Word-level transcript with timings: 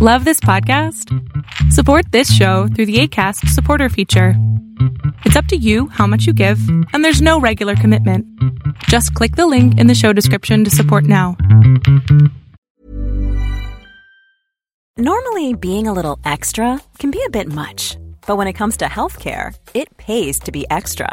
Love 0.00 0.24
this 0.24 0.38
podcast? 0.38 1.12
Support 1.72 2.12
this 2.12 2.32
show 2.32 2.68
through 2.68 2.86
the 2.86 3.00
ACAST 3.00 3.48
supporter 3.48 3.88
feature. 3.88 4.34
It's 5.24 5.34
up 5.34 5.46
to 5.46 5.56
you 5.56 5.88
how 5.88 6.06
much 6.06 6.24
you 6.24 6.32
give, 6.32 6.60
and 6.92 7.04
there's 7.04 7.20
no 7.20 7.40
regular 7.40 7.74
commitment. 7.74 8.24
Just 8.84 9.12
click 9.14 9.34
the 9.34 9.48
link 9.48 9.76
in 9.76 9.88
the 9.88 9.96
show 9.96 10.12
description 10.12 10.62
to 10.62 10.70
support 10.70 11.02
now. 11.02 11.36
Normally, 14.96 15.54
being 15.54 15.88
a 15.88 15.92
little 15.92 16.20
extra 16.24 16.80
can 17.00 17.10
be 17.10 17.20
a 17.26 17.30
bit 17.30 17.48
much, 17.48 17.96
but 18.24 18.36
when 18.36 18.46
it 18.46 18.52
comes 18.52 18.76
to 18.76 18.84
healthcare, 18.84 19.52
it 19.74 19.96
pays 19.96 20.38
to 20.38 20.52
be 20.52 20.64
extra. 20.70 21.12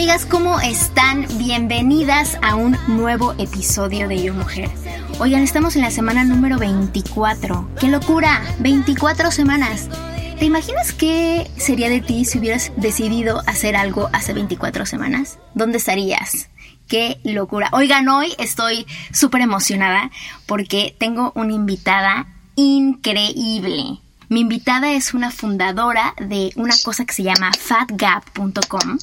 Amigas, 0.00 0.24
¿cómo 0.24 0.58
están? 0.60 1.26
Bienvenidas 1.36 2.38
a 2.40 2.54
un 2.54 2.74
nuevo 2.88 3.34
episodio 3.36 4.08
de 4.08 4.22
Yo 4.22 4.32
Mujer. 4.32 4.70
Oigan, 5.18 5.42
estamos 5.42 5.76
en 5.76 5.82
la 5.82 5.90
semana 5.90 6.24
número 6.24 6.56
24. 6.56 7.68
¡Qué 7.78 7.88
locura! 7.88 8.42
24 8.60 9.30
semanas. 9.30 9.90
¿Te 10.38 10.46
imaginas 10.46 10.94
qué 10.94 11.50
sería 11.58 11.90
de 11.90 12.00
ti 12.00 12.24
si 12.24 12.38
hubieras 12.38 12.72
decidido 12.76 13.42
hacer 13.46 13.76
algo 13.76 14.08
hace 14.14 14.32
24 14.32 14.86
semanas? 14.86 15.38
¿Dónde 15.52 15.76
estarías? 15.76 16.48
¡Qué 16.88 17.20
locura! 17.22 17.68
Oigan, 17.72 18.08
hoy 18.08 18.32
estoy 18.38 18.86
súper 19.12 19.42
emocionada 19.42 20.10
porque 20.46 20.96
tengo 20.98 21.30
una 21.34 21.52
invitada 21.52 22.26
increíble. 22.56 24.00
Mi 24.30 24.42
invitada 24.42 24.92
es 24.92 25.12
una 25.12 25.32
fundadora 25.32 26.14
de 26.20 26.52
una 26.54 26.76
cosa 26.84 27.04
que 27.04 27.12
se 27.12 27.24
llama 27.24 27.50
fatgap.com. 27.52 28.98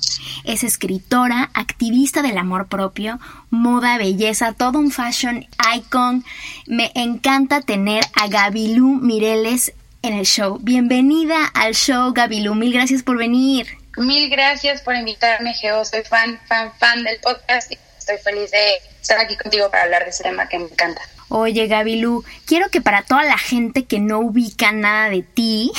Es 0.46 0.64
escritora, 0.64 1.50
activista 1.54 2.22
del 2.22 2.38
amor 2.38 2.70
propio, 2.70 3.20
moda, 3.50 3.98
belleza, 3.98 4.54
todo 4.54 4.80
un 4.80 4.90
fashion 4.90 5.46
icon. 5.76 6.24
Me 6.66 6.94
encanta 6.96 7.60
tener 7.60 8.06
a 8.16 8.30
Gabilú 8.30 9.02
Mireles 9.02 9.74
en 10.02 10.14
el 10.14 10.26
show. 10.26 10.60
Bienvenida 10.62 11.46
al 11.54 11.74
show, 11.74 12.14
Gabilú. 12.14 12.56
Mil 12.56 12.72
gracias 12.72 13.04
por 13.04 13.18
venir. 13.18 13.68
Mil 13.98 14.30
gracias 14.30 14.82
por 14.82 14.96
invitarme, 14.96 15.54
Geo. 15.56 15.84
Soy 15.84 16.04
fan, 16.04 16.40
fan, 16.48 16.72
fan 16.80 17.04
del 17.04 17.20
podcast 17.20 17.74
estoy 18.08 18.34
feliz 18.34 18.52
de 18.52 18.76
estar 19.02 19.20
aquí 19.20 19.36
contigo 19.36 19.70
para 19.70 19.84
hablar 19.84 20.04
de 20.04 20.12
ese 20.12 20.24
tema 20.24 20.48
que 20.48 20.58
me 20.60 20.66
encanta. 20.66 21.02
Oye, 21.30 21.68
Gabilú, 21.68 22.24
quiero 22.46 22.70
que 22.70 22.80
para 22.80 23.04
toda 23.04 23.24
la 23.24 23.38
gente 23.38 23.86
que 23.86 24.00
no 24.00 24.20
ubica 24.20 24.72
nada 24.72 25.10
de 25.10 25.24
ti, 25.24 25.72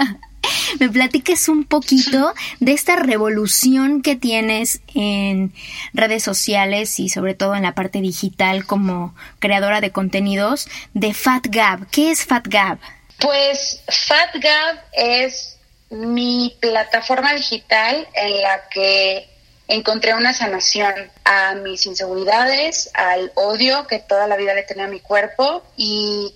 me 0.80 0.90
platiques 0.90 1.48
un 1.48 1.64
poquito 1.64 2.34
de 2.60 2.72
esta 2.72 2.96
revolución 2.96 4.02
que 4.02 4.14
tienes 4.14 4.82
en 4.94 5.54
redes 5.94 6.22
sociales 6.22 7.00
y 7.00 7.08
sobre 7.08 7.34
todo 7.34 7.54
en 7.54 7.62
la 7.62 7.74
parte 7.74 8.00
digital 8.00 8.66
como 8.66 9.14
creadora 9.38 9.80
de 9.80 9.90
contenidos 9.90 10.68
de 10.92 11.14
FatGab. 11.14 11.88
¿Qué 11.90 12.10
es 12.10 12.26
FatGab? 12.26 12.78
Pues 13.20 13.82
FatGab 13.88 14.80
es 14.92 15.56
mi 15.88 16.54
plataforma 16.60 17.32
digital 17.32 18.06
en 18.14 18.42
la 18.42 18.68
que 18.68 19.33
encontré 19.68 20.14
una 20.14 20.34
sanación 20.34 21.10
a 21.24 21.54
mis 21.54 21.86
inseguridades, 21.86 22.90
al 22.94 23.32
odio 23.34 23.86
que 23.86 23.98
toda 23.98 24.26
la 24.26 24.36
vida 24.36 24.54
le 24.54 24.62
tenía 24.62 24.84
a 24.84 24.88
mi 24.88 25.00
cuerpo 25.00 25.62
y, 25.76 26.34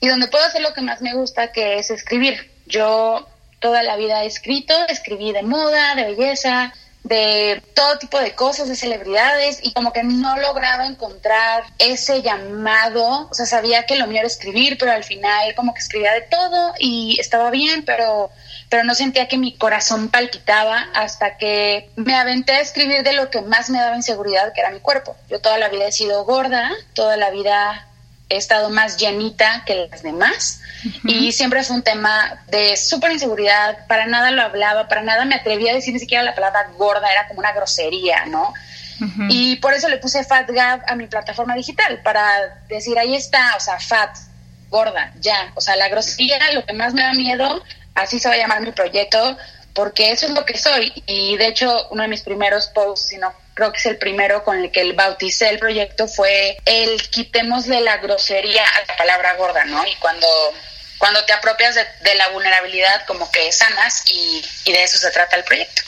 y 0.00 0.08
donde 0.08 0.28
puedo 0.28 0.44
hacer 0.44 0.62
lo 0.62 0.72
que 0.72 0.80
más 0.80 1.02
me 1.02 1.14
gusta, 1.14 1.52
que 1.52 1.78
es 1.78 1.90
escribir. 1.90 2.50
Yo 2.66 3.26
toda 3.58 3.82
la 3.82 3.96
vida 3.96 4.24
he 4.24 4.26
escrito, 4.26 4.74
escribí 4.88 5.32
de 5.32 5.42
moda, 5.42 5.94
de 5.94 6.04
belleza, 6.04 6.72
de 7.02 7.62
todo 7.74 7.98
tipo 7.98 8.18
de 8.18 8.34
cosas, 8.34 8.68
de 8.68 8.76
celebridades, 8.76 9.60
y 9.62 9.72
como 9.72 9.92
que 9.92 10.02
no 10.02 10.36
lograba 10.38 10.86
encontrar 10.86 11.64
ese 11.78 12.22
llamado, 12.22 13.28
o 13.30 13.34
sea, 13.34 13.46
sabía 13.46 13.86
que 13.86 13.96
lo 13.96 14.06
mío 14.06 14.18
era 14.18 14.26
escribir, 14.26 14.76
pero 14.78 14.92
al 14.92 15.04
final 15.04 15.54
como 15.54 15.74
que 15.74 15.80
escribía 15.80 16.12
de 16.12 16.22
todo 16.22 16.74
y 16.78 17.18
estaba 17.18 17.50
bien, 17.50 17.84
pero 17.84 18.30
pero 18.70 18.84
no 18.84 18.94
sentía 18.94 19.26
que 19.26 19.36
mi 19.36 19.56
corazón 19.56 20.08
palpitaba 20.08 20.88
hasta 20.94 21.36
que 21.36 21.90
me 21.96 22.14
aventé 22.14 22.52
a 22.52 22.60
escribir 22.60 23.02
de 23.02 23.12
lo 23.12 23.28
que 23.28 23.42
más 23.42 23.68
me 23.68 23.80
daba 23.80 23.96
inseguridad, 23.96 24.52
que 24.54 24.60
era 24.60 24.70
mi 24.70 24.78
cuerpo. 24.78 25.16
Yo 25.28 25.40
toda 25.40 25.58
la 25.58 25.68
vida 25.68 25.88
he 25.88 25.92
sido 25.92 26.24
gorda, 26.24 26.70
toda 26.94 27.16
la 27.16 27.30
vida 27.30 27.88
he 28.28 28.36
estado 28.36 28.70
más 28.70 28.96
llenita 28.96 29.64
que 29.66 29.88
las 29.90 30.04
demás 30.04 30.60
y 31.04 31.32
siempre 31.32 31.64
fue 31.64 31.74
un 31.76 31.82
tema 31.82 32.44
de 32.46 32.76
súper 32.76 33.10
inseguridad, 33.10 33.86
para 33.88 34.06
nada 34.06 34.30
lo 34.30 34.42
hablaba, 34.42 34.86
para 34.86 35.02
nada 35.02 35.24
me 35.24 35.34
atrevía 35.34 35.72
a 35.72 35.74
decir 35.74 35.92
ni 35.92 35.98
siquiera 35.98 36.22
la 36.22 36.36
palabra 36.36 36.70
gorda, 36.78 37.10
era 37.10 37.26
como 37.26 37.40
una 37.40 37.52
grosería, 37.52 38.26
¿no? 38.26 38.54
Y 39.30 39.56
por 39.56 39.72
eso 39.72 39.88
le 39.88 39.96
puse 39.96 40.24
Fat 40.24 40.48
Gab 40.48 40.82
a 40.86 40.94
mi 40.94 41.06
plataforma 41.06 41.54
digital, 41.54 42.00
para 42.02 42.60
decir, 42.68 42.98
ahí 42.98 43.16
está, 43.16 43.56
o 43.56 43.60
sea, 43.60 43.80
fat, 43.80 44.14
gorda, 44.68 45.12
ya, 45.18 45.52
o 45.54 45.60
sea, 45.60 45.74
la 45.76 45.88
grosería, 45.88 46.38
lo 46.52 46.64
que 46.64 46.74
más 46.74 46.94
me 46.94 47.02
da 47.02 47.12
miedo 47.14 47.64
así 48.00 48.18
se 48.18 48.28
va 48.28 48.34
a 48.34 48.38
llamar 48.38 48.60
mi 48.60 48.72
proyecto, 48.72 49.36
porque 49.74 50.10
eso 50.10 50.26
es 50.26 50.32
lo 50.32 50.44
que 50.44 50.58
soy. 50.58 50.92
Y 51.06 51.36
de 51.36 51.46
hecho, 51.46 51.88
uno 51.90 52.02
de 52.02 52.08
mis 52.08 52.22
primeros 52.22 52.68
posts, 52.68 53.08
si 53.08 53.18
no 53.18 53.32
creo 53.54 53.72
que 53.72 53.78
es 53.78 53.86
el 53.86 53.98
primero 53.98 54.42
con 54.44 54.58
el 54.58 54.70
que 54.70 54.80
el 54.80 54.94
bauticé 54.94 55.48
el 55.48 55.58
proyecto, 55.58 56.08
fue 56.08 56.56
el 56.64 57.00
quitémosle 57.10 57.80
la 57.80 57.98
grosería 57.98 58.64
a 58.64 58.80
la 58.86 58.96
palabra 58.96 59.36
gorda, 59.36 59.64
¿no? 59.64 59.86
Y 59.86 59.94
cuando, 59.96 60.26
cuando 60.98 61.24
te 61.24 61.32
apropias 61.32 61.74
de, 61.74 62.14
la 62.14 62.28
vulnerabilidad, 62.30 63.04
como 63.06 63.30
que 63.30 63.52
sanas 63.52 64.04
y, 64.10 64.44
y 64.64 64.72
de 64.72 64.82
eso 64.82 64.98
se 64.98 65.10
trata 65.10 65.36
el 65.36 65.44
proyecto. 65.44 65.82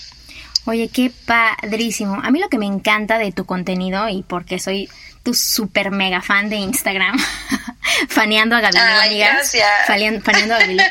Oye, 0.64 0.88
qué 0.88 1.10
padrísimo. 1.26 2.20
A 2.22 2.30
mí 2.30 2.38
lo 2.38 2.48
que 2.48 2.58
me 2.58 2.66
encanta 2.66 3.18
de 3.18 3.32
tu 3.32 3.44
contenido 3.44 4.08
y 4.08 4.22
porque 4.22 4.60
soy 4.60 4.88
tu 5.22 5.34
super 5.34 5.90
mega 5.90 6.20
fan 6.20 6.48
de 6.50 6.56
Instagram, 6.56 7.16
faneando 8.08 8.56
a 8.56 8.60
Gabriel, 8.60 8.86
amigas. 9.04 9.32
Gracias. 9.34 9.68
Faneando, 9.86 10.54
a 10.54 10.58
Gabriel. 10.58 10.82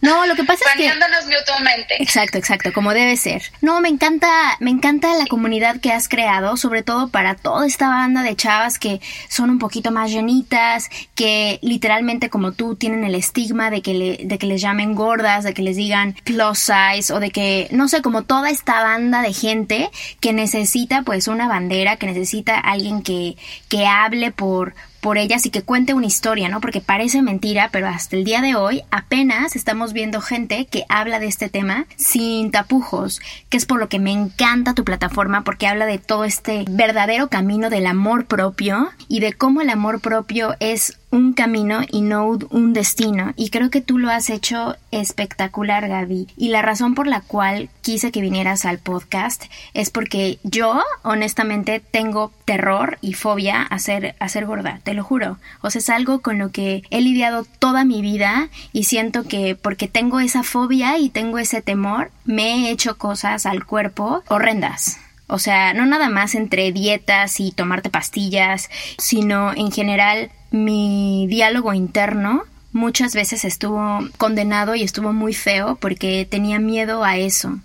No, 0.00 0.26
lo 0.26 0.34
que 0.34 0.44
pasa 0.44 0.64
es 0.64 0.76
que 0.76 0.88
Faneándonos 0.88 1.26
mutuamente. 1.26 2.02
Exacto, 2.02 2.38
exacto, 2.38 2.72
como 2.72 2.94
debe 2.94 3.16
ser. 3.16 3.42
No, 3.60 3.80
me 3.80 3.88
encanta, 3.88 4.56
me 4.60 4.70
encanta 4.70 5.14
la 5.14 5.26
comunidad 5.26 5.80
que 5.80 5.92
has 5.92 6.08
creado, 6.08 6.56
sobre 6.56 6.82
todo 6.82 7.08
para 7.08 7.34
toda 7.34 7.66
esta 7.66 7.88
banda 7.88 8.22
de 8.22 8.36
chavas 8.36 8.78
que 8.78 9.00
son 9.28 9.50
un 9.50 9.58
poquito 9.58 9.90
más 9.90 10.10
llenitas, 10.10 10.88
que 11.14 11.58
literalmente 11.62 12.30
como 12.30 12.52
tú 12.52 12.76
tienen 12.76 13.04
el 13.04 13.14
estigma 13.14 13.70
de 13.70 13.82
que 13.82 13.94
le, 13.94 14.18
de 14.24 14.38
que 14.38 14.46
les 14.46 14.60
llamen 14.60 14.94
gordas, 14.94 15.44
de 15.44 15.54
que 15.54 15.62
les 15.62 15.76
digan 15.76 16.14
plus 16.24 16.58
size 16.58 17.12
o 17.12 17.20
de 17.20 17.30
que 17.30 17.68
no 17.70 17.88
sé, 17.88 18.02
como 18.02 18.22
toda 18.22 18.50
esta 18.50 18.82
banda 18.82 19.22
de 19.22 19.32
gente 19.32 19.90
que 20.20 20.32
necesita 20.32 21.02
pues 21.02 21.28
una 21.28 21.48
bandera, 21.48 21.96
que 21.96 22.06
necesita 22.06 22.58
alguien 22.58 23.02
que 23.02 23.36
que 23.68 23.86
hable 23.86 24.30
por, 24.30 24.74
por 25.00 25.18
ellas 25.18 25.46
y 25.46 25.50
que 25.50 25.62
cuente 25.62 25.94
una 25.94 26.06
historia, 26.06 26.48
¿no? 26.48 26.60
Porque 26.60 26.80
parece 26.80 27.22
mentira, 27.22 27.70
pero 27.72 27.88
hasta 27.88 28.16
el 28.16 28.24
día 28.24 28.40
de 28.40 28.54
hoy 28.54 28.82
apenas 28.90 29.56
estamos 29.56 29.92
viendo 29.92 30.20
gente 30.20 30.66
que 30.66 30.84
habla 30.88 31.18
de 31.18 31.26
este 31.26 31.48
tema 31.48 31.86
sin 31.96 32.50
tapujos, 32.50 33.20
que 33.48 33.56
es 33.56 33.66
por 33.66 33.80
lo 33.80 33.88
que 33.88 33.98
me 33.98 34.12
encanta 34.12 34.74
tu 34.74 34.84
plataforma, 34.84 35.42
porque 35.42 35.66
habla 35.66 35.86
de 35.86 35.98
todo 35.98 36.24
este 36.24 36.64
verdadero 36.68 37.28
camino 37.28 37.70
del 37.70 37.86
amor 37.86 38.26
propio 38.26 38.90
y 39.08 39.20
de 39.20 39.32
cómo 39.32 39.60
el 39.60 39.70
amor 39.70 40.00
propio 40.00 40.54
es 40.60 40.99
un 41.10 41.32
camino 41.32 41.80
y 41.90 42.02
no 42.02 42.26
un 42.26 42.72
destino. 42.72 43.32
Y 43.36 43.50
creo 43.50 43.70
que 43.70 43.80
tú 43.80 43.98
lo 43.98 44.10
has 44.10 44.30
hecho 44.30 44.76
espectacular, 44.90 45.88
Gaby. 45.88 46.28
Y 46.36 46.48
la 46.48 46.62
razón 46.62 46.94
por 46.94 47.06
la 47.06 47.20
cual 47.20 47.68
quise 47.82 48.12
que 48.12 48.20
vinieras 48.20 48.64
al 48.64 48.78
podcast 48.78 49.44
es 49.74 49.90
porque 49.90 50.38
yo, 50.42 50.82
honestamente, 51.02 51.80
tengo 51.80 52.32
terror 52.44 52.98
y 53.00 53.14
fobia 53.14 53.62
a 53.62 53.78
ser, 53.78 54.14
a 54.18 54.28
ser 54.28 54.46
gorda, 54.46 54.80
te 54.84 54.94
lo 54.94 55.04
juro. 55.04 55.38
O 55.62 55.70
sea, 55.70 55.80
es 55.80 55.90
algo 55.90 56.20
con 56.20 56.38
lo 56.38 56.50
que 56.50 56.82
he 56.90 57.00
lidiado 57.00 57.44
toda 57.58 57.84
mi 57.84 58.02
vida 58.02 58.48
y 58.72 58.84
siento 58.84 59.24
que 59.24 59.56
porque 59.56 59.88
tengo 59.88 60.20
esa 60.20 60.42
fobia 60.42 60.98
y 60.98 61.08
tengo 61.08 61.38
ese 61.38 61.62
temor, 61.62 62.10
me 62.24 62.68
he 62.68 62.70
hecho 62.70 62.98
cosas 62.98 63.46
al 63.46 63.64
cuerpo 63.64 64.22
horrendas. 64.28 64.98
O 65.26 65.38
sea, 65.38 65.74
no 65.74 65.86
nada 65.86 66.08
más 66.08 66.34
entre 66.34 66.72
dietas 66.72 67.38
y 67.38 67.52
tomarte 67.52 67.88
pastillas, 67.88 68.68
sino 68.98 69.52
en 69.54 69.70
general 69.70 70.30
mi 70.50 71.26
diálogo 71.28 71.72
interno 71.74 72.44
muchas 72.72 73.14
veces 73.14 73.44
estuvo 73.44 74.00
condenado 74.16 74.74
y 74.74 74.82
estuvo 74.82 75.12
muy 75.12 75.34
feo 75.34 75.76
porque 75.76 76.26
tenía 76.28 76.58
miedo 76.58 77.04
a 77.04 77.16
eso. 77.16 77.58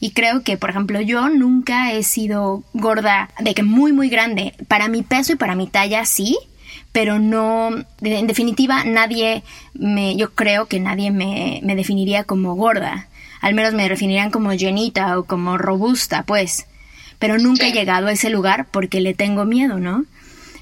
Y 0.00 0.12
creo 0.12 0.42
que, 0.42 0.56
por 0.56 0.70
ejemplo, 0.70 1.00
yo 1.02 1.28
nunca 1.28 1.92
he 1.92 2.02
sido 2.02 2.62
gorda 2.72 3.28
de 3.38 3.54
que 3.54 3.62
muy, 3.62 3.92
muy 3.92 4.08
grande. 4.08 4.54
Para 4.66 4.88
mi 4.88 5.02
peso 5.02 5.34
y 5.34 5.36
para 5.36 5.54
mi 5.54 5.66
talla 5.66 6.06
sí, 6.06 6.38
pero 6.92 7.18
no, 7.18 7.70
en 8.00 8.26
definitiva, 8.26 8.84
nadie 8.84 9.42
me, 9.74 10.16
yo 10.16 10.34
creo 10.34 10.66
que 10.66 10.80
nadie 10.80 11.10
me, 11.10 11.60
me 11.62 11.76
definiría 11.76 12.24
como 12.24 12.54
gorda. 12.54 13.08
Al 13.42 13.54
menos 13.54 13.74
me 13.74 13.88
definirían 13.88 14.30
como 14.30 14.54
llenita 14.54 15.18
o 15.18 15.24
como 15.24 15.58
robusta, 15.58 16.22
pues. 16.22 16.66
Pero 17.18 17.36
nunca 17.36 17.68
he 17.68 17.72
llegado 17.72 18.06
a 18.06 18.12
ese 18.12 18.30
lugar 18.30 18.68
porque 18.70 19.02
le 19.02 19.12
tengo 19.12 19.44
miedo, 19.44 19.78
¿no? 19.78 20.06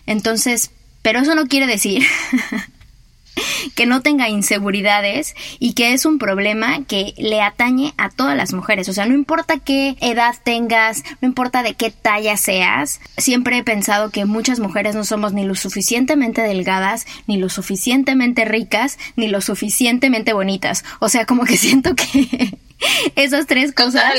Entonces, 0.07 0.73
pero 1.03 1.21
eso 1.21 1.35
no 1.35 1.47
quiere 1.47 1.67
decir 1.67 2.03
que 3.75 3.87
no 3.87 4.03
tenga 4.03 4.29
inseguridades 4.29 5.35
y 5.59 5.75
que 5.75 5.93
es 5.93 6.05
un 6.05 6.19
problema 6.19 6.85
que 6.85 7.15
le 7.17 7.41
atañe 7.41 7.95
a 7.97 8.11
todas 8.11 8.37
las 8.37 8.53
mujeres. 8.53 8.89
O 8.89 8.93
sea, 8.93 9.07
no 9.07 9.15
importa 9.15 9.59
qué 9.59 9.97
edad 10.01 10.35
tengas, 10.43 11.05
no 11.21 11.29
importa 11.29 11.63
de 11.63 11.75
qué 11.75 11.91
talla 11.91 12.37
seas, 12.37 13.01
siempre 13.17 13.59
he 13.59 13.65
pensado 13.65 14.11
que 14.11 14.25
muchas 14.25 14.61
mujeres 14.61 14.95
no 14.95 15.05
somos 15.05 15.33
ni 15.33 15.45
lo 15.45 15.55
suficientemente 15.55 16.43
delgadas, 16.43 17.07
ni 17.27 17.37
lo 17.37 17.49
suficientemente 17.49 18.45
ricas, 18.45 18.99
ni 19.17 19.29
lo 19.29 19.41
suficientemente 19.41 20.33
bonitas. 20.33 20.85
O 21.01 21.09
sea, 21.09 21.27
como 21.27 21.45
que 21.45 21.57
siento 21.57 21.95
que 21.95 22.59
Esas 23.17 23.47
tres 23.47 23.73
cosas 23.73 24.13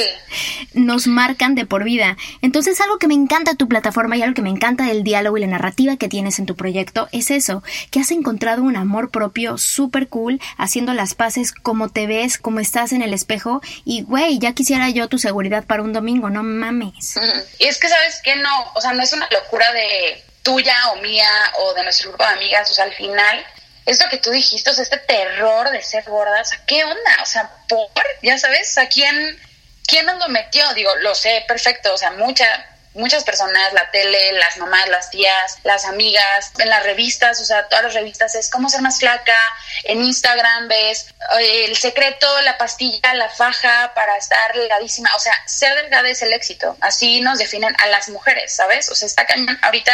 nos 0.74 1.08
marcan 1.08 1.56
de 1.56 1.66
por 1.66 1.84
vida. 1.84 2.18
Entonces, 2.42 2.80
algo 2.82 2.98
que 2.98 3.08
me 3.08 3.14
encanta 3.14 3.52
de 3.52 3.58
tu 3.58 3.68
plataforma 3.68 4.18
y 4.18 4.22
algo 4.22 4.36
que 4.36 4.42
me 4.42 4.50
encanta 4.50 4.86
del 4.86 5.04
diálogo 5.04 5.38
y 5.38 5.42
la 5.42 5.48
narrativa 5.48 5.98
que 5.98 6.08
tienes 6.08 6.40
en 6.40 6.46
tu 6.46 6.56
proyecto 6.56 7.08
es 7.12 7.32
eso, 7.32 7.64
que 7.92 8.00
has 8.00 8.12
encontrado 8.12 8.64
un 8.64 8.76
amor 8.76 9.10
propio 9.12 9.58
súper 9.58 10.08
cool, 10.08 10.40
haciendo 10.58 10.94
las 10.94 11.16
paces 11.16 11.54
como 11.54 11.90
te 11.90 12.08
ves, 12.08 12.38
como 12.38 12.60
estás 12.60 12.92
en 12.92 13.02
el 13.02 13.14
espejo. 13.14 13.62
Y, 13.86 14.04
güey, 14.04 14.40
ya 14.40 14.54
quisiera 14.54 14.90
yo 14.90 15.08
tu 15.08 15.18
seguridad 15.18 15.66
para 15.66 15.84
un 15.84 15.94
domingo, 15.94 16.30
no 16.30 16.44
mames. 16.44 17.16
Y 17.60 17.66
es 17.66 17.80
que, 17.80 17.90
¿sabes 17.90 18.22
que 18.24 18.36
No, 18.36 18.72
o 18.74 18.82
sea, 18.82 18.94
no 18.94 19.04
es 19.04 19.14
una 19.14 19.28
locura 19.32 19.72
de 19.74 20.24
tuya 20.44 20.76
o 20.94 21.02
mía 21.02 21.30
o 21.60 21.74
de 21.74 21.84
nuestro 21.84 22.10
grupo 22.10 22.24
de 22.24 22.32
amigas, 22.32 22.72
o 22.72 22.74
sea, 22.74 22.86
al 22.86 22.94
final 22.94 23.46
esto 23.90 24.06
que 24.10 24.18
tú 24.18 24.30
dijiste, 24.30 24.70
o 24.70 24.74
este 24.74 24.98
terror 24.98 25.72
de 25.72 25.82
ser 25.82 26.04
gorda, 26.04 26.42
o 26.42 26.46
sea, 26.46 26.60
¿qué 26.68 26.84
onda? 26.84 27.18
O 27.24 27.26
sea, 27.26 27.50
¿por? 27.68 27.90
Ya 28.22 28.38
sabes, 28.38 28.78
¿a 28.78 28.88
quién, 28.88 29.40
quién 29.88 30.06
nos 30.06 30.20
lo 30.20 30.30
metió? 30.30 30.64
Digo, 30.74 30.96
lo 30.98 31.16
sé 31.16 31.44
perfecto, 31.48 31.92
o 31.92 31.98
sea, 31.98 32.12
mucha, 32.12 32.46
muchas 32.94 33.24
personas, 33.24 33.74
la 33.74 33.90
tele, 33.90 34.34
las 34.34 34.58
mamás, 34.58 34.88
las 34.90 35.10
tías, 35.10 35.58
las 35.64 35.86
amigas, 35.86 36.52
en 36.60 36.70
las 36.70 36.84
revistas, 36.84 37.42
o 37.42 37.46
sea, 37.46 37.68
todas 37.68 37.86
las 37.86 37.96
revistas 37.96 38.36
es 38.36 38.52
cómo 38.52 38.70
ser 38.70 38.82
más 38.84 39.00
flaca, 39.00 39.38
en 39.86 40.04
Instagram 40.04 40.68
ves 40.68 41.08
eh, 41.40 41.66
el 41.66 41.76
secreto, 41.76 42.28
la 42.42 42.60
pastilla, 42.60 43.16
la 43.16 43.30
faja 43.30 43.94
para 43.96 44.18
estar 44.18 44.54
delgadísima, 44.54 45.16
o 45.16 45.20
sea, 45.20 45.34
ser 45.48 45.74
delgada 45.76 46.10
es 46.10 46.22
el 46.22 46.32
éxito, 46.34 46.78
así 46.82 47.22
nos 47.22 47.40
definen 47.40 47.76
a 47.80 47.88
las 47.88 48.10
mujeres, 48.10 48.56
¿sabes? 48.56 48.88
O 48.90 48.96
sea, 48.96 49.08
está 49.08 49.26
cañón, 49.26 49.58
ahorita 49.64 49.94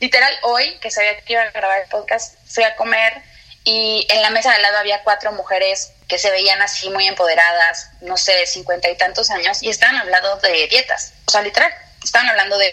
literal 0.00 0.32
hoy 0.42 0.78
que 0.80 0.90
sabía 0.90 1.18
que 1.20 1.32
iba 1.32 1.42
a 1.42 1.50
grabar 1.50 1.82
el 1.82 1.88
podcast, 1.88 2.36
fui 2.46 2.64
a 2.64 2.76
comer 2.76 3.22
y 3.64 4.06
en 4.10 4.22
la 4.22 4.30
mesa 4.30 4.52
de 4.52 4.60
lado 4.60 4.78
había 4.78 5.02
cuatro 5.02 5.32
mujeres 5.32 5.92
que 6.08 6.18
se 6.18 6.30
veían 6.30 6.62
así 6.62 6.88
muy 6.90 7.06
empoderadas, 7.06 7.90
no 8.00 8.16
sé, 8.16 8.46
cincuenta 8.46 8.88
y 8.88 8.96
tantos 8.96 9.30
años, 9.30 9.62
y 9.62 9.68
estaban 9.68 9.96
hablando 9.96 10.36
de 10.36 10.66
dietas, 10.68 11.12
o 11.26 11.30
sea, 11.30 11.42
literal, 11.42 11.72
estaban 12.02 12.30
hablando 12.30 12.56
de 12.56 12.72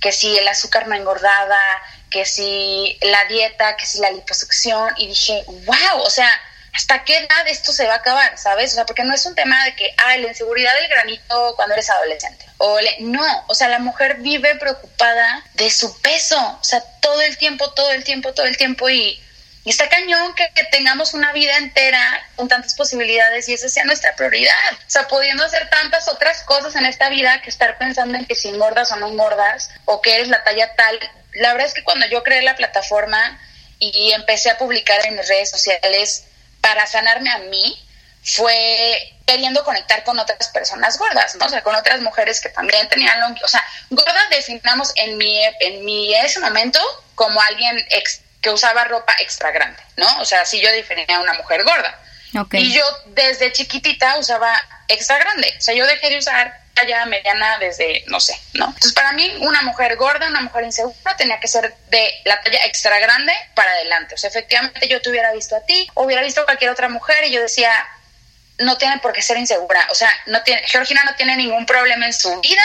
que 0.00 0.12
si 0.12 0.36
el 0.36 0.46
azúcar 0.46 0.86
no 0.86 0.94
engordaba, 0.94 1.82
que 2.10 2.26
si 2.26 2.98
la 3.00 3.24
dieta, 3.24 3.76
que 3.76 3.86
si 3.86 4.00
la 4.00 4.10
liposucción, 4.10 4.92
y 4.98 5.08
dije, 5.08 5.44
wow, 5.46 6.02
o 6.02 6.10
sea, 6.10 6.28
¿hasta 6.74 7.04
qué 7.04 7.16
edad 7.16 7.46
esto 7.46 7.72
se 7.72 7.86
va 7.86 7.94
a 7.94 7.98
acabar? 7.98 8.36
¿Sabes? 8.36 8.72
O 8.72 8.74
sea, 8.74 8.86
porque 8.86 9.04
no 9.04 9.14
es 9.14 9.24
un 9.26 9.34
tema 9.34 9.64
de 9.64 9.76
que, 9.76 9.94
ah, 10.04 10.16
la 10.16 10.28
inseguridad 10.28 10.74
del 10.74 10.88
granito 10.88 11.54
cuando 11.56 11.74
eres 11.74 11.88
adolescente. 11.88 12.44
O 12.58 12.78
no, 13.00 13.44
o 13.46 13.54
sea, 13.54 13.68
la 13.68 13.78
mujer 13.78 14.16
vive 14.18 14.56
preocupada 14.56 15.44
de 15.54 15.70
su 15.70 16.00
peso, 16.00 16.38
o 16.60 16.64
sea, 16.64 16.82
todo 17.00 17.20
el 17.22 17.36
tiempo, 17.36 17.72
todo 17.72 17.92
el 17.92 18.04
tiempo, 18.04 18.32
todo 18.34 18.46
el 18.46 18.56
tiempo 18.56 18.88
y, 18.88 19.20
está 19.64 19.88
cañón 19.88 20.34
que, 20.34 20.50
tengamos 20.70 21.14
una 21.14 21.32
vida 21.32 21.56
entera 21.56 22.26
con 22.36 22.48
tantas 22.48 22.74
posibilidades 22.74 23.48
y 23.48 23.54
esa 23.54 23.68
sea 23.68 23.84
nuestra 23.84 24.14
prioridad. 24.14 24.72
O 24.72 24.90
sea, 24.90 25.08
pudiendo 25.08 25.44
hacer 25.44 25.70
tantas 25.70 26.08
otras 26.08 26.42
cosas 26.42 26.74
en 26.76 26.84
esta 26.84 27.08
vida 27.08 27.40
que 27.40 27.50
estar 27.50 27.78
pensando 27.78 28.18
en 28.18 28.26
que 28.26 28.34
si 28.34 28.48
engordas 28.48 28.92
o 28.92 28.96
no 28.96 29.08
engordas 29.08 29.70
o 29.84 30.02
que 30.02 30.16
eres 30.16 30.28
la 30.28 30.44
talla 30.44 30.74
tal. 30.74 30.98
La 31.32 31.52
verdad 31.52 31.68
es 31.68 31.74
que 31.74 31.82
cuando 31.82 32.06
yo 32.06 32.22
creé 32.22 32.42
la 32.42 32.56
plataforma 32.56 33.40
y 33.78 34.12
empecé 34.12 34.50
a 34.50 34.58
publicar 34.58 35.04
en 35.06 35.16
mis 35.16 35.28
redes 35.28 35.50
sociales 35.50 36.24
para 36.64 36.86
sanarme 36.86 37.30
a 37.30 37.38
mí, 37.38 37.78
fue 38.22 39.12
queriendo 39.26 39.62
conectar 39.64 40.02
con 40.02 40.18
otras 40.18 40.48
personas 40.48 40.98
gordas, 40.98 41.36
¿no? 41.36 41.44
O 41.44 41.48
sea, 41.50 41.62
con 41.62 41.74
otras 41.74 42.00
mujeres 42.00 42.40
que 42.40 42.48
también 42.48 42.88
tenían 42.88 43.20
long... 43.20 43.36
O 43.44 43.48
sea, 43.48 43.62
gorda 43.90 44.28
definamos 44.30 44.92
en 44.96 45.18
mi, 45.18 45.38
en 45.60 45.84
mi 45.84 46.14
ese 46.14 46.40
momento 46.40 46.80
como 47.14 47.38
alguien 47.42 47.86
que 48.40 48.50
usaba 48.50 48.84
ropa 48.84 49.14
extra 49.18 49.50
grande, 49.50 49.82
¿no? 49.98 50.20
O 50.20 50.24
sea, 50.24 50.40
así 50.40 50.58
yo 50.58 50.70
definía 50.72 51.18
a 51.18 51.20
una 51.20 51.34
mujer 51.34 51.64
gorda. 51.64 52.00
Y 52.52 52.72
yo 52.72 52.82
desde 53.08 53.52
chiquitita 53.52 54.16
usaba 54.16 54.60
extra 54.88 55.18
grande. 55.18 55.52
O 55.58 55.60
sea, 55.60 55.74
yo 55.74 55.86
dejé 55.86 56.10
de 56.10 56.18
usar 56.18 56.60
talla 56.74 57.06
mediana 57.06 57.58
desde, 57.58 58.04
no 58.08 58.20
sé, 58.20 58.38
¿no? 58.54 58.66
Entonces, 58.66 58.92
para 58.92 59.12
mí, 59.12 59.36
una 59.40 59.62
mujer 59.62 59.96
gorda, 59.96 60.26
una 60.26 60.40
mujer 60.40 60.64
insegura, 60.64 61.16
tenía 61.16 61.38
que 61.38 61.48
ser 61.48 61.74
de 61.88 62.10
la 62.24 62.40
talla 62.40 62.64
extra 62.66 62.98
grande 62.98 63.32
para 63.54 63.70
adelante. 63.70 64.14
O 64.14 64.18
sea, 64.18 64.28
efectivamente, 64.28 64.88
yo 64.88 65.00
te 65.00 65.10
hubiera 65.10 65.32
visto 65.32 65.56
a 65.56 65.60
ti, 65.60 65.88
o 65.94 66.04
hubiera 66.04 66.22
visto 66.22 66.40
a 66.40 66.44
cualquier 66.44 66.70
otra 66.70 66.88
mujer 66.88 67.24
y 67.24 67.30
yo 67.30 67.40
decía, 67.40 67.70
no 68.58 68.76
tiene 68.78 68.98
por 68.98 69.12
qué 69.12 69.22
ser 69.22 69.36
insegura. 69.36 69.86
O 69.90 69.94
sea, 69.94 70.10
no 70.26 70.42
tiene, 70.42 70.62
Georgina 70.66 71.04
no 71.04 71.14
tiene 71.14 71.36
ningún 71.36 71.66
problema 71.66 72.06
en 72.06 72.12
su 72.12 72.40
vida, 72.40 72.62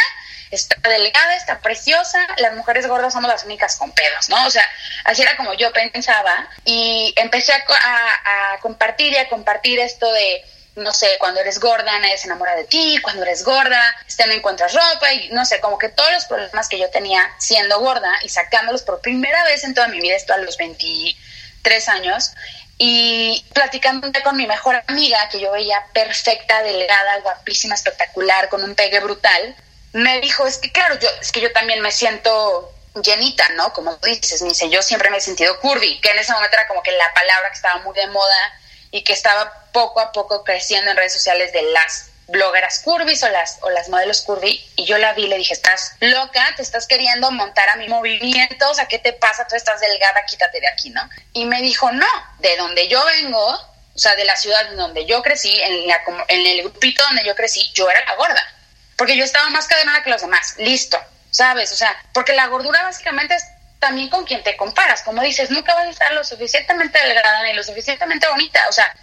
está 0.51 0.75
delgada, 0.89 1.35
está 1.35 1.59
preciosa, 1.59 2.25
las 2.37 2.55
mujeres 2.55 2.87
gordas 2.87 3.13
somos 3.13 3.29
las 3.29 3.43
únicas 3.43 3.75
con 3.77 3.91
pedos, 3.91 4.29
¿no? 4.29 4.45
O 4.47 4.49
sea, 4.49 4.65
así 5.03 5.21
era 5.21 5.37
como 5.37 5.53
yo 5.53 5.71
pensaba 5.71 6.47
y 6.65 7.13
empecé 7.17 7.53
a, 7.53 8.57
compartir 8.61 9.13
y 9.13 9.17
a 9.17 9.29
compartir 9.29 9.79
esto 9.79 10.11
de, 10.11 10.43
no 10.75 10.93
sé, 10.93 11.17
cuando 11.19 11.39
eres 11.41 11.59
gorda 11.59 11.99
nadie 11.99 12.17
se 12.17 12.27
enamora 12.27 12.55
de 12.55 12.65
ti, 12.65 12.99
cuando 13.01 13.23
eres 13.23 13.43
gorda 13.43 13.95
este, 14.07 14.27
no 14.27 14.33
encuentras 14.33 14.73
ropa 14.73 15.11
y 15.13 15.29
no 15.29 15.45
sé, 15.45 15.59
como 15.59 15.77
que 15.77 15.89
todos 15.89 16.11
los 16.11 16.25
problemas 16.25 16.69
que 16.69 16.79
yo 16.79 16.89
tenía 16.89 17.29
siendo 17.39 17.79
gorda 17.79 18.11
y 18.23 18.29
sacándolos 18.29 18.83
por 18.83 19.01
primera 19.01 19.43
vez 19.45 19.63
en 19.63 19.73
toda 19.73 19.87
mi 19.87 19.99
vida, 19.99 20.15
esto 20.15 20.33
a 20.33 20.37
los 20.37 20.57
23 20.57 21.89
años, 21.89 22.31
y 22.77 23.45
platicando 23.53 24.09
con 24.23 24.37
mi 24.37 24.47
mejor 24.47 24.81
amiga, 24.87 25.27
que 25.29 25.39
yo 25.39 25.51
veía 25.51 25.85
perfecta, 25.93 26.63
delgada, 26.63 27.19
guapísima, 27.19 27.75
espectacular, 27.75 28.47
con 28.47 28.63
un 28.63 28.73
pegue 28.73 29.01
brutal, 29.01 29.55
me 29.91 30.21
dijo, 30.21 30.47
es 30.47 30.57
que 30.59 30.71
claro, 30.71 30.97
yo, 30.99 31.09
es 31.21 31.31
que 31.31 31.41
yo 31.41 31.51
también 31.51 31.81
me 31.81 31.91
siento 31.91 32.73
llenita, 33.03 33.49
¿no? 33.49 33.73
Como 33.73 33.97
dices, 33.97 34.41
me 34.41 34.49
dice, 34.49 34.69
yo 34.69 34.81
siempre 34.81 35.09
me 35.09 35.17
he 35.17 35.21
sentido 35.21 35.59
curvy, 35.59 35.99
que 35.99 36.11
en 36.11 36.19
ese 36.19 36.31
momento 36.31 36.55
era 36.55 36.67
como 36.67 36.81
que 36.81 36.91
la 36.91 37.13
palabra 37.13 37.49
que 37.49 37.55
estaba 37.55 37.81
muy 37.81 37.93
de 37.95 38.07
moda 38.07 38.58
y 38.91 39.03
que 39.03 39.13
estaba 39.13 39.69
poco 39.71 39.99
a 39.99 40.11
poco 40.11 40.43
creciendo 40.43 40.91
en 40.91 40.97
redes 40.97 41.13
sociales 41.13 41.53
de 41.53 41.61
las 41.63 42.09
blogueras 42.29 42.81
curvis 42.83 43.23
o 43.23 43.29
las, 43.29 43.57
o 43.61 43.69
las 43.69 43.89
modelos 43.89 44.21
curvy 44.21 44.63
y 44.75 44.85
yo 44.85 44.97
la 44.97 45.13
vi 45.13 45.25
y 45.25 45.27
le 45.27 45.37
dije, 45.37 45.53
estás 45.53 45.93
loca, 45.99 46.45
te 46.55 46.61
estás 46.61 46.87
queriendo 46.87 47.31
montar 47.31 47.69
a 47.69 47.75
mi 47.75 47.87
movimiento, 47.87 48.69
o 48.69 48.73
sea, 48.73 48.87
¿qué 48.87 48.99
te 48.99 49.13
pasa? 49.13 49.47
Tú 49.47 49.55
estás 49.55 49.81
delgada, 49.81 50.23
quítate 50.25 50.59
de 50.59 50.67
aquí, 50.67 50.89
¿no? 50.91 51.07
Y 51.33 51.45
me 51.45 51.61
dijo, 51.61 51.91
no, 51.91 52.07
de 52.39 52.55
donde 52.57 52.87
yo 52.87 53.03
vengo, 53.05 53.45
o 53.45 53.99
sea, 53.99 54.15
de 54.15 54.25
la 54.25 54.35
ciudad 54.35 54.69
donde 54.75 55.05
yo 55.05 55.21
crecí, 55.21 55.59
en, 55.61 55.87
la, 55.87 56.01
en 56.27 56.45
el 56.45 56.61
grupito 56.63 57.03
donde 57.03 57.23
yo 57.25 57.35
crecí, 57.35 57.71
yo 57.73 57.89
era 57.89 58.03
la 58.05 58.15
gorda, 58.15 58.55
porque 58.95 59.17
yo 59.17 59.23
estaba 59.23 59.49
más 59.49 59.67
cadenada 59.67 60.03
que 60.03 60.09
los 60.09 60.21
demás, 60.21 60.55
listo, 60.57 60.99
¿sabes? 61.31 61.71
O 61.71 61.75
sea, 61.75 61.95
porque 62.13 62.33
la 62.33 62.47
gordura 62.47 62.83
básicamente 62.83 63.35
es 63.35 63.43
también 63.79 64.09
con 64.09 64.25
quien 64.25 64.43
te 64.43 64.57
comparas, 64.57 65.01
como 65.03 65.21
dices, 65.21 65.49
nunca 65.49 65.73
vas 65.73 65.87
a 65.87 65.89
estar 65.89 66.13
lo 66.13 66.23
suficientemente 66.23 66.99
delgada 66.99 67.43
ni 67.43 67.53
lo 67.53 67.63
suficientemente 67.63 68.27
bonita, 68.27 68.65
o 68.69 68.71
sea, 68.71 68.93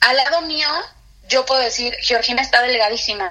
al 0.00 0.16
lado 0.16 0.42
mío 0.42 0.68
yo 1.28 1.44
puedo 1.44 1.60
decir, 1.60 1.96
Georgina 2.00 2.42
está 2.42 2.62
delgadísima, 2.62 3.30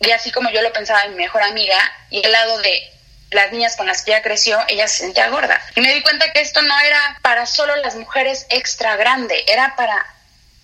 y 0.00 0.10
así 0.10 0.30
como 0.30 0.50
yo 0.50 0.62
lo 0.62 0.72
pensaba 0.72 1.06
mi 1.06 1.14
mejor 1.14 1.42
amiga, 1.42 1.78
y 2.10 2.24
al 2.24 2.32
lado 2.32 2.58
de 2.58 2.92
las 3.30 3.52
niñas 3.52 3.76
con 3.76 3.86
las 3.86 4.02
que 4.02 4.10
ella 4.10 4.22
creció, 4.22 4.58
ella 4.68 4.88
se 4.88 4.98
sentía 4.98 5.28
gorda. 5.28 5.60
Y 5.76 5.80
me 5.80 5.94
di 5.94 6.02
cuenta 6.02 6.32
que 6.32 6.40
esto 6.40 6.60
no 6.62 6.78
era 6.80 7.18
para 7.22 7.46
solo 7.46 7.76
las 7.76 7.94
mujeres 7.94 8.46
extra 8.50 8.96
grande, 8.96 9.44
era 9.46 9.76
para 9.76 10.04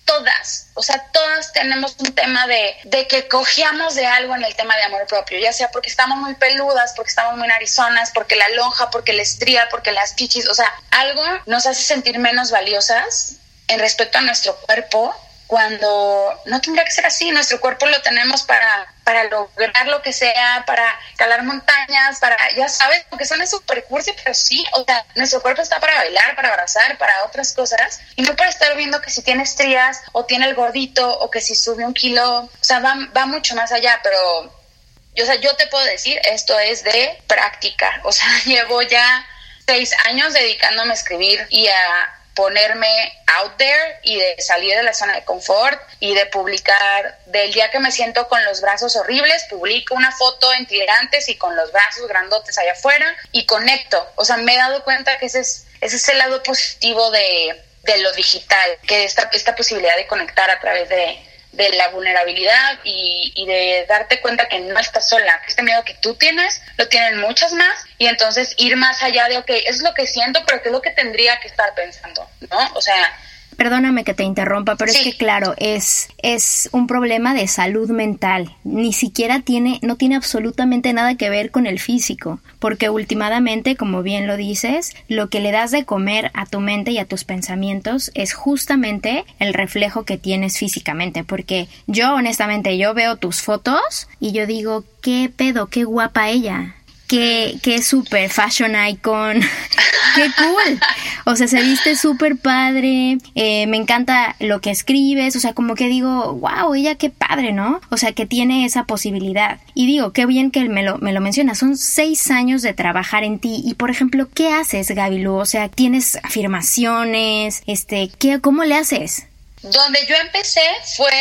todas, 0.07 0.69
o 0.73 0.81
sea, 0.81 1.05
todas 1.11 1.53
tenemos 1.53 1.95
un 1.99 2.15
tema 2.15 2.47
de, 2.47 2.75
de 2.85 3.07
que 3.07 3.27
cogíamos 3.27 3.93
de 3.93 4.07
algo 4.07 4.35
en 4.35 4.43
el 4.43 4.55
tema 4.55 4.75
de 4.75 4.83
amor 4.83 5.05
propio, 5.05 5.37
ya 5.37 5.53
sea 5.53 5.69
porque 5.69 5.89
estamos 5.89 6.17
muy 6.17 6.33
peludas, 6.35 6.93
porque 6.95 7.09
estamos 7.09 7.37
muy 7.37 7.47
narizonas, 7.47 8.09
porque 8.13 8.35
la 8.35 8.49
lonja, 8.49 8.89
porque 8.89 9.13
la 9.13 9.21
estría, 9.21 9.67
porque 9.69 9.91
las 9.91 10.15
chichis, 10.15 10.47
o 10.47 10.55
sea, 10.55 10.73
algo 10.89 11.21
nos 11.45 11.67
hace 11.67 11.83
sentir 11.83 12.17
menos 12.17 12.49
valiosas 12.49 13.35
en 13.67 13.79
respecto 13.79 14.17
a 14.17 14.21
nuestro 14.21 14.55
cuerpo 14.61 15.13
cuando 15.47 16.41
no 16.45 16.61
tendría 16.61 16.83
que 16.83 16.91
ser 16.91 17.05
así, 17.05 17.31
nuestro 17.31 17.61
cuerpo 17.61 17.85
lo 17.85 18.01
tenemos 18.01 18.43
para, 18.43 18.93
para 19.05 19.23
lograr 19.23 19.87
lo 19.87 20.01
que 20.01 20.11
sea, 20.11 20.63
para 20.67 20.99
calar 21.15 21.43
montañas, 21.43 22.19
para, 22.19 22.37
ya 22.55 22.67
sabes, 22.67 23.05
porque 23.09 23.25
son 23.25 23.45
súper 23.47 23.85
cursi, 23.85 24.11
pero 24.21 24.33
sí, 24.33 24.65
o 24.73 24.83
sea, 24.83 25.05
nuestro 25.15 25.41
cuerpo 25.41 25.61
está 25.61 25.79
para 25.79 25.95
bailar, 25.95 26.35
para 26.35 26.49
abrazar, 26.49 26.97
para 26.97 27.23
otras 27.23 27.53
cosas, 27.53 28.01
y 28.17 28.23
no 28.23 28.35
para 28.35 28.49
estar 28.49 28.75
viendo 28.75 29.01
que 29.01 29.09
si 29.09 29.21
tiene 29.21 29.43
estrías, 29.43 30.01
o 30.11 30.25
tiene 30.25 30.47
el 30.47 30.53
gordito, 30.53 31.17
o 31.19 31.31
que 31.31 31.39
si 31.39 31.55
sube 31.55 31.85
un 31.85 31.93
kilo, 31.93 32.39
o 32.39 32.49
sea, 32.59 32.79
va, 32.79 32.97
va 33.15 33.25
mucho 33.25 33.55
más 33.55 33.71
allá, 33.71 34.01
pero, 34.03 34.19
o 34.41 35.25
sea, 35.25 35.35
yo 35.35 35.55
te 35.55 35.67
puedo 35.67 35.85
decir, 35.85 36.19
esto 36.25 36.59
es 36.59 36.83
de 36.83 37.21
práctica, 37.25 38.01
o 38.03 38.11
sea, 38.11 38.27
llevo 38.45 38.81
ya 38.81 39.25
seis 39.65 39.93
años 40.05 40.33
dedicándome 40.33 40.91
a 40.91 40.95
escribir 40.95 41.45
y 41.49 41.67
a 41.67 42.16
ponerme 42.37 42.87
out 43.25 43.57
there 43.57 43.99
y 44.03 44.15
de 44.15 44.39
salir 44.39 44.75
de 44.75 44.83
la 44.83 44.93
zona 44.93 45.15
de 45.15 45.25
confort 45.25 45.81
y 45.99 46.13
de 46.13 46.27
publicar 46.27 47.17
del 47.25 47.51
día 47.51 47.71
que 47.71 47.79
me 47.79 47.91
siento 47.91 48.27
con 48.27 48.43
los 48.45 48.61
brazos 48.61 48.95
horribles, 48.95 49.43
publico 49.49 49.95
una 49.95 50.11
foto 50.11 50.53
en 50.53 50.67
tirantes 50.67 51.27
y 51.29 51.35
con 51.35 51.55
los 51.55 51.71
brazos 51.71 52.07
grandotes 52.07 52.55
allá 52.59 52.73
afuera 52.73 53.11
y 53.31 53.47
conecto. 53.47 54.07
O 54.15 54.23
sea, 54.23 54.37
me 54.37 54.53
he 54.53 54.57
dado 54.57 54.83
cuenta 54.83 55.17
que 55.17 55.25
ese 55.25 55.39
es, 55.39 55.65
ese 55.81 55.95
es 55.95 56.09
el 56.09 56.19
lado 56.19 56.43
positivo 56.43 57.09
de, 57.09 57.59
de 57.81 57.97
lo 57.97 58.13
digital, 58.13 58.77
que 58.87 59.03
esta, 59.03 59.29
esta 59.33 59.55
posibilidad 59.55 59.97
de 59.97 60.05
conectar 60.05 60.51
a 60.51 60.59
través 60.59 60.87
de, 60.89 61.26
de 61.57 61.69
la 61.71 61.89
vulnerabilidad 61.89 62.79
y, 62.83 63.33
y, 63.35 63.45
de 63.47 63.85
darte 63.89 64.21
cuenta 64.21 64.47
que 64.47 64.59
no 64.59 64.79
estás 64.79 65.09
sola, 65.09 65.41
que 65.41 65.49
este 65.49 65.63
miedo 65.63 65.83
que 65.83 65.95
tú 65.95 66.13
tienes 66.13 66.61
lo 66.77 66.87
tienen 66.87 67.19
muchas 67.19 67.51
más 67.51 67.85
y 67.97 68.05
entonces 68.05 68.53
ir 68.57 68.77
más 68.77 69.01
allá 69.01 69.27
de, 69.27 69.39
ok, 69.39 69.49
es 69.65 69.81
lo 69.81 69.93
que 69.95 70.05
siento, 70.05 70.43
pero 70.45 70.61
¿qué 70.61 70.69
es 70.69 70.73
lo 70.73 70.83
que 70.83 70.91
tendría 70.91 71.39
que 71.39 71.47
estar 71.47 71.73
pensando? 71.73 72.29
¿No? 72.51 72.73
O 72.75 72.81
sea, 72.81 73.11
Perdóname 73.57 74.03
que 74.03 74.13
te 74.13 74.23
interrumpa, 74.23 74.75
pero 74.75 74.91
es 74.91 74.99
que 74.99 75.17
claro, 75.17 75.55
es, 75.57 76.09
es 76.19 76.69
un 76.71 76.85
problema 76.85 77.33
de 77.33 77.47
salud 77.47 77.89
mental. 77.89 78.55
Ni 78.63 78.93
siquiera 78.93 79.41
tiene, 79.41 79.79
no 79.81 79.95
tiene 79.95 80.15
absolutamente 80.15 80.93
nada 80.93 81.15
que 81.15 81.31
ver 81.31 81.49
con 81.49 81.65
el 81.65 81.79
físico, 81.79 82.39
porque 82.59 82.89
últimamente, 82.89 83.75
como 83.75 84.03
bien 84.03 84.27
lo 84.27 84.37
dices, 84.37 84.95
lo 85.07 85.29
que 85.29 85.39
le 85.39 85.51
das 85.51 85.71
de 85.71 85.85
comer 85.85 86.29
a 86.35 86.45
tu 86.45 86.59
mente 86.59 86.91
y 86.91 86.99
a 86.99 87.05
tus 87.05 87.23
pensamientos 87.23 88.11
es 88.13 88.33
justamente 88.33 89.25
el 89.39 89.55
reflejo 89.55 90.03
que 90.03 90.19
tienes 90.19 90.57
físicamente, 90.59 91.23
porque 91.23 91.67
yo 91.87 92.13
honestamente 92.13 92.77
yo 92.77 92.93
veo 92.93 93.15
tus 93.15 93.41
fotos 93.41 94.07
y 94.19 94.33
yo 94.33 94.45
digo, 94.45 94.83
qué 95.01 95.31
pedo, 95.35 95.65
qué 95.67 95.83
guapa 95.83 96.29
ella 96.29 96.75
qué, 97.07 97.57
qué 97.63 97.81
super 97.81 98.29
fashion 98.29 98.75
icon, 98.87 99.41
qué 100.15 100.29
cool. 100.37 100.79
O 101.25 101.35
sea, 101.35 101.47
se 101.47 101.61
viste 101.61 101.95
súper 101.95 102.37
padre, 102.37 103.17
eh, 103.35 103.67
me 103.67 103.77
encanta 103.77 104.35
lo 104.39 104.61
que 104.61 104.71
escribes, 104.71 105.35
o 105.35 105.39
sea, 105.39 105.53
como 105.53 105.75
que 105.75 105.87
digo, 105.87 106.33
wow, 106.33 106.73
ella 106.75 106.95
qué 106.95 107.09
padre, 107.09 107.53
¿no? 107.53 107.81
O 107.89 107.97
sea, 107.97 108.11
que 108.11 108.25
tiene 108.25 108.65
esa 108.65 108.85
posibilidad. 108.85 109.59
Y 109.73 109.87
digo, 109.87 110.13
qué 110.13 110.25
bien 110.25 110.51
que 110.51 110.63
me 110.65 110.83
lo, 110.83 110.97
me 110.97 111.13
lo 111.13 111.21
menciona, 111.21 111.55
son 111.55 111.77
seis 111.77 112.29
años 112.29 112.61
de 112.61 112.73
trabajar 112.73 113.23
en 113.23 113.39
ti. 113.39 113.61
Y, 113.65 113.75
por 113.75 113.89
ejemplo, 113.89 114.29
¿qué 114.33 114.51
haces, 114.53 114.89
Gabilu? 114.91 115.35
O 115.35 115.45
sea, 115.45 115.69
¿tienes 115.69 116.17
afirmaciones? 116.23 117.63
Este, 117.67 118.09
¿qué, 118.19 118.39
¿Cómo 118.41 118.63
le 118.63 118.75
haces? 118.75 119.27
Donde 119.61 120.05
yo 120.07 120.15
empecé 120.15 120.61
fue 120.95 121.11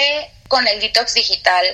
con 0.48 0.66
el 0.66 0.80
detox 0.80 1.14
digital 1.14 1.64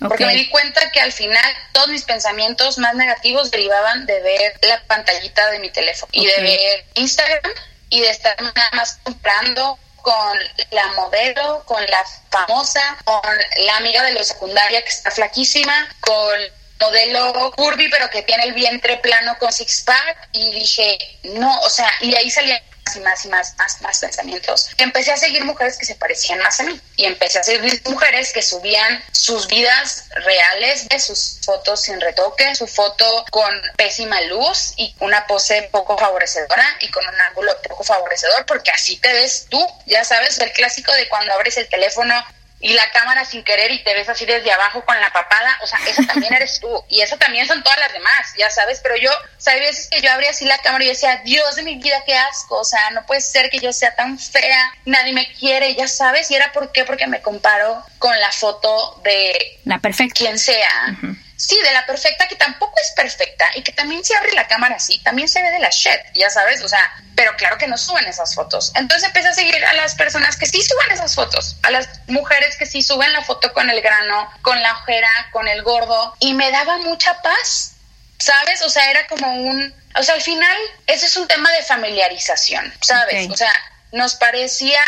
porque 0.00 0.26
me 0.26 0.34
di 0.34 0.48
cuenta 0.48 0.90
que 0.90 1.00
al 1.00 1.12
final 1.12 1.44
todos 1.72 1.88
mis 1.88 2.04
pensamientos 2.04 2.78
más 2.78 2.94
negativos 2.94 3.50
derivaban 3.50 4.06
de 4.06 4.20
ver 4.20 4.58
la 4.62 4.80
pantallita 4.84 5.50
de 5.50 5.58
mi 5.58 5.70
teléfono 5.70 6.10
y 6.12 6.26
de 6.26 6.40
ver 6.40 6.84
Instagram 6.94 7.52
y 7.90 8.00
de 8.00 8.10
estar 8.10 8.40
nada 8.40 8.70
más 8.72 8.98
comprando 9.02 9.78
con 9.96 10.38
la 10.70 10.86
modelo, 10.92 11.62
con 11.66 11.84
la 11.86 12.04
famosa, 12.30 12.96
con 13.04 13.20
la 13.58 13.76
amiga 13.76 14.02
de 14.04 14.12
la 14.12 14.24
secundaria 14.24 14.82
que 14.82 14.88
está 14.88 15.10
flaquísima, 15.10 15.88
con 16.00 16.38
modelo 16.80 17.52
curvy 17.56 17.90
pero 17.90 18.08
que 18.08 18.22
tiene 18.22 18.44
el 18.44 18.54
vientre 18.54 18.98
plano 18.98 19.36
con 19.38 19.52
six 19.52 19.82
pack. 19.82 20.28
Y 20.32 20.52
dije, 20.52 20.98
no, 21.24 21.60
o 21.60 21.70
sea, 21.70 21.90
y 22.00 22.14
ahí 22.14 22.30
salía 22.30 22.62
y 22.96 23.00
más 23.00 23.24
y 23.24 23.28
más, 23.28 23.54
más, 23.56 23.80
más 23.82 23.98
pensamientos. 23.98 24.70
Empecé 24.78 25.12
a 25.12 25.16
seguir 25.16 25.44
mujeres 25.44 25.76
que 25.78 25.86
se 25.86 25.94
parecían 25.94 26.38
más 26.40 26.60
a 26.60 26.64
mí 26.64 26.80
y 26.96 27.04
empecé 27.04 27.38
a 27.38 27.42
seguir 27.42 27.80
mujeres 27.86 28.32
que 28.32 28.42
subían 28.42 29.02
sus 29.12 29.46
vidas 29.48 30.04
reales, 30.10 30.88
de 30.88 31.00
sus 31.00 31.40
fotos 31.44 31.82
sin 31.82 32.00
retoque, 32.00 32.54
su 32.54 32.66
foto 32.66 33.24
con 33.30 33.52
pésima 33.76 34.20
luz 34.22 34.74
y 34.76 34.94
una 35.00 35.26
pose 35.26 35.68
poco 35.72 35.96
favorecedora 35.98 36.76
y 36.80 36.90
con 36.90 37.06
un 37.06 37.20
ángulo 37.20 37.52
poco 37.68 37.84
favorecedor 37.84 38.46
porque 38.46 38.70
así 38.70 38.96
te 38.96 39.12
ves 39.12 39.46
tú. 39.48 39.64
Ya 39.86 40.04
sabes, 40.04 40.38
el 40.38 40.52
clásico 40.52 40.92
de 40.92 41.08
cuando 41.08 41.32
abres 41.32 41.56
el 41.56 41.68
teléfono 41.68 42.14
y 42.60 42.74
la 42.74 42.90
cámara 42.90 43.24
sin 43.24 43.44
querer 43.44 43.70
y 43.70 43.82
te 43.84 43.94
ves 43.94 44.08
así 44.08 44.26
desde 44.26 44.50
abajo 44.52 44.84
con 44.84 44.98
la 45.00 45.12
papada, 45.12 45.58
o 45.62 45.66
sea, 45.66 45.78
eso 45.86 46.02
también 46.06 46.32
eres 46.34 46.58
tú 46.60 46.84
y 46.88 47.00
eso 47.00 47.16
también 47.16 47.46
son 47.46 47.62
todas 47.62 47.78
las 47.78 47.92
demás, 47.92 48.32
ya 48.36 48.50
sabes, 48.50 48.80
pero 48.82 48.96
yo, 48.96 49.10
o 49.10 49.40
sea, 49.40 49.54
hay 49.54 49.60
veces 49.60 49.88
que 49.88 50.00
yo 50.00 50.10
abría 50.10 50.30
así 50.30 50.44
la 50.44 50.58
cámara 50.58 50.84
y 50.84 50.88
decía, 50.88 51.20
Dios 51.24 51.56
de 51.56 51.62
mi 51.62 51.76
vida, 51.76 52.02
qué 52.04 52.16
asco, 52.16 52.58
o 52.58 52.64
sea, 52.64 52.90
no 52.90 53.06
puede 53.06 53.20
ser 53.20 53.50
que 53.50 53.58
yo 53.58 53.72
sea 53.72 53.94
tan 53.94 54.18
fea, 54.18 54.72
nadie 54.84 55.12
me 55.12 55.32
quiere, 55.34 55.74
ya 55.74 55.86
sabes, 55.86 56.30
y 56.30 56.34
era 56.34 56.52
por 56.52 56.72
qué, 56.72 56.84
porque 56.84 57.06
me 57.06 57.22
comparo 57.22 57.84
con 57.98 58.18
la 58.20 58.32
foto 58.32 59.00
de 59.04 59.60
la 59.64 59.78
perfecta. 59.78 60.14
quien 60.14 60.38
sea 60.38 60.96
sí, 61.38 61.56
de 61.62 61.72
la 61.72 61.86
perfecta, 61.86 62.26
que 62.26 62.34
tampoco 62.34 62.74
es 62.84 62.90
perfecta 62.96 63.48
y 63.54 63.62
que 63.62 63.72
también 63.72 64.04
se 64.04 64.14
abre 64.16 64.32
la 64.32 64.48
cámara 64.48 64.74
así, 64.74 64.98
también 65.04 65.28
se 65.28 65.40
ve 65.40 65.50
de 65.50 65.60
la 65.60 65.70
shit, 65.70 66.00
ya 66.14 66.28
sabes, 66.28 66.62
o 66.62 66.68
sea, 66.68 66.92
pero 67.14 67.34
claro 67.36 67.56
que 67.56 67.68
no 67.68 67.78
suben 67.78 68.06
esas 68.06 68.34
fotos. 68.34 68.72
Entonces 68.74 69.06
empecé 69.06 69.28
a 69.28 69.34
seguir 69.34 69.64
a 69.64 69.72
las 69.74 69.94
personas 69.94 70.36
que 70.36 70.46
sí 70.46 70.60
suben 70.60 70.90
esas 70.90 71.14
fotos, 71.14 71.56
a 71.62 71.70
las 71.70 71.88
mujeres 72.08 72.56
que 72.56 72.66
sí 72.66 72.82
suben 72.82 73.12
la 73.12 73.22
foto 73.22 73.52
con 73.52 73.70
el 73.70 73.80
grano, 73.80 74.28
con 74.42 74.60
la 74.60 74.72
ojera, 74.72 75.10
con 75.30 75.46
el 75.46 75.62
gordo, 75.62 76.14
y 76.18 76.34
me 76.34 76.50
daba 76.50 76.78
mucha 76.78 77.22
paz, 77.22 77.74
¿sabes? 78.18 78.60
O 78.62 78.68
sea, 78.68 78.90
era 78.90 79.06
como 79.06 79.32
un, 79.32 79.72
o 79.94 80.02
sea, 80.02 80.16
al 80.16 80.22
final, 80.22 80.56
ese 80.88 81.06
es 81.06 81.16
un 81.16 81.28
tema 81.28 81.50
de 81.52 81.62
familiarización, 81.62 82.74
¿sabes? 82.80 83.30
O 83.30 83.36
sea, 83.36 83.52
nos 83.92 84.16
parecía 84.16 84.82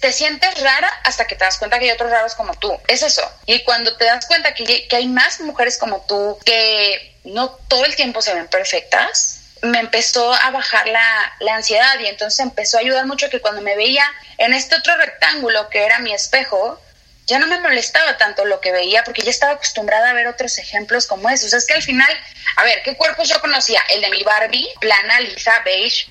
te 0.00 0.12
sientes 0.12 0.60
rara 0.60 0.88
hasta 1.04 1.26
que 1.26 1.36
te 1.36 1.44
das 1.44 1.58
cuenta 1.58 1.78
que 1.78 1.86
hay 1.86 1.90
otros 1.90 2.10
raros 2.10 2.34
como 2.34 2.54
tú. 2.54 2.76
Es 2.86 3.02
eso. 3.02 3.22
Y 3.46 3.62
cuando 3.64 3.96
te 3.96 4.04
das 4.04 4.26
cuenta 4.26 4.54
que, 4.54 4.88
que 4.88 4.96
hay 4.96 5.06
más 5.06 5.40
mujeres 5.40 5.78
como 5.78 6.04
tú 6.06 6.38
que 6.44 7.16
no 7.24 7.50
todo 7.68 7.84
el 7.84 7.94
tiempo 7.96 8.22
se 8.22 8.34
ven 8.34 8.48
perfectas, 8.48 9.40
me 9.62 9.80
empezó 9.80 10.32
a 10.32 10.50
bajar 10.50 10.86
la, 10.86 11.32
la, 11.40 11.56
ansiedad 11.56 11.98
y 11.98 12.06
entonces 12.06 12.38
empezó 12.40 12.76
a 12.76 12.80
ayudar 12.80 13.06
mucho 13.06 13.28
que 13.28 13.40
cuando 13.40 13.60
me 13.60 13.76
veía 13.76 14.04
en 14.36 14.54
este 14.54 14.76
otro 14.76 14.96
rectángulo 14.96 15.68
que 15.68 15.84
era 15.84 15.98
mi 15.98 16.14
espejo, 16.14 16.80
ya 17.26 17.38
no 17.38 17.46
me 17.46 17.60
molestaba 17.60 18.16
tanto 18.16 18.44
lo 18.44 18.60
que 18.60 18.72
veía 18.72 19.04
porque 19.04 19.22
ya 19.22 19.30
estaba 19.30 19.52
acostumbrada 19.52 20.10
a 20.10 20.14
ver 20.14 20.28
otros 20.28 20.58
ejemplos 20.58 21.06
como 21.06 21.28
esos. 21.28 21.52
es 21.52 21.66
que 21.66 21.74
al 21.74 21.82
final, 21.82 22.10
a 22.56 22.64
ver, 22.64 22.82
¿qué 22.82 22.96
cuerpos 22.96 23.28
yo 23.28 23.40
conocía? 23.40 23.82
El 23.90 24.00
de 24.00 24.10
mi 24.10 24.22
Barbie, 24.22 24.68
plana, 24.80 25.20
lisa, 25.20 25.60
beige, 25.64 26.08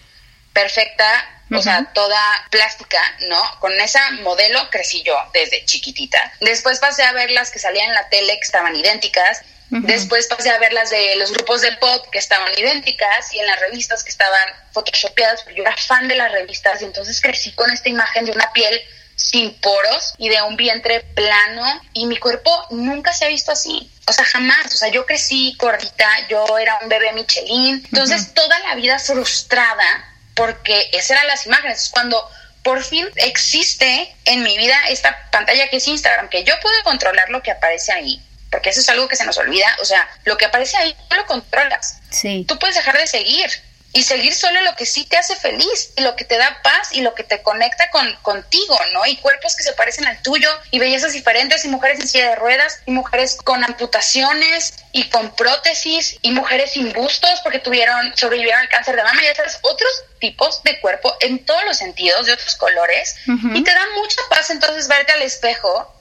perfecta, 0.58 1.08
o 1.56 1.62
sea, 1.62 1.86
toda 1.94 2.20
plástica, 2.50 3.00
¿no? 3.30 3.42
Con 3.60 3.72
esa 3.80 4.10
modelo 4.24 4.60
crecí 4.72 5.04
yo 5.04 5.16
desde 5.34 5.64
chiquitita. 5.66 6.20
Después 6.42 6.80
pasé 6.80 7.04
a 7.04 7.12
ver 7.12 7.30
las 7.30 7.52
que 7.52 7.60
salían 7.60 7.90
en 7.90 7.94
la 7.94 8.10
tele 8.10 8.34
que 8.34 8.46
estaban 8.46 8.76
idénticas. 8.76 9.42
Después 9.70 10.26
pasé 10.26 10.50
a 10.50 10.58
ver 10.58 10.74
las 10.74 10.90
de 10.90 11.16
los 11.18 11.32
grupos 11.32 11.62
de 11.62 11.74
pop 11.74 12.08
que 12.12 12.18
estaban 12.18 12.52
idénticas 12.58 13.34
y 13.34 13.40
en 13.40 13.46
las 13.46 13.60
revistas 13.60 14.04
que 14.04 14.10
estaban 14.10 14.48
photoshopeadas. 14.72 15.46
Yo 15.56 15.62
era 15.62 15.78
fan 15.78 16.08
de 16.08 16.16
las 16.16 16.32
revistas 16.32 16.82
y 16.82 16.86
entonces 16.86 17.22
crecí 17.22 17.52
con 17.52 17.70
esta 17.70 17.90
imagen 17.90 18.26
de 18.26 18.32
una 18.32 18.52
piel 18.52 18.82
sin 19.16 19.54
poros 19.62 20.16
y 20.18 20.30
de 20.30 20.42
un 20.42 20.56
vientre 20.58 21.02
plano 21.02 21.82
y 21.94 22.08
mi 22.08 22.18
cuerpo 22.18 22.52
nunca 22.72 23.14
se 23.14 23.26
ha 23.26 23.28
visto 23.28 23.52
así. 23.52 23.92
O 24.08 24.12
sea, 24.12 24.26
jamás. 24.26 24.74
O 24.74 24.78
sea, 24.78 24.88
yo 24.90 25.06
crecí 25.06 25.56
gordita, 25.60 26.10
yo 26.30 26.58
era 26.58 26.80
un 26.82 26.90
bebé 26.90 27.14
Michelin. 27.14 27.84
Entonces, 27.92 28.34
toda 28.34 28.58
la 28.60 28.74
vida 28.74 28.98
frustrada 28.98 30.17
porque 30.38 30.90
esas 30.94 31.12
eran 31.12 31.28
las 31.28 31.46
imágenes. 31.46 31.90
Cuando 31.92 32.24
por 32.64 32.84
fin 32.84 33.08
existe 33.16 34.16
en 34.26 34.44
mi 34.44 34.58
vida 34.58 34.78
esta 34.88 35.30
pantalla 35.32 35.68
que 35.68 35.78
es 35.78 35.88
Instagram, 35.88 36.30
que 36.30 36.44
yo 36.44 36.54
puedo 36.62 36.76
controlar 36.84 37.30
lo 37.30 37.42
que 37.42 37.52
aparece 37.52 37.92
ahí, 37.92 38.22
porque 38.52 38.70
eso 38.70 38.80
es 38.80 38.88
algo 38.88 39.08
que 39.08 39.16
se 39.16 39.26
nos 39.26 39.38
olvida, 39.38 39.76
o 39.82 39.86
sea, 39.86 40.08
lo 40.24 40.38
que 40.38 40.46
aparece 40.46 40.78
ahí 40.78 40.96
no 41.10 41.18
lo 41.18 41.26
controlas. 41.26 41.98
Sí. 42.12 42.46
Tú 42.48 42.58
puedes 42.60 42.76
dejar 42.76 42.98
de 42.98 43.08
seguir, 43.08 43.50
y 43.98 44.04
seguir 44.04 44.36
solo 44.36 44.62
lo 44.62 44.76
que 44.76 44.86
sí 44.86 45.06
te 45.06 45.18
hace 45.18 45.36
feliz 45.36 45.92
y 45.96 46.02
lo 46.02 46.16
que 46.16 46.24
te 46.24 46.38
da 46.38 46.60
paz 46.62 46.90
y 46.92 47.02
lo 47.02 47.16
que 47.16 47.24
te 47.24 47.42
conecta 47.42 47.90
con 47.90 48.14
contigo, 48.22 48.78
¿no? 48.94 49.04
Y 49.08 49.18
cuerpos 49.18 49.56
que 49.56 49.64
se 49.64 49.74
parecen 49.74 50.06
al 50.06 50.22
tuyo 50.22 50.52
y 50.70 50.78
bellezas 50.78 51.14
diferentes 51.14 51.66
y 51.66 51.68
mujeres 51.68 52.00
en 52.00 52.08
silla 52.08 52.30
de 52.30 52.36
ruedas 52.36 52.80
y 52.86 52.92
mujeres 52.92 53.38
con 53.44 53.64
amputaciones 53.64 54.76
y 54.92 55.10
con 55.10 55.36
prótesis 55.36 56.20
y 56.22 56.30
mujeres 56.30 56.74
sin 56.74 56.94
bustos 56.94 57.42
porque 57.42 57.58
tuvieron 57.58 58.16
sobrevivieron 58.16 58.62
al 58.62 58.70
cáncer 58.70 58.98
de 58.98 59.04
mama 59.04 59.20
y 59.24 59.30
otros 59.30 59.58
otros 59.64 60.04
tipos 60.20 60.62
de 60.62 60.80
cuerpo 60.80 61.18
en 61.20 61.44
todos 61.44 61.66
los 61.66 61.78
sentidos, 61.78 62.28
de 62.28 62.34
otros 62.34 62.56
colores 62.56 63.16
y 63.26 63.64
te 63.64 63.72
da 63.74 63.86
mucha 63.96 64.22
paz 64.30 64.52
entonces 64.52 64.88
verte 64.88 65.14
al 65.14 65.24
espejo 65.24 65.92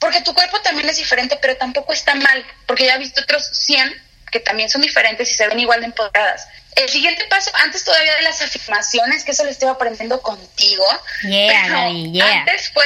porque 0.00 0.20
tu 0.22 0.34
cuerpo 0.34 0.60
también 0.62 0.88
es 0.88 0.96
diferente, 0.96 1.38
pero 1.40 1.56
tampoco 1.58 1.92
está 1.92 2.14
mal, 2.14 2.42
porque 2.66 2.86
ya 2.86 2.94
he 2.94 2.98
visto 2.98 3.20
otros 3.20 3.46
100 3.52 4.02
que 4.30 4.40
también 4.40 4.70
son 4.70 4.80
diferentes 4.80 5.30
y 5.30 5.34
se 5.34 5.46
ven 5.46 5.60
igual 5.60 5.80
de 5.80 5.86
empoderadas. 5.86 6.46
El 6.76 6.88
siguiente 6.88 7.24
paso, 7.28 7.50
antes 7.54 7.84
todavía 7.84 8.14
de 8.16 8.22
las 8.22 8.40
afirmaciones, 8.42 9.24
que 9.24 9.32
eso 9.32 9.44
lo 9.44 9.50
estoy 9.50 9.68
aprendiendo 9.68 10.20
contigo. 10.22 10.84
Yeah, 11.22 11.90
yeah. 11.90 12.40
Antes 12.40 12.70
fue, 12.70 12.84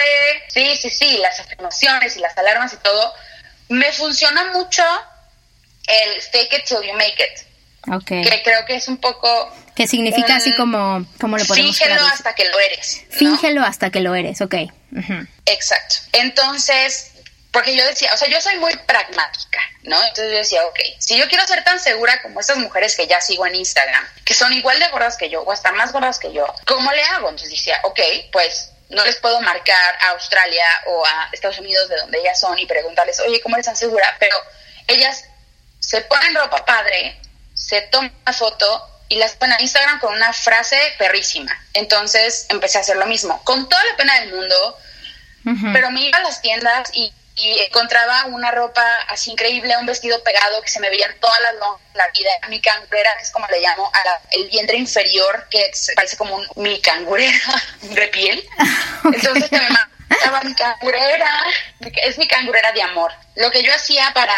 sí, 0.49 0.77
sí, 0.81 0.91
sí, 0.91 1.19
las 1.19 1.39
afirmaciones 1.41 2.17
y 2.17 2.21
las 2.21 2.37
alarmas 2.37 2.73
y 2.73 2.77
todo. 2.79 3.13
Me 3.69 3.93
funciona 3.93 4.53
mucho 4.53 4.83
el 5.87 6.23
fake 6.23 6.53
it 6.55 6.65
till 6.65 6.83
you 6.83 6.95
make 6.95 7.17
it. 7.19 7.47
Okay. 7.87 8.23
Que 8.25 8.43
creo 8.43 8.65
que 8.65 8.77
es 8.77 8.89
un 8.89 8.97
poco... 8.97 9.55
Que 9.75 9.87
significa 9.87 10.37
así 10.37 10.55
como, 10.55 11.05
como 11.21 11.37
lo 11.37 11.45
podemos 11.45 11.77
Fíngelo 11.77 12.07
hasta 12.07 12.35
que 12.35 12.45
lo 12.47 12.59
eres. 12.59 13.03
Fíngelo 13.11 13.63
hasta 13.63 13.91
que 13.91 14.01
lo 14.01 14.15
eres, 14.15 14.41
ok. 14.41 14.55
Exacto. 15.47 15.97
Entonces, 16.13 17.13
porque 17.55 17.77
yo 17.77 17.87
decía, 17.87 18.13
o 18.13 18.17
sea, 18.17 18.27
yo 18.27 18.41
soy 18.41 18.57
muy 18.57 18.75
pragmática, 18.79 19.61
¿no? 19.85 19.97
Entonces 20.03 20.33
yo 20.33 20.39
decía, 20.39 20.67
ok, 20.67 20.81
si 20.99 21.17
yo 21.17 21.29
quiero 21.29 21.47
ser 21.47 21.63
tan 21.63 21.79
segura 21.79 22.21
como 22.21 22.41
estas 22.41 22.57
mujeres 22.57 22.97
que 22.97 23.07
ya 23.07 23.21
sigo 23.21 23.47
en 23.47 23.55
Instagram, 23.55 24.05
que 24.25 24.35
son 24.35 24.53
igual 24.53 24.81
de 24.81 24.89
gordas 24.89 25.17
que 25.17 25.31
yo 25.31 25.41
o 25.43 25.53
hasta 25.53 25.71
más 25.71 25.93
gordas 25.93 26.19
que 26.19 26.33
yo, 26.33 26.53
¿cómo 26.67 26.91
le 26.91 27.05
hago? 27.05 27.29
Entonces 27.29 27.51
decía, 27.51 27.79
ok, 27.85 28.01
pues 28.33 28.73
no 28.89 29.05
les 29.05 29.17
puedo 29.19 29.41
marcar 29.41 29.95
a 30.01 30.11
Australia 30.11 30.67
o 30.87 31.07
a 31.07 31.29
Estados 31.31 31.61
Unidos 31.61 31.89
de 31.89 31.97
donde 31.99 32.19
ellas 32.19 32.41
son 32.41 32.59
y 32.59 32.67
preguntarles, 32.67 33.21
oye, 33.21 33.41
¿cómo 33.41 33.55
eres 33.55 33.67
tan 33.67 33.77
segura? 33.77 34.17
Pero 34.19 34.37
ellas 34.89 35.25
se 35.79 36.01
ponen 36.01 36.35
ropa 36.35 36.65
padre, 36.65 37.17
se 37.55 37.83
toman 37.83 38.13
una 38.23 38.33
foto 38.33 38.91
y 39.09 39.15
las 39.15 39.35
ponen 39.37 39.55
a 39.61 39.63
Instagram 39.63 40.01
con 40.01 40.13
una 40.13 40.33
frase 40.33 40.77
perrísima. 40.99 41.57
Entonces 41.73 42.47
empecé 42.49 42.79
a 42.79 42.81
hacer 42.81 42.97
lo 42.97 43.07
mismo, 43.07 43.41
con 43.45 43.69
toda 43.69 43.85
la 43.85 43.97
pena 43.97 44.21
del 44.23 44.35
mundo, 44.35 44.79
pero 45.73 45.93
me 45.93 46.01
iba 46.01 46.19
a 46.19 46.23
las 46.23 46.43
tiendas 46.43 46.91
y 46.95 47.13
y 47.37 47.59
encontraba 47.61 48.27
una 48.27 48.51
ropa 48.53 48.83
así 49.09 49.33
increíble, 49.33 49.77
un 49.77 49.87
vestido 49.87 50.23
pegado 50.23 50.63
que 50.63 50.69
se 50.69 50.81
me 50.81 50.89
veía 50.89 51.13
toda 51.21 51.39
la, 51.41 51.53
la 51.95 52.09
vida, 52.11 52.31
mi 52.49 52.61
cangurera, 52.61 53.11
que 53.17 53.23
es 53.25 53.31
como 53.31 53.47
le 53.49 53.61
llamo, 53.61 53.91
a 53.93 54.21
el 54.31 54.49
vientre 54.49 54.77
inferior, 54.77 55.47
que 55.51 55.71
parece 55.97 56.17
como 56.17 56.37
un, 56.37 56.47
mi 56.57 56.81
cangurera 56.81 57.63
de 57.83 58.09
piel. 58.09 58.45
Entonces 59.05 59.51
me 59.51 59.69
mandaba 59.69 60.43
mi 60.43 60.55
cangurera, 60.55 61.45
es 62.05 62.19
mi 62.19 62.29
cangurera 62.29 62.71
de 62.73 62.83
amor. 62.83 63.13
Lo 63.35 63.51
que 63.51 63.63
yo 63.63 63.75
hacía 63.75 64.13
para 64.15 64.35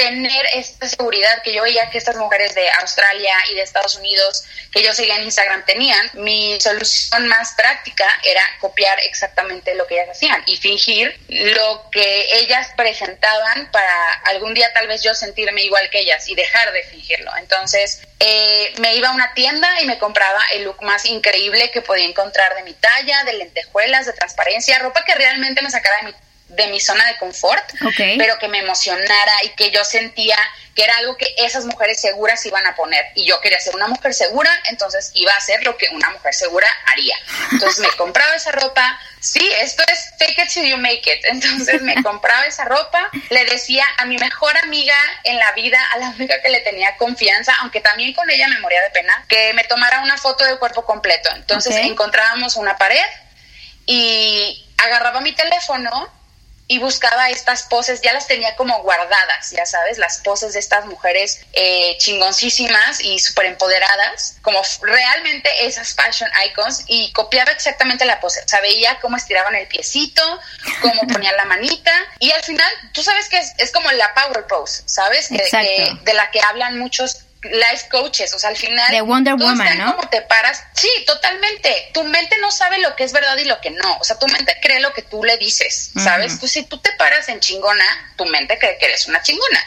tener 0.00 0.46
esta 0.54 0.88
seguridad 0.88 1.42
que 1.42 1.52
yo 1.52 1.62
veía 1.62 1.90
que 1.90 1.98
estas 1.98 2.16
mujeres 2.16 2.54
de 2.54 2.70
Australia 2.80 3.34
y 3.50 3.54
de 3.54 3.60
Estados 3.60 3.96
Unidos 3.96 4.44
que 4.72 4.82
yo 4.82 4.94
seguía 4.94 5.16
en 5.16 5.24
Instagram 5.24 5.62
tenían, 5.66 6.10
mi 6.14 6.58
solución 6.58 7.28
más 7.28 7.52
práctica 7.54 8.08
era 8.24 8.42
copiar 8.60 8.98
exactamente 9.00 9.74
lo 9.74 9.86
que 9.86 9.96
ellas 9.96 10.16
hacían 10.16 10.42
y 10.46 10.56
fingir 10.56 11.20
lo 11.28 11.90
que 11.92 12.38
ellas 12.38 12.68
presentaban 12.78 13.70
para 13.72 14.12
algún 14.24 14.54
día 14.54 14.72
tal 14.72 14.88
vez 14.88 15.02
yo 15.02 15.12
sentirme 15.12 15.64
igual 15.64 15.90
que 15.90 15.98
ellas 16.00 16.26
y 16.30 16.34
dejar 16.34 16.72
de 16.72 16.82
fingirlo. 16.84 17.36
Entonces 17.36 18.00
eh, 18.20 18.72
me 18.78 18.94
iba 18.94 19.08
a 19.08 19.12
una 19.12 19.34
tienda 19.34 19.82
y 19.82 19.84
me 19.84 19.98
compraba 19.98 20.40
el 20.54 20.64
look 20.64 20.82
más 20.82 21.04
increíble 21.04 21.70
que 21.72 21.82
podía 21.82 22.06
encontrar 22.06 22.54
de 22.54 22.62
mi 22.62 22.72
talla, 22.72 23.24
de 23.24 23.34
lentejuelas, 23.34 24.06
de 24.06 24.14
transparencia, 24.14 24.78
ropa 24.78 25.04
que 25.04 25.14
realmente 25.14 25.60
me 25.60 25.70
sacara 25.70 25.98
de 25.98 26.04
mi 26.04 26.14
de 26.50 26.66
mi 26.66 26.80
zona 26.80 27.06
de 27.06 27.16
confort, 27.18 27.64
pero 27.96 28.38
que 28.38 28.48
me 28.48 28.58
emocionara 28.58 29.32
y 29.44 29.50
que 29.50 29.70
yo 29.70 29.84
sentía 29.84 30.36
que 30.74 30.84
era 30.84 30.96
algo 30.98 31.16
que 31.16 31.26
esas 31.38 31.64
mujeres 31.64 32.00
seguras 32.00 32.44
iban 32.46 32.66
a 32.66 32.74
poner. 32.74 33.04
Y 33.14 33.24
yo 33.26 33.40
quería 33.40 33.60
ser 33.60 33.74
una 33.74 33.86
mujer 33.86 34.14
segura, 34.14 34.50
entonces 34.66 35.10
iba 35.14 35.32
a 35.32 35.36
hacer 35.36 35.64
lo 35.64 35.76
que 35.76 35.88
una 35.90 36.10
mujer 36.10 36.34
segura 36.34 36.66
haría. 36.86 37.16
Entonces 37.52 37.80
me 37.80 37.88
compraba 37.96 38.34
esa 38.34 38.52
ropa. 38.52 38.98
Sí, 39.20 39.48
esto 39.60 39.82
es 39.92 40.16
take 40.18 40.42
it 40.42 40.48
till 40.52 40.68
you 40.68 40.76
make 40.76 41.02
it. 41.06 41.24
Entonces 41.24 41.82
me 41.82 41.94
compraba 42.02 42.46
esa 42.46 42.64
ropa, 42.64 43.10
le 43.30 43.44
decía 43.44 43.84
a 43.98 44.04
mi 44.06 44.18
mejor 44.18 44.56
amiga 44.58 44.96
en 45.24 45.36
la 45.36 45.52
vida, 45.52 45.78
a 45.92 45.98
la 45.98 46.08
única 46.10 46.40
que 46.42 46.48
le 46.48 46.60
tenía 46.60 46.96
confianza, 46.96 47.54
aunque 47.60 47.80
también 47.80 48.12
con 48.12 48.28
ella 48.30 48.48
me 48.48 48.58
moría 48.60 48.82
de 48.82 48.90
pena, 48.90 49.24
que 49.28 49.52
me 49.54 49.64
tomara 49.64 50.00
una 50.00 50.18
foto 50.18 50.44
de 50.44 50.58
cuerpo 50.58 50.84
completo. 50.84 51.30
Entonces 51.34 51.76
encontrábamos 51.76 52.56
una 52.56 52.76
pared 52.76 53.06
y 53.86 54.66
agarraba 54.78 55.20
mi 55.20 55.32
teléfono 55.32 56.19
y 56.70 56.78
buscaba 56.78 57.30
estas 57.30 57.64
poses, 57.64 58.00
ya 58.00 58.12
las 58.12 58.28
tenía 58.28 58.54
como 58.54 58.80
guardadas, 58.84 59.50
ya 59.50 59.66
sabes, 59.66 59.98
las 59.98 60.18
poses 60.18 60.52
de 60.52 60.60
estas 60.60 60.86
mujeres 60.86 61.40
eh, 61.52 61.96
chingoncísimas 61.98 63.00
y 63.00 63.18
súper 63.18 63.46
empoderadas, 63.46 64.36
como 64.40 64.62
realmente 64.82 65.50
esas 65.66 65.96
fashion 65.96 66.30
icons, 66.46 66.84
y 66.86 67.10
copiaba 67.12 67.50
exactamente 67.50 68.04
la 68.04 68.20
pose, 68.20 68.40
o 68.44 68.48
sea, 68.48 68.60
veía 68.60 69.00
cómo 69.00 69.16
estiraban 69.16 69.56
el 69.56 69.66
piecito, 69.66 70.22
cómo 70.80 71.02
ponían 71.12 71.36
la 71.36 71.44
manita, 71.46 71.90
y 72.20 72.30
al 72.30 72.44
final, 72.44 72.70
tú 72.94 73.02
sabes 73.02 73.28
que 73.28 73.40
es, 73.58 73.72
como 73.72 73.90
la 73.90 74.14
power 74.14 74.46
pose, 74.46 74.84
¿sabes? 74.86 75.28
de 75.28 76.14
la 76.14 76.30
que 76.30 76.40
hablan 76.40 76.78
muchos 76.78 77.24
life 77.42 77.88
coaches, 77.90 78.32
o 78.34 78.38
sea, 78.38 78.50
al 78.50 78.56
final 78.56 78.90
de 78.90 79.00
Wonder 79.00 79.34
Woman, 79.34 79.78
¿no? 79.78 79.96
Como 79.96 80.08
te 80.08 80.22
paras, 80.22 80.62
sí, 80.74 80.88
totalmente. 81.06 81.90
Tu 81.94 82.04
mente 82.04 82.36
no 82.40 82.50
sabe 82.50 82.78
lo 82.78 82.94
que 82.96 83.04
es 83.04 83.12
verdad 83.12 83.36
y 83.38 83.44
lo 83.44 83.60
que 83.60 83.70
no, 83.70 83.96
o 83.98 84.04
sea, 84.04 84.18
tu 84.18 84.26
mente 84.28 84.56
cree 84.60 84.80
lo 84.80 84.92
que 84.92 85.02
tú 85.02 85.24
le 85.24 85.36
dices, 85.38 85.90
¿sabes? 85.96 86.36
Pues 86.38 86.52
si 86.52 86.64
tú 86.64 86.78
te 86.78 86.92
paras 86.92 87.28
en 87.28 87.40
chingona, 87.40 88.12
tu 88.16 88.26
mente 88.26 88.58
cree 88.58 88.78
que 88.78 88.86
eres 88.86 89.06
una 89.06 89.22
chingona 89.22 89.60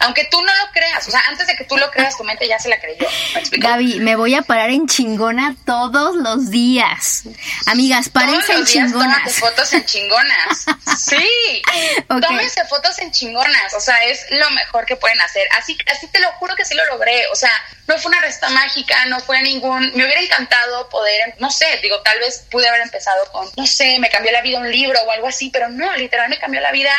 aunque 0.00 0.24
tú 0.30 0.40
no 0.40 0.54
lo 0.54 0.72
creas, 0.72 1.06
o 1.06 1.10
sea, 1.10 1.22
antes 1.28 1.46
de 1.46 1.56
que 1.56 1.64
tú 1.64 1.76
lo 1.76 1.90
creas, 1.90 2.16
tu 2.16 2.24
mente 2.24 2.46
ya 2.46 2.58
se 2.58 2.68
la 2.68 2.78
creyó. 2.78 3.06
Gaby, 3.52 4.00
me 4.00 4.16
voy 4.16 4.34
a 4.34 4.42
parar 4.42 4.70
en 4.70 4.86
chingona 4.86 5.56
todos 5.64 6.16
los 6.16 6.50
días. 6.50 7.24
Amigas, 7.66 8.08
párense 8.08 8.52
en 8.52 8.64
chingonas. 8.64 9.34
fotos 9.34 9.72
en 9.72 9.84
chingonas. 9.84 10.66
sí. 10.98 11.62
Tómense 12.08 12.64
fotos 12.66 12.98
en 12.98 13.10
chingonas, 13.12 13.74
o 13.74 13.80
sea, 13.80 14.04
es 14.04 14.26
lo 14.30 14.50
mejor 14.50 14.86
que 14.86 14.96
pueden 14.96 15.20
hacer. 15.20 15.46
Así, 15.58 15.76
así 15.90 16.06
te 16.08 16.20
lo 16.20 16.30
juro 16.32 16.54
que 16.56 16.64
sí 16.64 16.74
lo 16.74 16.84
logré, 16.86 17.26
o 17.28 17.34
sea, 17.36 17.52
no 17.86 17.98
fue 17.98 18.10
una 18.10 18.20
resta 18.20 18.48
mágica, 18.50 19.04
no 19.06 19.20
fue 19.20 19.42
ningún, 19.42 19.92
me 19.94 20.04
hubiera 20.04 20.20
encantado 20.20 20.88
poder, 20.88 21.34
no 21.38 21.50
sé, 21.50 21.78
digo, 21.82 22.00
tal 22.00 22.18
vez 22.18 22.44
pude 22.50 22.68
haber 22.68 22.82
empezado 22.82 23.30
con, 23.32 23.48
no 23.56 23.66
sé, 23.66 23.98
me 23.98 24.10
cambió 24.10 24.32
la 24.32 24.42
vida 24.42 24.58
un 24.58 24.70
libro 24.70 24.98
o 25.02 25.10
algo 25.10 25.28
así, 25.28 25.50
pero 25.50 25.68
no, 25.68 25.94
literal 25.96 26.28
me 26.28 26.38
cambió 26.38 26.60
la 26.60 26.72
vida 26.72 26.92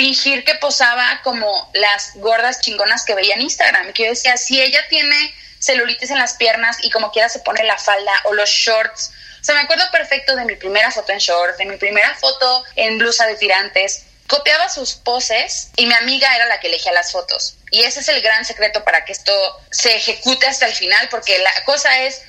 fingir 0.00 0.44
que 0.44 0.54
posaba 0.54 1.20
como 1.22 1.70
las 1.74 2.12
gordas 2.14 2.60
chingonas 2.60 3.04
que 3.04 3.14
veía 3.14 3.34
en 3.34 3.42
Instagram. 3.42 3.92
Que 3.92 4.04
yo 4.04 4.10
decía, 4.10 4.38
si 4.38 4.58
ella 4.58 4.80
tiene 4.88 5.34
celulitis 5.58 6.10
en 6.10 6.18
las 6.18 6.34
piernas 6.34 6.78
y 6.80 6.88
como 6.90 7.12
quiera 7.12 7.28
se 7.28 7.40
pone 7.40 7.62
la 7.64 7.76
falda 7.76 8.12
o 8.24 8.32
los 8.32 8.48
shorts. 8.48 9.12
O 9.42 9.44
sea, 9.44 9.54
me 9.54 9.60
acuerdo 9.60 9.84
perfecto 9.92 10.34
de 10.36 10.46
mi 10.46 10.56
primera 10.56 10.90
foto 10.90 11.12
en 11.12 11.18
shorts, 11.18 11.58
de 11.58 11.66
mi 11.66 11.76
primera 11.76 12.14
foto 12.14 12.64
en 12.76 12.96
blusa 12.96 13.26
de 13.26 13.36
tirantes. 13.36 14.04
Copiaba 14.26 14.70
sus 14.70 14.94
poses 14.94 15.68
y 15.76 15.84
mi 15.84 15.92
amiga 15.92 16.34
era 16.34 16.46
la 16.46 16.60
que 16.60 16.68
elegía 16.68 16.92
las 16.92 17.12
fotos. 17.12 17.56
Y 17.70 17.82
ese 17.82 18.00
es 18.00 18.08
el 18.08 18.22
gran 18.22 18.46
secreto 18.46 18.82
para 18.84 19.04
que 19.04 19.12
esto 19.12 19.32
se 19.70 19.96
ejecute 19.96 20.46
hasta 20.46 20.64
el 20.64 20.72
final, 20.72 21.08
porque 21.10 21.38
la 21.40 21.52
cosa 21.64 22.00
es 22.00 22.22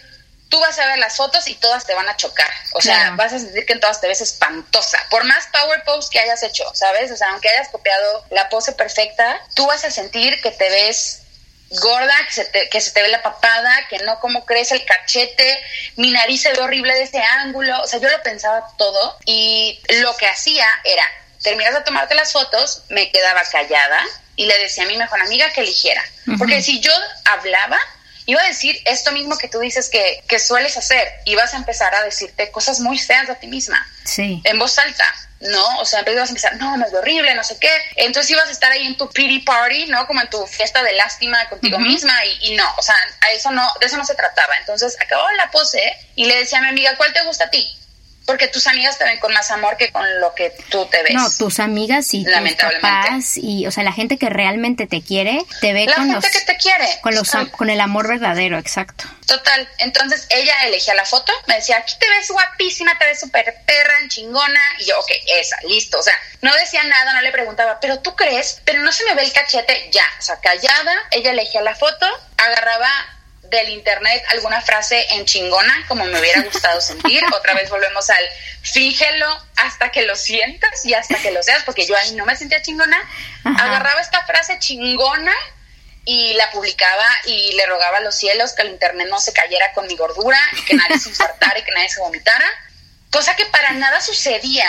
tú 0.52 0.60
vas 0.60 0.78
a 0.78 0.86
ver 0.86 1.00
las 1.00 1.16
fotos 1.16 1.48
y 1.48 1.56
todas 1.56 1.86
te 1.86 1.96
van 1.96 2.08
a 2.10 2.18
chocar. 2.18 2.50
O 2.74 2.82
sea, 2.82 3.12
vas 3.12 3.32
a 3.32 3.40
sentir 3.40 3.66
que 3.66 3.74
en 3.74 3.80
todas 3.80 4.02
te 4.02 4.08
ves 4.08 4.20
espantosa. 4.20 5.04
Por 5.10 5.24
más 5.24 5.48
power 5.48 5.82
pose 5.86 6.10
que 6.12 6.20
hayas 6.20 6.44
hecho, 6.44 6.70
¿sabes? 6.76 7.10
O 7.10 7.16
sea, 7.16 7.30
aunque 7.30 7.48
hayas 7.50 7.70
copiado 7.70 8.26
la 8.30 8.50
pose 8.50 8.74
perfecta, 8.74 9.42
tú 9.56 9.66
vas 9.66 9.86
a 9.86 9.92
sentir 9.92 10.40
que 10.42 10.52
te 10.52 10.70
ves 10.70 11.22
gorda, 11.70 12.14
que 12.28 12.34
se 12.34 12.46
te, 12.46 12.70
que 12.70 12.82
se 12.82 12.92
te 12.92 13.02
ve 13.02 13.08
la 13.08 13.22
papada, 13.22 13.88
que 13.90 14.00
no 14.00 14.20
como 14.20 14.46
crece 14.46 14.76
el 14.76 14.84
cachete, 14.84 15.64
mi 15.96 16.12
nariz 16.12 16.42
se 16.42 16.52
ve 16.52 16.60
horrible 16.60 16.94
de 16.96 17.04
ese 17.04 17.22
ángulo. 17.22 17.82
O 17.82 17.88
sea, 17.88 18.00
yo 18.00 18.10
lo 18.10 18.22
pensaba 18.22 18.68
todo 18.78 19.18
y 19.26 19.82
lo 20.02 20.16
que 20.18 20.28
hacía 20.28 20.68
era, 20.84 21.10
terminas 21.42 21.74
de 21.74 21.82
tomarte 21.82 22.14
las 22.14 22.34
fotos, 22.34 22.84
me 22.90 23.10
quedaba 23.10 23.42
callada 23.50 24.04
y 24.36 24.48
le 24.48 24.60
decía 24.60 24.84
a 24.84 24.88
mi 24.88 24.98
mejor 24.98 25.22
amiga 25.22 25.50
que 25.54 25.62
eligiera. 25.62 26.04
Porque 26.38 26.62
si 26.62 26.82
yo 26.82 26.92
hablaba, 27.24 27.80
iba 28.26 28.42
a 28.42 28.48
decir 28.48 28.78
esto 28.86 29.12
mismo 29.12 29.38
que 29.38 29.48
tú 29.48 29.60
dices 29.60 29.90
que, 29.90 30.24
que 30.28 30.40
sueles 30.40 30.78
hacer 30.78 31.08
y 31.26 31.36
vas 31.36 31.54
a 31.54 31.58
empezar 31.58 31.94
a 31.96 32.04
decirte 32.04 32.52
cosas 32.52 32.80
muy 32.80 32.98
feas 32.98 33.28
de 33.28 33.36
ti 33.36 33.48
misma. 33.48 33.86
Sí. 34.06 34.42
En 34.44 34.60
voz 34.60 34.78
alta. 34.78 35.06
¿no? 35.42 35.80
O 35.80 35.86
sea, 35.86 36.04
vas 36.04 36.16
a 36.16 36.30
empezar, 36.30 36.56
no, 36.58 36.78
me 36.78 36.86
es 36.86 36.94
horrible, 36.94 37.34
no 37.34 37.44
sé 37.44 37.58
qué. 37.58 37.72
Entonces 37.96 38.30
ibas 38.32 38.48
a 38.48 38.52
estar 38.52 38.72
ahí 38.72 38.86
en 38.86 38.96
tu 38.96 39.10
pity 39.10 39.40
party, 39.40 39.88
¿no? 39.88 40.06
Como 40.06 40.22
en 40.22 40.30
tu 40.30 40.46
fiesta 40.46 40.84
de 40.84 40.94
lástima 40.94 41.50
contigo 41.50 41.80
misma 41.80 42.14
y, 42.26 42.52
y, 42.52 42.56
no, 42.56 42.66
o 42.78 42.82
sea, 42.82 42.96
a 43.22 43.32
eso 43.32 43.52
no, 43.52 43.68
de 43.80 43.88
eso 43.88 43.98
no 43.98 44.06
se 44.06 44.16
trataba. 44.16 44.56
Entonces 44.60 44.96
acabó 45.00 45.30
la 45.32 45.50
pose 45.50 45.82
y 46.16 46.26
le 46.26 46.38
decía 46.38 46.60
a 46.60 46.62
mi 46.62 46.68
amiga, 46.68 46.96
¿cuál 46.96 47.12
te 47.14 47.24
gusta 47.24 47.46
a 47.46 47.50
ti? 47.50 47.76
Porque 48.26 48.48
tus 48.48 48.68
amigas 48.68 48.98
te 48.98 49.04
ven 49.04 49.20
con 49.20 49.34
más 49.34 49.52
amor 49.52 49.78
que 49.78 49.92
con 49.92 50.04
lo 50.20 50.34
que 50.36 50.54
tú 50.70 50.86
te 50.86 51.02
ves. 51.04 51.14
No, 51.14 51.28
tus 51.38 51.60
amigas 51.60 52.14
y 52.14 52.24
tus 52.24 52.34
papás 52.82 53.38
y, 53.38 53.66
o 53.68 53.72
sea, 53.72 53.84
la 53.84 53.94
gente 53.94 54.18
que 54.18 54.30
realmente 54.30 54.88
te 54.88 55.02
quiere, 55.02 55.44
te 55.60 55.74
ve 55.74 55.86
la 55.86 55.96
con 55.96 56.12
gente 56.12 56.30
que 56.32 56.42
te 56.42 56.58
quiere. 56.58 56.86
Con, 57.02 57.16
los, 57.16 57.30
con 57.52 57.70
el 57.70 57.82
amor 57.82 58.08
verdadero, 58.08 58.58
exacto. 58.58 59.06
Total. 59.26 59.68
Entonces 59.80 60.28
ella 60.30 60.54
elegía 60.66 60.94
la 60.94 61.06
foto, 61.06 61.34
me 61.48 61.56
decía, 61.56 61.78
aquí 61.78 61.96
te 62.00 62.08
ves 62.10 62.30
guapísima, 62.30 62.98
te 62.98 63.06
ves 63.06 63.20
súper 63.20 63.56
perra, 63.66 63.94
chingona. 64.08 64.62
Y 64.80 64.86
yo, 64.86 65.00
ok, 65.00 65.12
esa, 65.40 65.58
listo. 65.68 66.00
O 66.00 66.04
sea, 66.04 66.16
no 66.42 66.54
decía 66.56 66.84
nada, 66.84 67.14
no 67.14 67.22
le 67.22 67.32
preguntaba, 67.32 67.80
pero 67.80 68.00
tú 68.00 68.16
crees, 68.16 68.62
pero 68.66 68.82
no 68.82 68.92
se 68.92 69.04
me 69.06 69.16
ve 69.16 69.24
el 69.24 69.34
cachete, 69.34 69.90
ya. 69.92 70.06
O 70.20 70.22
sea, 70.22 70.40
callada, 70.40 70.94
ella 71.12 71.32
elegía 71.32 71.62
la 71.62 71.76
foto, 71.76 72.06
agarraba 72.38 72.90
del 73.52 73.70
internet 73.70 74.24
alguna 74.30 74.62
frase 74.62 75.06
en 75.12 75.26
chingona, 75.26 75.86
como 75.88 76.06
me 76.06 76.20
hubiera 76.20 76.42
gustado 76.42 76.82
sentir. 76.82 77.22
Otra 77.36 77.54
vez 77.54 77.70
volvemos 77.70 78.10
al 78.10 78.26
fíjelo 78.64 79.28
hasta 79.58 79.92
que 79.92 80.04
lo 80.04 80.16
sientas 80.16 80.86
y 80.86 80.94
hasta 80.94 81.20
que 81.20 81.32
lo 81.32 81.44
seas, 81.44 81.64
porque 81.64 81.86
yo 81.86 81.96
ahí 81.96 82.14
no 82.14 82.26
me 82.26 82.36
sentía 82.36 82.62
chingona. 82.62 82.98
Agarraba 83.44 84.02
esta 84.02 84.26
frase 84.26 84.58
chingona 84.60 85.36
y 86.06 86.34
la 86.34 86.50
publicaba 86.52 87.08
y 87.26 87.54
le 87.54 87.66
rogaba 87.66 87.98
a 87.98 88.02
los 88.02 88.16
cielos 88.16 88.54
que 88.54 88.64
el 88.64 88.70
internet 88.70 89.08
no 89.10 89.20
se 89.20 89.34
cayera 89.34 89.74
con 89.74 89.86
mi 89.86 89.96
gordura 89.96 90.40
y 90.58 90.64
que 90.64 90.74
nadie 90.74 90.98
se 90.98 91.10
infartara 91.10 91.60
y 91.60 91.64
que 91.64 91.72
nadie 91.72 91.90
se 91.90 92.00
vomitara, 92.00 92.46
cosa 93.12 93.36
que 93.36 93.46
para 93.48 93.74
nada 93.74 94.00
sucedía. 94.00 94.68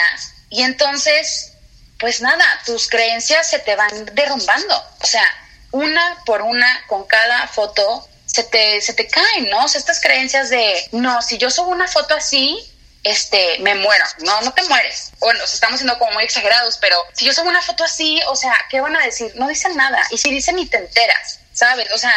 Y 0.51 0.63
entonces, 0.63 1.53
pues 1.99 2.21
nada, 2.21 2.45
tus 2.67 2.89
creencias 2.89 3.49
se 3.49 3.61
te 3.61 3.77
van 3.77 4.07
derrumbando. 4.13 4.77
O 5.01 5.07
sea, 5.07 5.25
una 5.71 6.19
por 6.27 6.43
una 6.43 6.85
con 6.89 7.07
cada 7.07 7.47
foto 7.47 8.09
se 8.33 8.45
te, 8.45 8.81
se 8.81 8.95
te 8.95 9.07
caen, 9.09 9.51
¿no? 9.51 9.65
O 9.65 9.69
sea, 9.69 9.79
estas 9.79 10.01
creencias 10.01 10.49
de, 10.49 10.89
no, 10.93 11.21
si 11.21 11.37
yo 11.37 11.51
subo 11.51 11.71
una 11.71 11.87
foto 11.87 12.15
así, 12.15 12.59
este, 13.05 13.59
me 13.61 13.75
muero. 13.75 14.05
No, 14.21 14.41
no 14.41 14.53
te 14.55 14.63
mueres. 14.65 15.11
Bueno, 15.19 15.45
estamos 15.45 15.81
siendo 15.81 15.99
como 15.99 16.13
muy 16.13 16.25
exagerados, 16.25 16.79
pero 16.81 16.97
si 17.13 17.27
yo 17.27 17.35
subo 17.35 17.49
una 17.49 17.61
foto 17.61 17.85
así, 17.85 18.21
o 18.29 18.37
sea, 18.37 18.55
¿qué 18.71 18.81
van 18.81 18.97
a 18.97 19.05
decir? 19.05 19.33
No 19.37 19.49
dicen 19.49 19.77
nada. 19.77 20.03
Y 20.11 20.19
si 20.19 20.31
dicen, 20.31 20.57
ni 20.57 20.67
te 20.67 20.79
enteras, 20.79 21.41
¿sabes? 21.53 21.93
O 21.93 21.99
sea, 21.99 22.15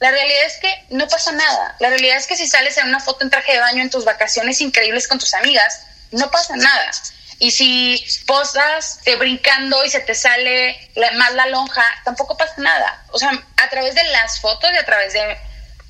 la 0.00 0.10
realidad 0.10 0.44
es 0.44 0.56
que 0.56 0.86
no 0.90 1.06
pasa 1.06 1.30
nada. 1.30 1.76
La 1.78 1.88
realidad 1.88 2.16
es 2.16 2.26
que 2.26 2.36
si 2.36 2.48
sales 2.48 2.76
en 2.78 2.88
una 2.88 3.00
foto 3.00 3.22
en 3.22 3.30
traje 3.30 3.52
de 3.52 3.60
baño 3.60 3.82
en 3.82 3.90
tus 3.90 4.04
vacaciones 4.04 4.60
increíbles 4.60 5.06
con 5.06 5.20
tus 5.20 5.34
amigas, 5.34 5.82
no 6.10 6.30
pasa 6.32 6.56
nada. 6.56 6.90
Y 7.38 7.50
si 7.50 8.04
posas 8.26 9.00
te 9.04 9.16
brincando 9.16 9.84
y 9.84 9.90
se 9.90 10.00
te 10.00 10.14
sale 10.14 10.90
más 11.14 11.34
la 11.34 11.46
lonja, 11.46 11.84
tampoco 12.04 12.36
pasa 12.36 12.54
nada. 12.58 13.04
O 13.10 13.18
sea, 13.18 13.30
a 13.30 13.70
través 13.70 13.94
de 13.94 14.04
las 14.04 14.40
fotos 14.40 14.70
y 14.72 14.76
a 14.76 14.84
través 14.84 15.12
de, 15.12 15.36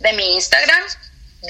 de 0.01 0.13
mi 0.15 0.35
Instagram, 0.35 0.83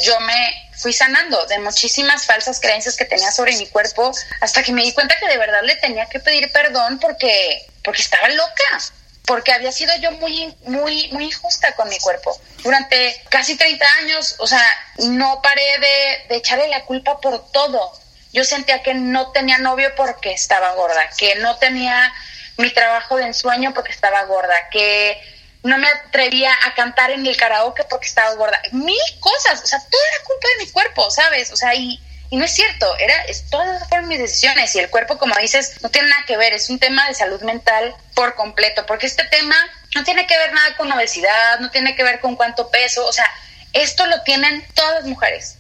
yo 0.03 0.19
me 0.21 0.71
fui 0.77 0.93
sanando 0.93 1.47
de 1.47 1.59
muchísimas 1.59 2.27
falsas 2.27 2.61
creencias 2.61 2.97
que 2.97 3.05
tenía 3.05 3.31
sobre 3.31 3.57
mi 3.57 3.67
cuerpo 3.67 4.13
hasta 4.41 4.63
que 4.63 4.73
me 4.73 4.83
di 4.83 4.93
cuenta 4.93 5.17
que 5.17 5.29
de 5.29 5.39
verdad 5.39 5.63
le 5.63 5.77
tenía 5.77 6.07
que 6.07 6.21
pedir 6.21 6.51
perdón 6.53 6.99
porque, 6.99 7.67
porque 7.83 8.03
estaba 8.03 8.29
loca, 8.29 8.81
porque 9.25 9.53
había 9.53 9.73
sido 9.73 9.95
yo 9.97 10.11
muy, 10.13 10.55
muy, 10.65 11.09
muy 11.13 11.27
injusta 11.27 11.75
con 11.77 11.89
mi 11.89 11.99
cuerpo. 11.99 12.39
Durante 12.63 13.23
casi 13.29 13.57
30 13.57 13.87
años, 14.01 14.35
o 14.39 14.47
sea, 14.47 14.65
no 14.99 15.41
paré 15.43 15.79
de, 15.79 16.25
de 16.29 16.37
echarle 16.37 16.69
la 16.69 16.85
culpa 16.85 17.21
por 17.21 17.51
todo. 17.53 17.99
Yo 18.35 18.43
sentía 18.43 18.83
que 18.83 18.95
no 18.95 19.31
tenía 19.31 19.59
novio 19.59 19.95
porque 19.97 20.33
estaba 20.33 20.73
gorda, 20.73 21.09
que 21.17 21.37
no 21.37 21.57
tenía 21.57 22.13
mi 22.57 22.69
trabajo 22.71 23.17
de 23.17 23.27
ensueño 23.27 23.73
porque 23.73 23.93
estaba 23.93 24.25
gorda, 24.25 24.69
que 24.71 25.23
no 25.63 25.79
me 25.79 25.87
atrevía 25.87 26.53
a 26.67 26.75
cantar 26.75 27.13
en 27.13 27.25
el 27.25 27.37
karaoke 27.37 27.85
porque 27.85 28.09
estaba 28.09 28.35
gorda. 28.35 28.61
Mil 28.73 28.99
cosas, 29.21 29.63
o 29.63 29.67
sea, 29.67 29.79
todo 29.79 30.01
era 30.13 30.25
culpa 30.25 30.49
de 30.49 30.65
mi 30.65 30.71
cuerpo, 30.73 31.11
¿sabes? 31.13 31.53
O 31.53 31.57
sea, 31.57 31.77
y, 31.77 32.03
y 32.29 32.37
no 32.37 32.45
es 32.45 32.53
cierto, 32.53 32.97
era, 32.99 33.15
es, 33.27 33.49
todas 33.51 33.89
fueron 33.89 34.09
mis 34.09 34.19
decisiones 34.19 34.75
y 34.75 34.81
el 34.81 34.91
cuerpo, 34.91 35.17
como 35.17 35.37
dices, 35.37 35.81
no 35.81 35.89
tiene 35.89 36.09
nada 36.09 36.25
que 36.27 36.37
ver, 36.37 36.55
es 36.55 36.69
un 36.71 36.81
tema 36.81 37.07
de 37.07 37.15
salud 37.15 37.41
mental 37.43 37.95
por 38.15 38.35
completo, 38.35 38.85
porque 38.85 39.07
este 39.07 39.23
tema 39.27 39.55
no 39.95 40.03
tiene 40.03 40.27
que 40.27 40.37
ver 40.37 40.53
nada 40.53 40.77
con 40.77 40.91
obesidad, 40.91 41.61
no 41.61 41.71
tiene 41.71 41.95
que 41.95 42.03
ver 42.03 42.19
con 42.19 42.35
cuánto 42.35 42.69
peso, 42.69 43.07
o 43.07 43.13
sea, 43.13 43.31
esto 43.73 44.07
lo 44.07 44.23
tienen 44.23 44.67
todas 44.75 44.95
las 44.95 45.05
mujeres, 45.05 45.59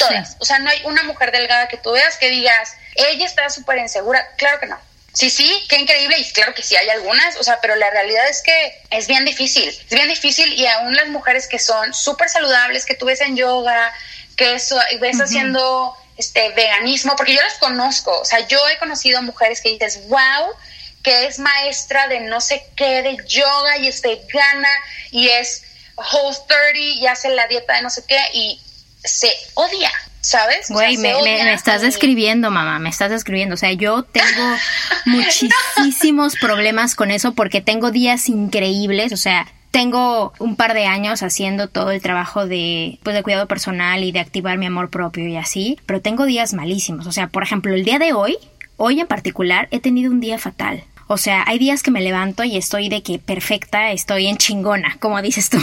todas. 0.00 0.36
O 0.40 0.44
sea, 0.44 0.58
no 0.58 0.70
hay 0.70 0.80
una 0.84 1.02
mujer 1.04 1.30
delgada 1.30 1.68
que 1.68 1.76
tú 1.76 1.92
veas 1.92 2.16
que 2.16 2.28
digas, 2.28 2.74
ella 2.94 3.26
está 3.26 3.48
súper 3.50 3.78
insegura, 3.78 4.26
claro 4.36 4.58
que 4.58 4.66
no. 4.66 4.78
Sí, 5.12 5.28
sí, 5.28 5.64
qué 5.68 5.76
increíble 5.76 6.16
y 6.18 6.32
claro 6.32 6.54
que 6.54 6.62
sí 6.62 6.76
hay 6.76 6.88
algunas, 6.88 7.36
o 7.36 7.42
sea, 7.42 7.58
pero 7.60 7.74
la 7.74 7.90
realidad 7.90 8.28
es 8.28 8.42
que 8.42 8.82
es 8.90 9.08
bien 9.08 9.24
difícil, 9.24 9.68
es 9.68 9.90
bien 9.90 10.08
difícil 10.08 10.52
y 10.52 10.66
aún 10.66 10.94
las 10.94 11.08
mujeres 11.08 11.48
que 11.48 11.58
son 11.58 11.92
súper 11.92 12.28
saludables, 12.28 12.86
que 12.86 12.94
tú 12.94 13.06
ves 13.06 13.20
en 13.20 13.36
yoga, 13.36 13.92
que 14.36 14.54
eso, 14.54 14.78
ves 15.00 15.20
haciendo 15.20 15.96
este 16.16 16.50
veganismo, 16.50 17.16
porque 17.16 17.34
yo 17.34 17.42
las 17.42 17.58
conozco, 17.58 18.20
o 18.20 18.24
sea, 18.24 18.46
yo 18.46 18.58
he 18.68 18.78
conocido 18.78 19.20
mujeres 19.22 19.60
que 19.60 19.70
dices, 19.70 20.06
wow, 20.06 20.54
que 21.02 21.26
es 21.26 21.38
maestra 21.38 22.06
de 22.06 22.20
no 22.20 22.40
sé 22.40 22.64
qué, 22.76 23.02
de 23.02 23.16
yoga 23.26 23.78
y 23.78 23.88
es 23.88 24.02
vegana 24.02 24.68
y 25.10 25.28
es 25.28 25.62
whole 25.96 26.36
30 26.46 26.78
y 26.78 27.06
hace 27.06 27.30
la 27.30 27.46
dieta 27.46 27.74
de 27.74 27.82
no 27.82 27.90
sé 27.90 28.04
qué 28.06 28.20
y 28.32 28.60
se 29.04 29.28
odia, 29.54 29.90
¿sabes? 30.20 30.68
Güey, 30.68 30.96
me, 30.98 31.52
estás 31.52 31.82
describiendo, 31.82 32.50
mamá, 32.50 32.78
me 32.78 32.88
estás 32.88 33.10
describiendo. 33.10 33.54
O 33.54 33.58
sea, 33.58 33.72
yo 33.72 34.02
tengo 34.02 34.56
muchísimos 35.06 36.36
problemas 36.36 36.94
con 36.94 37.10
eso 37.10 37.32
porque 37.32 37.60
tengo 37.60 37.90
días 37.90 38.28
increíbles, 38.28 39.12
o 39.12 39.16
sea, 39.16 39.46
tengo 39.70 40.32
un 40.38 40.56
par 40.56 40.74
de 40.74 40.86
años 40.86 41.22
haciendo 41.22 41.68
todo 41.68 41.92
el 41.92 42.02
trabajo 42.02 42.46
de, 42.46 42.98
pues, 43.02 43.14
de 43.14 43.22
cuidado 43.22 43.46
personal 43.46 44.02
y 44.02 44.12
de 44.12 44.20
activar 44.20 44.58
mi 44.58 44.66
amor 44.66 44.90
propio 44.90 45.26
y 45.28 45.36
así, 45.36 45.78
pero 45.86 46.00
tengo 46.00 46.24
días 46.24 46.54
malísimos. 46.54 47.06
O 47.06 47.12
sea, 47.12 47.28
por 47.28 47.42
ejemplo, 47.42 47.74
el 47.74 47.84
día 47.84 47.98
de 47.98 48.12
hoy, 48.12 48.36
hoy 48.76 49.00
en 49.00 49.06
particular, 49.06 49.68
he 49.70 49.80
tenido 49.80 50.10
un 50.10 50.20
día 50.20 50.38
fatal. 50.38 50.82
O 51.12 51.16
sea, 51.16 51.42
hay 51.44 51.58
días 51.58 51.82
que 51.82 51.90
me 51.90 52.02
levanto 52.02 52.44
y 52.44 52.56
estoy 52.56 52.88
de 52.88 53.02
que 53.02 53.18
perfecta, 53.18 53.90
estoy 53.90 54.28
en 54.28 54.36
chingona, 54.36 54.96
como 55.00 55.20
dices 55.20 55.50
tú. 55.50 55.58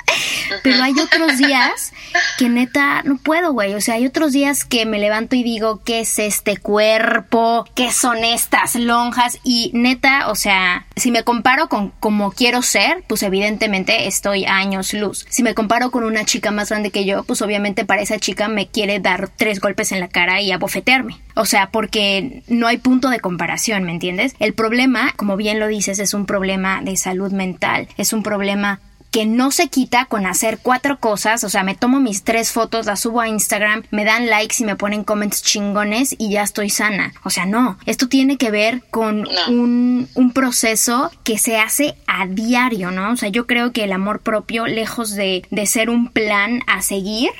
Pero 0.62 0.82
hay 0.82 0.94
otros 0.98 1.36
días 1.36 1.92
que 2.38 2.48
neta 2.48 3.02
no 3.02 3.18
puedo, 3.18 3.52
güey. 3.52 3.74
O 3.74 3.82
sea, 3.82 3.96
hay 3.96 4.06
otros 4.06 4.32
días 4.32 4.64
que 4.64 4.86
me 4.86 4.98
levanto 4.98 5.36
y 5.36 5.42
digo, 5.42 5.82
¿qué 5.84 6.00
es 6.00 6.18
este 6.18 6.56
cuerpo? 6.56 7.66
¿Qué 7.74 7.92
son 7.92 8.24
estas 8.24 8.76
lonjas? 8.76 9.38
Y 9.44 9.70
neta, 9.74 10.30
o 10.30 10.34
sea, 10.34 10.86
si 10.98 11.10
me 11.10 11.22
comparo 11.22 11.68
con 11.68 11.90
como 12.00 12.32
quiero 12.32 12.62
ser, 12.62 13.04
pues 13.06 13.22
evidentemente 13.22 14.06
estoy 14.06 14.44
a 14.44 14.56
años 14.56 14.92
luz. 14.92 15.26
Si 15.28 15.42
me 15.42 15.54
comparo 15.54 15.90
con 15.90 16.04
una 16.04 16.24
chica 16.24 16.50
más 16.50 16.70
grande 16.70 16.90
que 16.90 17.04
yo, 17.04 17.24
pues 17.24 17.42
obviamente 17.42 17.84
para 17.84 18.02
esa 18.02 18.18
chica 18.18 18.48
me 18.48 18.68
quiere 18.68 19.00
dar 19.00 19.28
tres 19.28 19.60
golpes 19.60 19.92
en 19.92 20.00
la 20.00 20.08
cara 20.08 20.40
y 20.40 20.52
abofetearme. 20.52 21.18
O 21.34 21.44
sea, 21.44 21.70
porque 21.70 22.42
no 22.48 22.66
hay 22.66 22.78
punto 22.78 23.10
de 23.10 23.20
comparación, 23.20 23.84
¿me 23.84 23.92
entiendes? 23.92 24.34
El 24.38 24.54
problema, 24.54 25.12
como 25.16 25.36
bien 25.36 25.60
lo 25.60 25.68
dices, 25.68 25.98
es 25.98 26.14
un 26.14 26.26
problema 26.26 26.82
de 26.82 26.96
salud 26.96 27.32
mental, 27.32 27.88
es 27.96 28.12
un 28.12 28.22
problema 28.22 28.80
que 29.10 29.26
no 29.26 29.50
se 29.50 29.68
quita 29.68 30.04
con 30.06 30.26
hacer 30.26 30.58
cuatro 30.62 31.00
cosas, 31.00 31.42
o 31.44 31.48
sea, 31.48 31.62
me 31.62 31.74
tomo 31.74 32.00
mis 32.00 32.24
tres 32.24 32.52
fotos, 32.52 32.86
las 32.86 33.00
subo 33.00 33.20
a 33.20 33.28
Instagram, 33.28 33.84
me 33.90 34.04
dan 34.04 34.28
likes 34.28 34.56
y 34.58 34.64
me 34.64 34.76
ponen 34.76 35.04
comments 35.04 35.42
chingones 35.42 36.14
y 36.18 36.30
ya 36.30 36.42
estoy 36.42 36.70
sana. 36.70 37.12
O 37.24 37.30
sea, 37.30 37.46
no, 37.46 37.78
esto 37.86 38.08
tiene 38.08 38.36
que 38.36 38.50
ver 38.50 38.82
con 38.90 39.26
un, 39.48 40.08
un, 40.14 40.32
proceso 40.32 41.10
que 41.24 41.38
se 41.38 41.58
hace 41.58 41.96
a 42.06 42.26
diario, 42.26 42.90
¿no? 42.90 43.12
O 43.12 43.16
sea, 43.16 43.28
yo 43.28 43.46
creo 43.46 43.72
que 43.72 43.84
el 43.84 43.92
amor 43.92 44.20
propio, 44.20 44.66
lejos 44.66 45.14
de, 45.14 45.46
de 45.50 45.66
ser 45.66 45.90
un 45.90 46.08
plan 46.08 46.62
a 46.66 46.82
seguir 46.82 47.30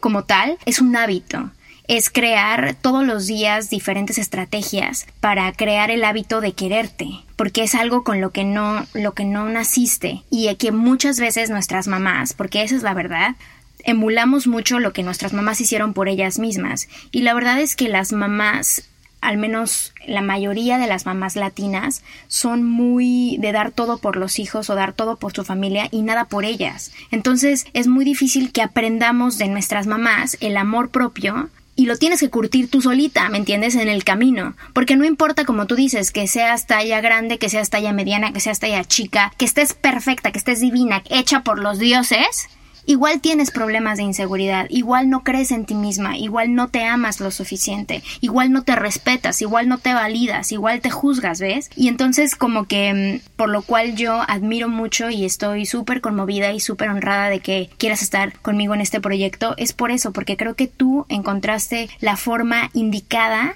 como 0.00 0.24
tal, 0.24 0.58
es 0.66 0.80
un 0.80 0.94
hábito 0.96 1.50
es 1.90 2.08
crear 2.08 2.76
todos 2.80 3.04
los 3.04 3.26
días 3.26 3.68
diferentes 3.68 4.16
estrategias 4.16 5.08
para 5.18 5.50
crear 5.50 5.90
el 5.90 6.04
hábito 6.04 6.40
de 6.40 6.52
quererte, 6.52 7.08
porque 7.34 7.64
es 7.64 7.74
algo 7.74 8.04
con 8.04 8.20
lo 8.20 8.30
que 8.30 8.44
no 8.44 8.86
lo 8.94 9.12
que 9.12 9.24
no 9.24 9.48
naciste 9.48 10.22
y 10.30 10.54
que 10.54 10.70
muchas 10.70 11.18
veces 11.18 11.50
nuestras 11.50 11.88
mamás, 11.88 12.32
porque 12.32 12.62
esa 12.62 12.76
es 12.76 12.84
la 12.84 12.94
verdad, 12.94 13.34
emulamos 13.80 14.46
mucho 14.46 14.78
lo 14.78 14.92
que 14.92 15.02
nuestras 15.02 15.32
mamás 15.32 15.60
hicieron 15.60 15.92
por 15.92 16.08
ellas 16.08 16.38
mismas 16.38 16.88
y 17.10 17.22
la 17.22 17.34
verdad 17.34 17.60
es 17.60 17.74
que 17.74 17.88
las 17.88 18.12
mamás 18.12 18.88
al 19.20 19.36
menos 19.36 19.92
la 20.06 20.22
mayoría 20.22 20.78
de 20.78 20.86
las 20.86 21.06
mamás 21.06 21.34
latinas 21.34 22.04
son 22.28 22.64
muy 22.64 23.36
de 23.40 23.50
dar 23.50 23.72
todo 23.72 23.98
por 23.98 24.14
los 24.16 24.38
hijos 24.38 24.70
o 24.70 24.76
dar 24.76 24.92
todo 24.92 25.16
por 25.16 25.32
su 25.32 25.44
familia 25.44 25.88
y 25.90 26.02
nada 26.02 26.26
por 26.26 26.44
ellas. 26.44 26.92
Entonces 27.10 27.66
es 27.74 27.88
muy 27.88 28.04
difícil 28.04 28.52
que 28.52 28.62
aprendamos 28.62 29.38
de 29.38 29.48
nuestras 29.48 29.88
mamás 29.88 30.38
el 30.40 30.56
amor 30.56 30.90
propio 30.90 31.50
y 31.80 31.86
lo 31.86 31.96
tienes 31.96 32.20
que 32.20 32.28
curtir 32.28 32.68
tú 32.68 32.82
solita, 32.82 33.30
¿me 33.30 33.38
entiendes? 33.38 33.74
En 33.74 33.88
el 33.88 34.04
camino. 34.04 34.54
Porque 34.74 34.96
no 34.96 35.06
importa, 35.06 35.46
como 35.46 35.66
tú 35.66 35.76
dices, 35.76 36.10
que 36.10 36.28
seas 36.28 36.66
talla 36.66 37.00
grande, 37.00 37.38
que 37.38 37.48
seas 37.48 37.70
talla 37.70 37.94
mediana, 37.94 38.34
que 38.34 38.40
seas 38.40 38.60
talla 38.60 38.84
chica, 38.84 39.32
que 39.38 39.46
estés 39.46 39.72
perfecta, 39.72 40.30
que 40.30 40.36
estés 40.36 40.60
divina, 40.60 41.02
hecha 41.08 41.42
por 41.42 41.58
los 41.58 41.78
dioses, 41.78 42.50
igual 42.90 43.20
tienes 43.20 43.52
problemas 43.52 43.98
de 43.98 44.02
inseguridad, 44.02 44.66
igual 44.68 45.10
no 45.10 45.22
crees 45.22 45.52
en 45.52 45.64
ti 45.64 45.76
misma, 45.76 46.18
igual 46.18 46.56
no 46.56 46.66
te 46.66 46.84
amas 46.84 47.20
lo 47.20 47.30
suficiente, 47.30 48.02
igual 48.20 48.50
no 48.50 48.64
te 48.64 48.74
respetas, 48.74 49.40
igual 49.42 49.68
no 49.68 49.78
te 49.78 49.94
validas, 49.94 50.50
igual 50.50 50.80
te 50.80 50.90
juzgas, 50.90 51.38
¿ves? 51.38 51.70
Y 51.76 51.86
entonces 51.86 52.34
como 52.34 52.64
que 52.64 53.20
mm, 53.22 53.36
por 53.36 53.48
lo 53.48 53.62
cual 53.62 53.94
yo 53.94 54.20
admiro 54.26 54.68
mucho 54.68 55.08
y 55.08 55.24
estoy 55.24 55.66
súper 55.66 56.00
conmovida 56.00 56.52
y 56.52 56.58
súper 56.58 56.88
honrada 56.88 57.28
de 57.28 57.38
que 57.38 57.70
quieras 57.78 58.02
estar 58.02 58.36
conmigo 58.40 58.74
en 58.74 58.80
este 58.80 59.00
proyecto, 59.00 59.54
es 59.56 59.72
por 59.72 59.92
eso, 59.92 60.12
porque 60.12 60.36
creo 60.36 60.56
que 60.56 60.66
tú 60.66 61.06
encontraste 61.08 61.88
la 62.00 62.16
forma 62.16 62.70
indicada 62.72 63.54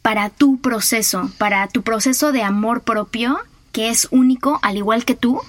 para 0.00 0.30
tu 0.30 0.60
proceso, 0.60 1.28
para 1.38 1.66
tu 1.66 1.82
proceso 1.82 2.30
de 2.30 2.44
amor 2.44 2.82
propio, 2.82 3.36
que 3.72 3.88
es 3.88 4.06
único 4.12 4.60
al 4.62 4.76
igual 4.76 5.04
que 5.04 5.16
tú, 5.16 5.40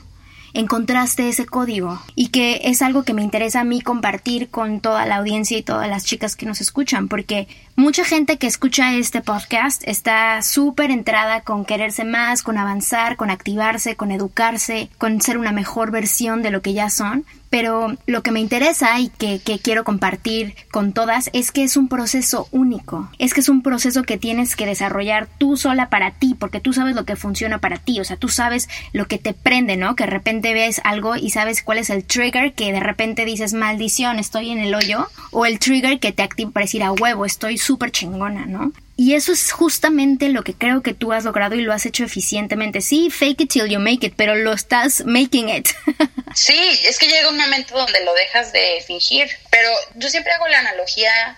encontraste 0.53 1.29
ese 1.29 1.45
código 1.45 2.01
y 2.15 2.27
que 2.27 2.61
es 2.65 2.81
algo 2.81 3.03
que 3.03 3.13
me 3.13 3.23
interesa 3.23 3.61
a 3.61 3.63
mí 3.63 3.81
compartir 3.81 4.49
con 4.49 4.79
toda 4.79 5.05
la 5.05 5.17
audiencia 5.17 5.57
y 5.57 5.63
todas 5.63 5.89
las 5.89 6.05
chicas 6.05 6.35
que 6.35 6.45
nos 6.45 6.61
escuchan, 6.61 7.07
porque 7.07 7.47
mucha 7.75 8.03
gente 8.05 8.37
que 8.37 8.47
escucha 8.47 8.93
este 8.95 9.21
podcast 9.21 9.81
está 9.85 10.41
súper 10.41 10.91
entrada 10.91 11.41
con 11.41 11.65
quererse 11.65 12.03
más, 12.03 12.43
con 12.43 12.57
avanzar, 12.57 13.15
con 13.15 13.29
activarse, 13.29 13.95
con 13.95 14.11
educarse, 14.11 14.89
con 14.97 15.21
ser 15.21 15.37
una 15.37 15.51
mejor 15.51 15.91
versión 15.91 16.41
de 16.41 16.51
lo 16.51 16.61
que 16.61 16.73
ya 16.73 16.89
son, 16.89 17.25
pero 17.51 17.97
lo 18.07 18.23
que 18.23 18.31
me 18.31 18.39
interesa 18.39 18.97
y 18.99 19.09
que, 19.09 19.39
que, 19.39 19.59
quiero 19.59 19.83
compartir 19.83 20.55
con 20.71 20.93
todas 20.93 21.29
es 21.33 21.51
que 21.51 21.63
es 21.63 21.75
un 21.75 21.89
proceso 21.89 22.47
único, 22.51 23.09
es 23.19 23.33
que 23.33 23.41
es 23.41 23.49
un 23.49 23.61
proceso 23.61 24.03
que 24.03 24.17
tienes 24.17 24.55
que 24.55 24.65
desarrollar 24.65 25.27
tú 25.37 25.57
sola 25.57 25.89
para 25.89 26.11
ti, 26.11 26.33
porque 26.39 26.61
tú 26.61 26.71
sabes 26.71 26.95
lo 26.95 27.03
que 27.03 27.17
funciona 27.17 27.59
para 27.59 27.75
ti, 27.75 27.99
o 27.99 28.05
sea, 28.05 28.15
tú 28.15 28.29
sabes 28.29 28.69
lo 28.93 29.05
que 29.05 29.17
te 29.17 29.33
prende, 29.33 29.75
¿no? 29.75 29.97
Que 29.97 30.05
de 30.05 30.11
repente 30.11 30.53
ves 30.53 30.79
algo 30.85 31.17
y 31.17 31.31
sabes 31.31 31.61
cuál 31.61 31.79
es 31.79 31.89
el 31.89 32.05
trigger 32.05 32.53
que 32.53 32.71
de 32.71 32.79
repente 32.79 33.25
dices, 33.25 33.53
maldición, 33.53 34.17
estoy 34.17 34.51
en 34.51 34.59
el 34.59 34.73
hoyo, 34.73 35.09
o 35.31 35.45
el 35.45 35.59
trigger 35.59 35.99
que 35.99 36.13
te 36.13 36.23
activa 36.23 36.51
para 36.51 36.63
decir 36.63 36.83
a 36.83 36.93
huevo, 36.93 37.25
estoy 37.25 37.57
súper 37.61 37.91
chingona, 37.91 38.45
¿no? 38.45 38.73
Y 38.97 39.15
eso 39.15 39.31
es 39.31 39.51
justamente 39.51 40.29
lo 40.29 40.43
que 40.43 40.53
creo 40.53 40.83
que 40.83 40.93
tú 40.93 41.11
has 41.11 41.23
logrado 41.23 41.55
y 41.55 41.61
lo 41.61 41.73
has 41.73 41.85
hecho 41.85 42.03
eficientemente. 42.03 42.81
Sí, 42.81 43.09
fake 43.09 43.41
it 43.41 43.51
till 43.51 43.67
you 43.67 43.79
make 43.79 44.05
it, 44.05 44.13
pero 44.15 44.35
lo 44.35 44.53
estás 44.53 45.03
making 45.05 45.49
it. 45.49 45.69
sí, 46.35 46.79
es 46.85 46.99
que 46.99 47.07
llega 47.07 47.29
un 47.29 47.37
momento 47.37 47.75
donde 47.75 48.03
lo 48.05 48.13
dejas 48.13 48.51
de 48.51 48.83
fingir. 48.85 49.27
Pero 49.49 49.69
yo 49.95 50.09
siempre 50.09 50.31
hago 50.33 50.47
la 50.47 50.59
analogía, 50.59 51.37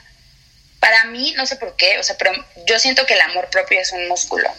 para 0.80 1.06
mí, 1.06 1.34
no 1.38 1.46
sé 1.46 1.56
por 1.56 1.76
qué, 1.78 2.00
o 2.00 2.04
sea, 2.04 2.18
pero 2.18 2.34
yo 2.68 2.78
siento 2.80 3.06
que 3.06 3.14
el 3.14 3.22
amor 3.22 3.48
propio 3.50 3.80
es 3.80 3.92
un 3.94 4.08
músculo. 4.10 4.50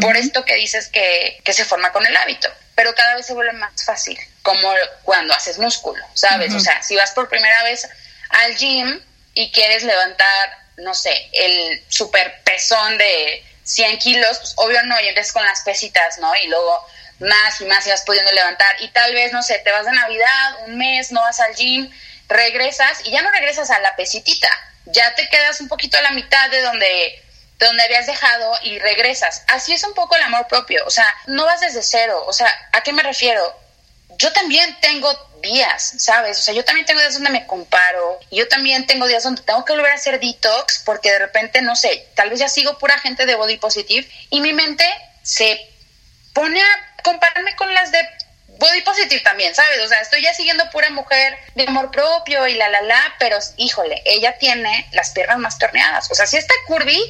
Por 0.00 0.16
esto 0.16 0.44
que 0.44 0.54
dices 0.54 0.88
que, 0.88 1.40
que, 1.44 1.52
se 1.52 1.64
forma 1.64 1.92
con 1.92 2.04
el 2.06 2.16
hábito. 2.16 2.48
Pero 2.74 2.94
cada 2.94 3.14
vez 3.14 3.26
se 3.26 3.34
vuelve 3.34 3.52
más 3.52 3.84
fácil, 3.84 4.18
como 4.42 4.72
cuando 5.04 5.34
haces 5.34 5.58
músculo, 5.58 6.02
¿sabes? 6.14 6.54
O 6.54 6.60
sea, 6.60 6.82
si 6.82 6.96
vas 6.96 7.12
por 7.12 7.28
primera 7.28 7.62
vez 7.64 7.88
al 8.28 8.56
gym 8.56 9.00
y 9.34 9.50
quieres 9.52 9.82
levantar 9.84 10.61
no 10.76 10.94
sé, 10.94 11.28
el 11.32 11.84
super 11.88 12.42
pezón 12.44 12.98
de 12.98 13.44
100 13.64 13.98
kilos, 13.98 14.38
pues 14.38 14.54
obvio 14.56 14.82
no, 14.84 15.00
y 15.00 15.08
entonces 15.08 15.32
con 15.32 15.44
las 15.44 15.60
pesitas, 15.62 16.18
¿no? 16.18 16.34
Y 16.36 16.48
luego 16.48 16.86
más 17.20 17.60
y 17.60 17.64
más 17.64 17.86
y 17.86 17.90
vas 17.90 18.02
pudiendo 18.02 18.32
levantar. 18.32 18.76
Y 18.80 18.88
tal 18.88 19.14
vez, 19.14 19.32
no 19.32 19.42
sé, 19.42 19.58
te 19.58 19.70
vas 19.70 19.84
de 19.84 19.92
Navidad, 19.92 20.56
un 20.66 20.78
mes, 20.78 21.12
no 21.12 21.20
vas 21.20 21.40
al 21.40 21.54
gym, 21.54 21.90
regresas 22.28 23.00
y 23.04 23.10
ya 23.10 23.22
no 23.22 23.30
regresas 23.30 23.70
a 23.70 23.78
la 23.80 23.94
pesitita, 23.96 24.48
ya 24.86 25.14
te 25.14 25.28
quedas 25.28 25.60
un 25.60 25.68
poquito 25.68 25.98
a 25.98 26.02
la 26.02 26.10
mitad 26.12 26.50
de 26.50 26.62
donde, 26.62 27.22
donde 27.58 27.82
habías 27.82 28.06
dejado 28.06 28.58
y 28.62 28.78
regresas. 28.78 29.44
Así 29.48 29.72
es 29.72 29.84
un 29.84 29.94
poco 29.94 30.16
el 30.16 30.22
amor 30.22 30.46
propio, 30.48 30.84
o 30.86 30.90
sea, 30.90 31.06
no 31.26 31.44
vas 31.44 31.60
desde 31.60 31.82
cero, 31.82 32.24
o 32.26 32.32
sea, 32.32 32.50
¿a 32.72 32.82
qué 32.82 32.92
me 32.92 33.02
refiero? 33.02 33.61
Yo 34.18 34.32
también 34.32 34.76
tengo 34.80 35.12
días, 35.42 35.94
¿sabes? 35.98 36.38
O 36.38 36.42
sea, 36.42 36.54
yo 36.54 36.64
también 36.64 36.86
tengo 36.86 37.00
días 37.00 37.14
donde 37.14 37.30
me 37.30 37.46
comparo, 37.46 38.20
yo 38.30 38.46
también 38.48 38.86
tengo 38.86 39.06
días 39.06 39.24
donde 39.24 39.42
tengo 39.42 39.64
que 39.64 39.72
volver 39.72 39.90
a 39.90 39.96
hacer 39.96 40.20
detox 40.20 40.80
porque 40.84 41.10
de 41.10 41.18
repente, 41.18 41.60
no 41.62 41.74
sé, 41.74 42.08
tal 42.14 42.30
vez 42.30 42.38
ya 42.38 42.48
sigo 42.48 42.78
pura 42.78 42.98
gente 42.98 43.26
de 43.26 43.34
body 43.34 43.56
positive 43.58 44.08
y 44.30 44.40
mi 44.40 44.52
mente 44.52 44.84
se 45.22 45.68
pone 46.32 46.60
a 46.60 47.02
compararme 47.02 47.54
con 47.56 47.72
las 47.74 47.90
de 47.90 47.98
body 48.58 48.82
positive 48.82 49.20
también, 49.22 49.54
¿sabes? 49.54 49.80
O 49.80 49.88
sea, 49.88 50.00
estoy 50.00 50.22
ya 50.22 50.32
siguiendo 50.32 50.70
pura 50.70 50.88
mujer 50.90 51.36
de 51.54 51.64
amor 51.66 51.90
propio 51.90 52.46
y 52.46 52.54
la 52.54 52.68
la 52.68 52.82
la, 52.82 53.14
pero 53.18 53.38
híjole, 53.56 54.00
ella 54.04 54.38
tiene 54.38 54.88
las 54.92 55.10
piernas 55.10 55.38
más 55.38 55.58
torneadas. 55.58 56.10
O 56.10 56.14
sea, 56.14 56.26
si 56.26 56.36
está 56.36 56.54
curvy, 56.66 57.00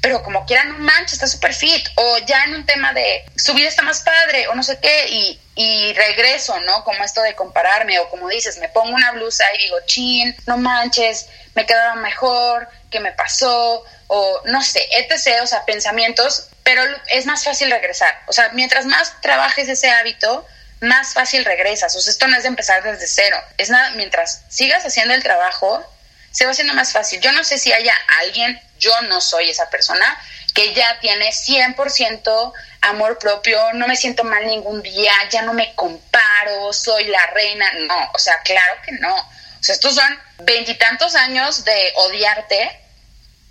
pero 0.00 0.22
como 0.22 0.46
quiera, 0.46 0.64
no 0.64 0.78
manches, 0.78 1.14
está 1.14 1.26
súper 1.26 1.54
fit. 1.54 1.88
O 1.96 2.18
ya 2.18 2.44
en 2.44 2.54
un 2.54 2.66
tema 2.66 2.92
de 2.92 3.24
su 3.36 3.52
vida 3.54 3.68
está 3.68 3.82
más 3.82 4.00
padre, 4.00 4.48
o 4.48 4.54
no 4.54 4.62
sé 4.62 4.78
qué, 4.80 5.08
y, 5.08 5.40
y 5.54 5.92
regreso, 5.92 6.58
¿no? 6.60 6.84
Como 6.84 7.04
esto 7.04 7.22
de 7.22 7.34
compararme, 7.34 7.98
o 8.00 8.08
como 8.10 8.28
dices, 8.28 8.58
me 8.58 8.68
pongo 8.68 8.94
una 8.94 9.12
blusa 9.12 9.44
y 9.54 9.58
digo, 9.58 9.76
chin, 9.86 10.36
no 10.46 10.56
manches, 10.58 11.26
me 11.54 11.66
quedaba 11.66 11.94
mejor, 11.96 12.68
¿qué 12.90 13.00
me 13.00 13.12
pasó? 13.12 13.84
O 14.08 14.42
no 14.46 14.62
sé, 14.62 14.80
etc., 14.96 15.42
o 15.42 15.46
sea, 15.46 15.64
pensamientos, 15.64 16.48
pero 16.62 16.82
es 17.08 17.26
más 17.26 17.44
fácil 17.44 17.70
regresar. 17.70 18.20
O 18.26 18.32
sea, 18.32 18.50
mientras 18.50 18.86
más 18.86 19.20
trabajes 19.20 19.68
ese 19.68 19.90
hábito, 19.90 20.46
más 20.80 21.14
fácil 21.14 21.44
regresas. 21.44 21.94
O 21.94 22.00
sea, 22.00 22.10
esto 22.10 22.26
no 22.26 22.36
es 22.36 22.42
de 22.42 22.48
empezar 22.48 22.82
desde 22.82 23.06
cero. 23.06 23.36
Es 23.56 23.70
nada, 23.70 23.90
mientras 23.90 24.42
sigas 24.48 24.84
haciendo 24.84 25.14
el 25.14 25.22
trabajo, 25.22 25.84
se 26.30 26.46
va 26.46 26.52
haciendo 26.52 26.74
más 26.74 26.92
fácil. 26.92 27.20
Yo 27.20 27.32
no 27.32 27.44
sé 27.44 27.58
si 27.58 27.72
haya 27.72 27.94
alguien, 28.20 28.60
yo 28.78 28.92
no 29.02 29.20
soy 29.20 29.50
esa 29.50 29.70
persona, 29.70 30.18
que 30.54 30.72
ya 30.72 30.98
tiene 31.00 31.30
100% 31.30 32.52
amor 32.82 33.18
propio, 33.18 33.60
no 33.74 33.88
me 33.88 33.96
siento 33.96 34.22
mal 34.24 34.46
ningún 34.46 34.82
día, 34.82 35.12
ya 35.30 35.42
no 35.42 35.52
me 35.52 35.74
comparo, 35.74 36.72
soy 36.72 37.04
la 37.06 37.26
reina. 37.28 37.70
No, 37.88 38.10
o 38.14 38.18
sea, 38.18 38.40
claro 38.44 38.74
que 38.86 38.92
no. 38.92 39.14
O 39.14 39.62
sea, 39.66 39.74
estos 39.74 39.96
son 39.96 40.18
veintitantos 40.38 41.16
años 41.16 41.64
de 41.64 41.92
odiarte. 41.96 42.80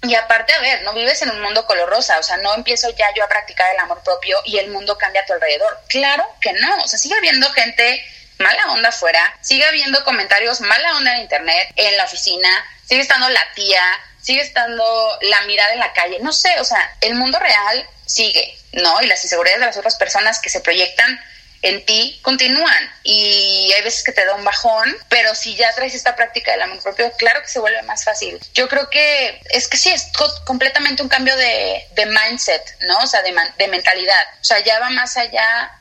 Y 0.04 0.16
aparte, 0.16 0.54
a 0.54 0.60
ver, 0.60 0.82
no 0.84 0.94
vives 0.94 1.22
en 1.22 1.32
un 1.32 1.42
mundo 1.42 1.66
color 1.66 1.90
rosa, 1.90 2.20
o 2.20 2.24
sea, 2.24 2.38
no 2.38 2.54
empiezo 2.56 2.90
ya 2.92 3.08
yo 3.16 3.24
a 3.24 3.30
practicar 3.30 3.74
el 3.74 3.80
amor 3.80 4.04
propio 4.04 4.38
y 4.44 4.58
el 4.58 4.70
mundo 4.70 4.98
cambia 4.98 5.22
a 5.22 5.26
tu 5.26 5.34
alrededor. 5.34 5.80
Claro 5.88 6.28
que 6.42 6.52
no, 6.54 6.84
o 6.84 6.88
sea, 6.88 7.00
sigue 7.00 7.16
habiendo 7.16 7.50
gente 7.52 8.06
mala 8.38 8.72
onda 8.72 8.90
afuera, 8.90 9.38
sigue 9.42 9.66
habiendo 9.66 10.04
comentarios 10.04 10.60
mala 10.60 10.98
onda 10.98 11.16
en 11.16 11.22
internet, 11.22 11.72
en 11.78 11.96
la 11.96 12.04
oficina, 12.04 12.50
sigue 12.86 13.02
estando 13.02 13.30
la 13.30 13.42
tía, 13.56 13.82
sigue 14.24 14.42
estando 14.42 14.84
la 15.22 15.42
mirada 15.42 15.74
en 15.74 15.80
la 15.80 15.94
calle, 15.94 16.18
no 16.22 16.34
sé, 16.34 16.60
o 16.60 16.64
sea, 16.64 16.96
el 17.02 17.16
mundo 17.16 17.38
real 17.40 17.88
sigue, 18.06 18.58
¿no? 18.72 19.02
Y 19.02 19.08
las 19.08 19.24
inseguridades 19.24 19.60
de 19.60 19.66
las 19.68 19.78
otras 19.78 19.98
personas 19.98 20.40
que 20.40 20.50
se 20.50 20.62
proyectan 20.62 21.20
en 21.62 21.86
ti 21.86 22.20
continúan 22.22 22.94
y 23.04 23.72
hay 23.76 23.82
veces 23.84 24.04
que 24.04 24.12
te 24.12 24.26
da 24.26 24.36
un 24.36 24.44
bajón, 24.44 24.96
pero 25.10 25.36
si 25.36 25.56
ya 25.56 25.74
traes 25.74 25.94
esta 25.94 26.16
práctica 26.16 26.52
del 26.52 26.62
amor 26.62 26.82
propio, 26.82 27.12
claro 27.14 27.42
que 27.42 27.48
se 27.48 27.60
vuelve 27.60 27.82
más 27.84 28.04
fácil. 28.04 28.40
Yo 28.54 28.68
creo 28.68 28.90
que 28.90 29.42
es 29.50 29.68
que 29.68 29.78
sí, 29.78 29.90
es 29.90 30.08
completamente 30.46 31.04
un 31.04 31.10
cambio 31.10 31.36
de, 31.36 31.86
mindset, 32.06 32.80
¿no? 32.82 33.00
O 33.00 33.08
sea, 33.08 33.22
de, 33.22 33.34
de 33.58 33.68
mentalidad. 33.68 34.28
O 34.42 34.44
sea, 34.44 34.60
ya 34.60 34.80
va 34.80 34.90
más 34.90 35.16
allá 35.18 35.72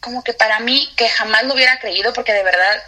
como 0.00 0.22
que 0.22 0.32
para 0.32 0.60
mí, 0.60 0.92
que 0.96 1.08
jamás 1.08 1.42
lo 1.44 1.54
hubiera 1.54 1.80
creído, 1.80 2.12
porque 2.12 2.32
de 2.32 2.44
verdad, 2.44 2.82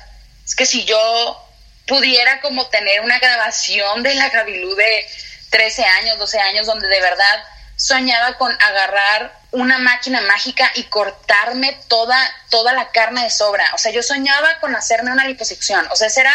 es 0.44 0.54
que 0.54 0.66
si 0.66 0.84
yo 0.84 1.47
pudiera 1.88 2.40
como 2.40 2.68
tener 2.68 3.00
una 3.00 3.18
grabación 3.18 4.02
de 4.02 4.14
la 4.14 4.28
Gabilú 4.28 4.74
de 4.76 5.06
13 5.50 5.84
años, 5.84 6.18
12 6.18 6.38
años, 6.38 6.66
donde 6.66 6.86
de 6.86 7.00
verdad 7.00 7.44
soñaba 7.76 8.36
con 8.36 8.52
agarrar 8.60 9.32
una 9.50 9.78
máquina 9.78 10.20
mágica 10.20 10.70
y 10.74 10.84
cortarme 10.84 11.78
toda, 11.88 12.18
toda 12.50 12.72
la 12.72 12.90
carne 12.90 13.24
de 13.24 13.30
sobra. 13.30 13.64
O 13.74 13.78
sea, 13.78 13.92
yo 13.92 14.02
soñaba 14.02 14.60
con 14.60 14.76
hacerme 14.76 15.12
una 15.12 15.26
liposucción. 15.26 15.86
O 15.90 15.96
sea, 15.96 16.08
ese 16.08 16.20
era, 16.20 16.34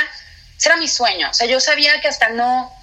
ese 0.58 0.70
era 0.70 0.78
mi 0.78 0.88
sueño. 0.88 1.30
O 1.30 1.34
sea, 1.34 1.46
yo 1.46 1.60
sabía 1.60 2.02
que 2.02 2.08
hasta 2.08 2.30
no 2.30 2.74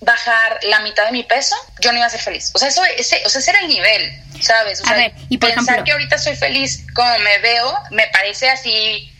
bajar 0.00 0.60
la 0.64 0.80
mitad 0.80 1.06
de 1.06 1.12
mi 1.12 1.24
peso, 1.24 1.56
yo 1.80 1.90
no 1.90 1.98
iba 1.98 2.06
a 2.06 2.10
ser 2.10 2.20
feliz. 2.20 2.50
O 2.54 2.58
sea, 2.58 2.68
eso, 2.68 2.84
ese, 2.84 3.22
o 3.24 3.28
sea, 3.28 3.40
ese 3.40 3.50
era 3.50 3.60
el 3.60 3.68
nivel, 3.68 4.22
¿sabes? 4.40 4.80
O 4.82 4.84
sea, 4.84 5.10
y 5.28 5.38
pensar 5.38 5.82
que 5.84 5.92
ahorita 5.92 6.18
soy 6.18 6.36
feliz 6.36 6.84
como 6.94 7.18
me 7.18 7.38
veo, 7.38 7.78
me 7.90 8.06
parece 8.08 8.50
así, 8.50 9.10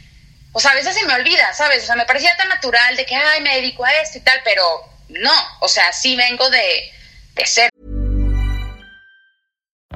o 0.56 0.58
sea, 0.58 0.70
a 0.70 0.74
veces 0.74 0.94
se 0.94 1.04
me 1.04 1.12
olvida, 1.12 1.52
¿sabes? 1.52 1.82
O 1.82 1.86
sea, 1.86 1.96
me 1.96 2.06
parecía 2.06 2.34
tan 2.38 2.48
natural 2.48 2.96
de 2.96 3.04
que, 3.04 3.14
ay, 3.14 3.42
me 3.42 3.56
dedico 3.56 3.84
a 3.84 3.92
esto 4.00 4.16
y 4.16 4.22
tal, 4.22 4.40
pero 4.42 4.62
no, 5.10 5.34
o 5.60 5.68
sea, 5.68 5.92
sí 5.92 6.16
vengo 6.16 6.48
de, 6.48 6.90
de 7.34 7.44
ser. 7.44 7.68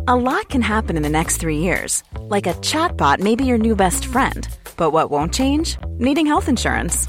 A 0.07 0.15
lot 0.15 0.51
can 0.51 0.61
happen 0.61 0.99
in 0.99 1.03
the 1.03 1.09
next 1.09 1.39
three 1.39 1.57
years. 1.57 2.03
Like 2.29 2.47
a 2.47 2.53
chatbot 2.61 3.21
may 3.21 3.37
be 3.37 3.47
your 3.47 3.57
new 3.57 3.75
best 3.75 4.05
friend. 4.05 4.47
But 4.77 4.93
what 4.93 5.11
won't 5.11 5.33
change? 5.33 5.79
Needing 5.99 6.27
health 6.27 6.47
insurance. 6.47 7.09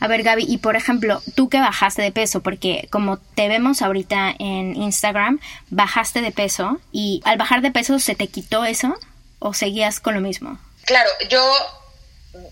A 0.00 0.08
ver, 0.08 0.22
Gaby, 0.22 0.46
y 0.48 0.58
por 0.58 0.76
ejemplo, 0.76 1.22
tú 1.34 1.48
que 1.48 1.60
bajaste 1.60 2.02
de 2.02 2.10
peso, 2.10 2.40
porque 2.40 2.88
como 2.90 3.18
te 3.18 3.48
vemos 3.48 3.82
ahorita 3.82 4.34
en 4.38 4.74
Instagram, 4.74 5.40
bajaste 5.68 6.22
de 6.22 6.32
peso 6.32 6.80
y 6.90 7.20
al 7.24 7.36
bajar 7.36 7.60
de 7.60 7.70
peso 7.70 7.98
se 7.98 8.14
te 8.14 8.26
quitó 8.26 8.64
eso 8.64 8.98
o 9.38 9.52
seguías 9.54 10.00
con 10.00 10.14
lo 10.14 10.20
mismo? 10.20 10.58
Claro, 10.86 11.10
yo 11.28 11.42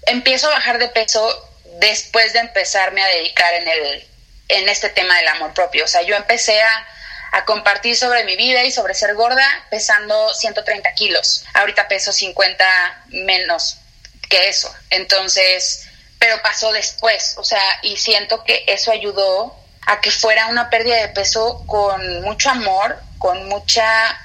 empiezo 0.06 0.48
a 0.48 0.50
bajar 0.50 0.78
de 0.78 0.88
peso 0.88 1.26
después 1.80 2.32
de 2.32 2.40
empezarme 2.40 3.02
a 3.02 3.06
dedicar 3.06 3.54
en 3.54 3.68
el 3.68 4.08
en 4.48 4.68
este 4.68 4.88
tema 4.88 5.16
del 5.18 5.28
amor 5.28 5.52
propio. 5.52 5.84
O 5.84 5.88
sea, 5.88 6.02
yo 6.02 6.16
empecé 6.16 6.60
a, 6.60 6.86
a 7.32 7.44
compartir 7.44 7.96
sobre 7.96 8.24
mi 8.24 8.36
vida 8.36 8.64
y 8.64 8.72
sobre 8.72 8.94
ser 8.94 9.14
gorda 9.14 9.46
pesando 9.70 10.34
130 10.34 10.90
kilos. 10.94 11.44
Ahorita 11.54 11.86
peso 11.86 12.12
50 12.12 12.64
menos 13.08 13.76
que 14.28 14.48
eso. 14.48 14.74
Entonces, 14.90 15.86
pero 16.18 16.40
pasó 16.42 16.72
después, 16.72 17.34
o 17.36 17.44
sea, 17.44 17.62
y 17.82 17.96
siento 17.96 18.44
que 18.44 18.64
eso 18.66 18.90
ayudó 18.90 19.54
a 19.86 20.00
que 20.00 20.10
fuera 20.10 20.48
una 20.48 20.68
pérdida 20.70 20.96
de 20.96 21.08
peso 21.08 21.62
con 21.66 22.22
mucho 22.22 22.50
amor, 22.50 23.00
con 23.18 23.48
mucha 23.48 24.18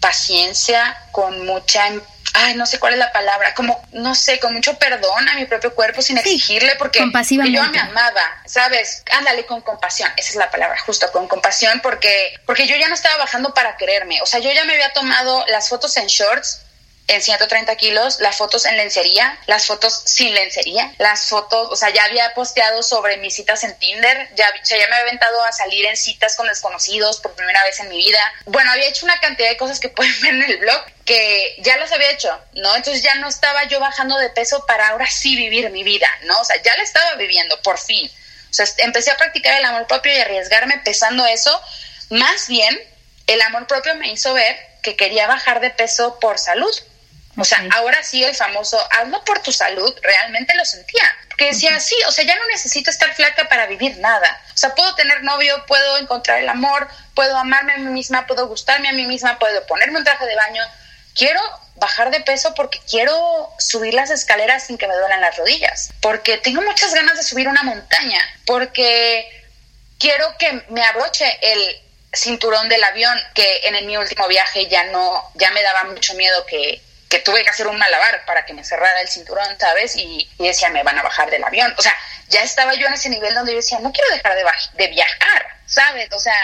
paciencia, 0.00 0.96
con 1.12 1.44
mucha 1.44 1.90
ay, 2.34 2.54
no 2.54 2.66
sé 2.66 2.78
cuál 2.78 2.92
es 2.92 2.98
la 2.98 3.12
palabra, 3.12 3.54
como, 3.54 3.82
no 3.92 4.14
sé, 4.14 4.38
con 4.38 4.52
mucho 4.52 4.78
perdón 4.78 5.28
a 5.28 5.34
mi 5.34 5.44
propio 5.46 5.74
cuerpo 5.74 6.02
sin 6.02 6.18
exigirle 6.18 6.76
porque, 6.76 7.00
yo 7.00 7.62
me 7.70 7.78
amaba, 7.78 8.42
¿sabes? 8.46 9.02
Ándale, 9.12 9.46
con 9.46 9.60
compasión, 9.60 10.10
esa 10.16 10.30
es 10.30 10.36
la 10.36 10.50
palabra, 10.50 10.78
justo, 10.80 11.10
con 11.12 11.26
compasión, 11.28 11.80
porque, 11.80 12.38
porque 12.46 12.66
yo 12.66 12.76
ya 12.76 12.88
no 12.88 12.94
estaba 12.94 13.16
bajando 13.16 13.54
para 13.54 13.76
quererme, 13.76 14.20
o 14.22 14.26
sea, 14.26 14.40
yo 14.40 14.50
ya 14.52 14.64
me 14.64 14.74
había 14.74 14.92
tomado 14.92 15.44
las 15.48 15.68
fotos 15.68 15.96
en 15.96 16.06
shorts, 16.06 16.62
en 17.08 17.22
130 17.22 17.74
kilos, 17.76 18.20
las 18.20 18.36
fotos 18.36 18.66
en 18.66 18.76
lencería, 18.76 19.38
las 19.46 19.66
fotos 19.66 20.02
sin 20.04 20.34
lencería, 20.34 20.92
las 20.98 21.26
fotos, 21.26 21.68
o 21.70 21.76
sea, 21.76 21.88
ya 21.88 22.04
había 22.04 22.34
posteado 22.34 22.82
sobre 22.82 23.16
mis 23.16 23.34
citas 23.34 23.64
en 23.64 23.76
Tinder, 23.78 24.28
ya, 24.34 24.46
ya 24.62 24.76
me 24.76 24.84
había 24.84 25.08
aventado 25.08 25.42
a 25.42 25.52
salir 25.52 25.86
en 25.86 25.96
citas 25.96 26.36
con 26.36 26.46
desconocidos 26.46 27.20
por 27.20 27.34
primera 27.34 27.64
vez 27.64 27.80
en 27.80 27.88
mi 27.88 27.96
vida. 27.96 28.20
Bueno, 28.44 28.70
había 28.70 28.88
hecho 28.88 29.06
una 29.06 29.18
cantidad 29.20 29.48
de 29.48 29.56
cosas 29.56 29.80
que 29.80 29.88
pueden 29.98 30.20
ver 30.20 30.34
en 30.34 30.42
el 30.42 30.58
blog 30.58 30.84
que 31.06 31.56
ya 31.60 31.78
las 31.78 31.90
había 31.92 32.10
hecho, 32.10 32.38
¿no? 32.52 32.76
Entonces 32.76 33.02
ya 33.02 33.14
no 33.14 33.28
estaba 33.28 33.64
yo 33.64 33.80
bajando 33.80 34.18
de 34.18 34.28
peso 34.28 34.66
para 34.66 34.88
ahora 34.88 35.10
sí 35.10 35.34
vivir 35.34 35.70
mi 35.70 35.82
vida, 35.82 36.08
¿no? 36.24 36.38
O 36.38 36.44
sea, 36.44 36.60
ya 36.62 36.76
la 36.76 36.82
estaba 36.82 37.14
viviendo, 37.14 37.58
por 37.62 37.78
fin. 37.78 38.10
O 38.50 38.54
sea, 38.54 38.66
empecé 38.78 39.10
a 39.10 39.16
practicar 39.16 39.56
el 39.58 39.64
amor 39.64 39.86
propio 39.86 40.12
y 40.12 40.20
arriesgarme 40.20 40.76
pesando 40.84 41.24
eso. 41.24 41.58
Más 42.10 42.48
bien, 42.48 42.78
el 43.26 43.40
amor 43.40 43.66
propio 43.66 43.94
me 43.94 44.12
hizo 44.12 44.34
ver 44.34 44.56
que 44.82 44.96
quería 44.96 45.26
bajar 45.26 45.60
de 45.60 45.70
peso 45.70 46.18
por 46.20 46.38
salud, 46.38 46.74
o 47.38 47.44
sea, 47.44 47.62
ahora 47.70 48.02
sí 48.02 48.24
el 48.24 48.34
famoso 48.34 48.78
hazlo 48.90 49.24
por 49.24 49.40
tu 49.40 49.52
salud, 49.52 49.94
realmente 50.02 50.56
lo 50.56 50.64
sentía. 50.64 51.04
Porque 51.28 51.46
decía, 51.46 51.78
sí, 51.78 51.94
o 52.08 52.10
sea, 52.10 52.24
ya 52.24 52.34
no 52.34 52.46
necesito 52.48 52.90
estar 52.90 53.14
flaca 53.14 53.48
para 53.48 53.66
vivir 53.66 53.96
nada. 53.98 54.40
O 54.52 54.56
sea, 54.56 54.74
puedo 54.74 54.92
tener 54.96 55.22
novio, 55.22 55.64
puedo 55.66 55.98
encontrar 55.98 56.40
el 56.40 56.48
amor, 56.48 56.88
puedo 57.14 57.36
amarme 57.36 57.74
a 57.74 57.78
mí 57.78 57.90
misma, 57.90 58.26
puedo 58.26 58.48
gustarme 58.48 58.88
a 58.88 58.92
mí 58.92 59.06
misma, 59.06 59.38
puedo 59.38 59.64
ponerme 59.66 59.98
un 59.98 60.04
traje 60.04 60.26
de 60.26 60.34
baño. 60.34 60.62
Quiero 61.14 61.40
bajar 61.76 62.10
de 62.10 62.20
peso 62.20 62.54
porque 62.54 62.80
quiero 62.90 63.48
subir 63.60 63.94
las 63.94 64.10
escaleras 64.10 64.66
sin 64.66 64.76
que 64.76 64.88
me 64.88 64.96
duelan 64.96 65.20
las 65.20 65.36
rodillas. 65.36 65.90
Porque 66.00 66.38
tengo 66.38 66.60
muchas 66.62 66.92
ganas 66.92 67.16
de 67.16 67.22
subir 67.22 67.46
una 67.46 67.62
montaña. 67.62 68.20
Porque 68.46 69.28
quiero 70.00 70.36
que 70.38 70.64
me 70.70 70.82
abroche 70.82 71.38
el 71.40 71.80
cinturón 72.12 72.68
del 72.68 72.82
avión 72.82 73.16
que 73.34 73.60
en 73.64 73.86
mi 73.86 73.96
último 73.96 74.26
viaje 74.26 74.66
ya 74.66 74.84
no, 74.84 75.30
ya 75.34 75.52
me 75.52 75.62
daba 75.62 75.84
mucho 75.84 76.14
miedo 76.14 76.44
que 76.46 76.82
que 77.08 77.18
tuve 77.20 77.42
que 77.42 77.50
hacer 77.50 77.66
un 77.66 77.78
malabar 77.78 78.24
para 78.26 78.44
que 78.44 78.52
me 78.52 78.64
cerrara 78.64 79.00
el 79.00 79.08
cinturón, 79.08 79.58
¿sabes? 79.58 79.96
Y, 79.96 80.30
decía, 80.38 80.68
me 80.70 80.82
van 80.82 80.98
a 80.98 81.02
bajar 81.02 81.30
del 81.30 81.42
avión. 81.42 81.74
O 81.78 81.82
sea, 81.82 81.94
ya 82.28 82.42
estaba 82.42 82.74
yo 82.74 82.86
en 82.86 82.92
ese 82.92 83.08
nivel 83.08 83.34
donde 83.34 83.52
yo 83.52 83.56
decía, 83.56 83.78
no 83.80 83.92
quiero 83.92 84.10
dejar 84.10 84.34
de, 84.34 84.44
de 84.74 84.88
viajar, 84.88 85.46
¿sabes? 85.66 86.12
O 86.12 86.18
sea, 86.18 86.36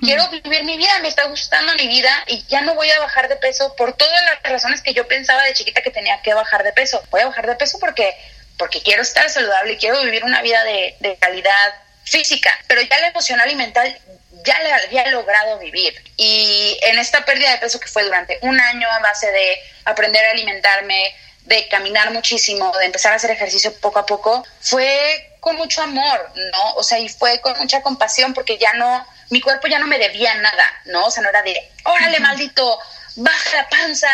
quiero 0.00 0.28
vivir 0.28 0.64
mi 0.64 0.76
vida, 0.76 0.98
me 1.00 1.08
está 1.08 1.24
gustando 1.24 1.74
mi 1.74 1.86
vida 1.86 2.10
y 2.26 2.44
ya 2.46 2.60
no 2.62 2.74
voy 2.74 2.90
a 2.90 2.98
bajar 2.98 3.28
de 3.28 3.36
peso 3.36 3.74
por 3.76 3.92
todas 3.96 4.20
las 4.24 4.42
razones 4.42 4.82
que 4.82 4.94
yo 4.94 5.06
pensaba 5.06 5.44
de 5.44 5.54
chiquita 5.54 5.82
que 5.82 5.90
tenía 5.90 6.20
que 6.22 6.34
bajar 6.34 6.64
de 6.64 6.72
peso. 6.72 7.02
Voy 7.10 7.20
a 7.20 7.26
bajar 7.26 7.46
de 7.46 7.54
peso 7.54 7.78
porque, 7.78 8.14
porque 8.58 8.82
quiero 8.82 9.02
estar 9.02 9.30
saludable 9.30 9.74
y 9.74 9.78
quiero 9.78 10.02
vivir 10.02 10.24
una 10.24 10.42
vida 10.42 10.64
de, 10.64 10.96
de 11.00 11.16
calidad 11.16 11.74
física, 12.02 12.50
pero 12.66 12.82
ya 12.82 12.98
la 12.98 13.08
emocional 13.08 13.50
y 13.50 13.54
mental 13.54 13.96
ya 14.44 14.60
la 14.60 14.76
había 14.76 15.06
logrado 15.08 15.58
vivir. 15.58 15.94
Y 16.16 16.78
en 16.82 16.98
esta 16.98 17.24
pérdida 17.24 17.50
de 17.52 17.58
peso 17.58 17.80
que 17.80 17.88
fue 17.88 18.04
durante 18.04 18.38
un 18.42 18.60
año 18.60 18.88
a 18.90 18.98
base 19.00 19.30
de 19.30 19.58
aprender 19.84 20.24
a 20.24 20.30
alimentarme, 20.30 21.14
de 21.44 21.68
caminar 21.68 22.12
muchísimo, 22.12 22.72
de 22.78 22.86
empezar 22.86 23.12
a 23.12 23.16
hacer 23.16 23.30
ejercicio 23.30 23.74
poco 23.80 23.98
a 23.98 24.06
poco, 24.06 24.44
fue 24.60 25.36
con 25.40 25.56
mucho 25.56 25.82
amor, 25.82 26.30
¿no? 26.52 26.74
O 26.74 26.82
sea, 26.82 26.98
y 26.98 27.08
fue 27.08 27.40
con 27.40 27.56
mucha 27.58 27.82
compasión 27.82 28.34
porque 28.34 28.58
ya 28.58 28.72
no, 28.74 29.06
mi 29.30 29.40
cuerpo 29.40 29.66
ya 29.66 29.78
no 29.78 29.86
me 29.86 29.98
debía 29.98 30.34
nada, 30.34 30.80
¿no? 30.84 31.06
O 31.06 31.10
sea, 31.10 31.22
no 31.22 31.30
era 31.30 31.42
de, 31.42 31.70
órale, 31.84 32.20
maldito, 32.20 32.78
baja 33.16 33.56
la 33.56 33.68
panza 33.68 34.10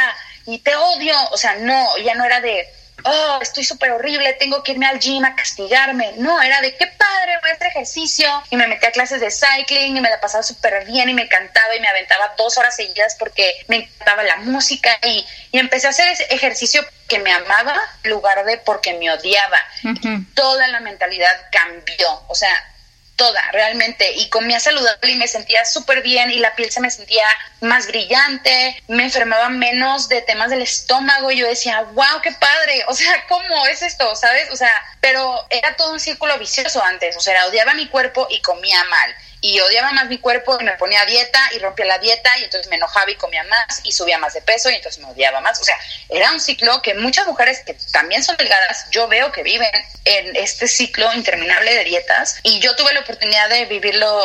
y 0.47 0.59
te 0.59 0.75
odio. 0.77 1.17
O 1.31 1.37
sea, 1.37 1.57
no, 1.57 1.99
ya 1.99 2.15
no 2.15 2.25
era 2.25 2.41
de, 2.41 2.73
oh, 3.05 3.39
estoy 3.41 3.65
súper 3.65 3.93
horrible, 3.93 4.33
tengo 4.35 4.63
que 4.63 4.73
irme 4.73 4.87
al 4.87 4.99
gym 4.99 5.25
a 5.25 5.35
castigarme. 5.35 6.15
No, 6.17 6.41
era 6.43 6.61
de 6.61 6.77
qué 6.77 6.87
padre, 6.87 7.39
voy 7.41 7.51
a 7.51 7.55
hacer 7.55 7.69
ejercicio. 7.69 8.29
Y 8.51 8.57
me 8.57 8.67
metí 8.67 8.87
a 8.87 8.93
clases 8.93 9.21
de 9.21 9.31
cycling 9.31 9.97
y 9.97 10.01
me 10.01 10.11
la 10.11 10.21
pasaba 10.21 10.43
súper 10.43 10.85
bien 10.87 11.09
y 11.09 11.15
me 11.15 11.23
encantaba 11.23 11.75
y 11.75 11.81
me 11.81 11.89
aventaba 11.89 12.35
dos 12.37 12.59
horas 12.59 12.75
seguidas 12.77 13.17
porque 13.19 13.55
me 13.69 13.77
encantaba 13.77 14.23
la 14.23 14.37
música 14.37 14.99
y, 15.03 15.25
y 15.53 15.59
empecé 15.59 15.87
a 15.87 15.91
hacer 15.91 16.09
ese 16.09 16.25
ejercicio 16.25 16.85
que 17.09 17.19
me 17.21 17.33
amaba 17.33 17.81
en 18.03 18.11
lugar 18.11 18.45
de 18.45 18.59
porque 18.59 18.95
me 18.95 19.11
odiaba. 19.11 19.59
Toda 20.35 20.67
la 20.69 20.81
mentalidad 20.81 21.35
cambió. 21.51 22.25
O 22.29 22.35
sea, 22.35 22.51
toda, 23.17 23.41
realmente, 23.53 24.13
y 24.13 24.29
comía 24.29 24.61
saludable 24.61 25.13
y 25.13 25.17
me 25.17 25.27
sentía 25.27 25.65
súper 25.65 26.03
bien 26.03 26.31
y 26.31 26.39
la 26.39 26.55
piel 26.55 26.71
se 26.71 26.81
me 26.81 26.91
sentía 26.91 27.27
más 27.61 27.87
brillante, 27.87 28.83
me 28.89 29.05
enfermaba 29.05 29.49
menos 29.49 30.09
de 30.09 30.23
temas 30.23 30.51
del 30.51 30.63
estómago 30.63 31.31
y 31.31 31.39
yo 31.39 31.47
decía, 31.49 31.83
wow, 31.83 32.21
qué 32.23 32.33
padre, 32.33 32.85
o 32.89 32.95
sea, 32.95 33.25
¿cómo 33.29 33.67
es 33.67 33.83
esto? 33.83 34.15
¿Sabes? 34.15 34.51
O 34.51 34.57
sea, 34.57 34.71
pero 35.01 35.45
era 35.51 35.75
todo 35.77 35.93
un 35.93 36.01
círculo 36.01 36.39
vicioso 36.39 36.83
antes, 36.83 37.17
o 37.17 37.21
sea, 37.21 37.47
odiaba 37.47 37.75
mi 37.75 37.89
cuerpo 37.89 38.27
y 38.31 38.41
comía 38.43 38.83
mal 38.85 39.15
y 39.47 39.61
odiaba 39.61 39.93
más 39.93 40.09
mi 40.09 40.19
cuerpo 40.19 40.59
y 40.61 40.65
me 40.65 40.73
ponía 40.73 41.05
dieta 41.05 41.39
y 41.55 41.61
rompía 41.61 41.87
la 41.87 41.99
dieta 41.99 42.37
y 42.41 42.45
entonces 42.45 42.69
me 42.69 42.75
enojaba 42.75 43.09
y 43.09 43.15
comía 43.15 43.45
más 43.45 43.81
y 43.85 43.93
subía 43.93 44.19
más 44.19 44.35
de 44.35 44.43
peso 44.43 44.71
y 44.71 44.75
entonces 44.75 45.01
me 45.01 45.09
odiaba 45.09 45.41
más. 45.41 45.61
O 45.61 45.65
sea, 45.65 45.77
era 46.09 46.33
un 46.33 46.41
ciclo 46.41 46.83
que 46.83 46.95
muchas 46.95 47.29
mujeres 47.29 47.61
que 47.65 47.77
también 47.93 48.25
son 48.25 48.37
delgadas, 48.37 48.87
yo 48.91 49.07
veo 49.07 49.31
que 49.31 49.45
viven 49.45 49.71
en 50.05 50.35
este 50.35 50.67
ciclo 50.67 51.13
interminable 51.15 51.73
de 51.75 51.85
dietas 51.85 52.41
y 52.43 52.59
yo 52.59 52.75
tuve 52.75 52.93
la 52.93 53.01
oportunidad 53.01 53.49
de 53.49 53.67
vivirlo 53.67 54.21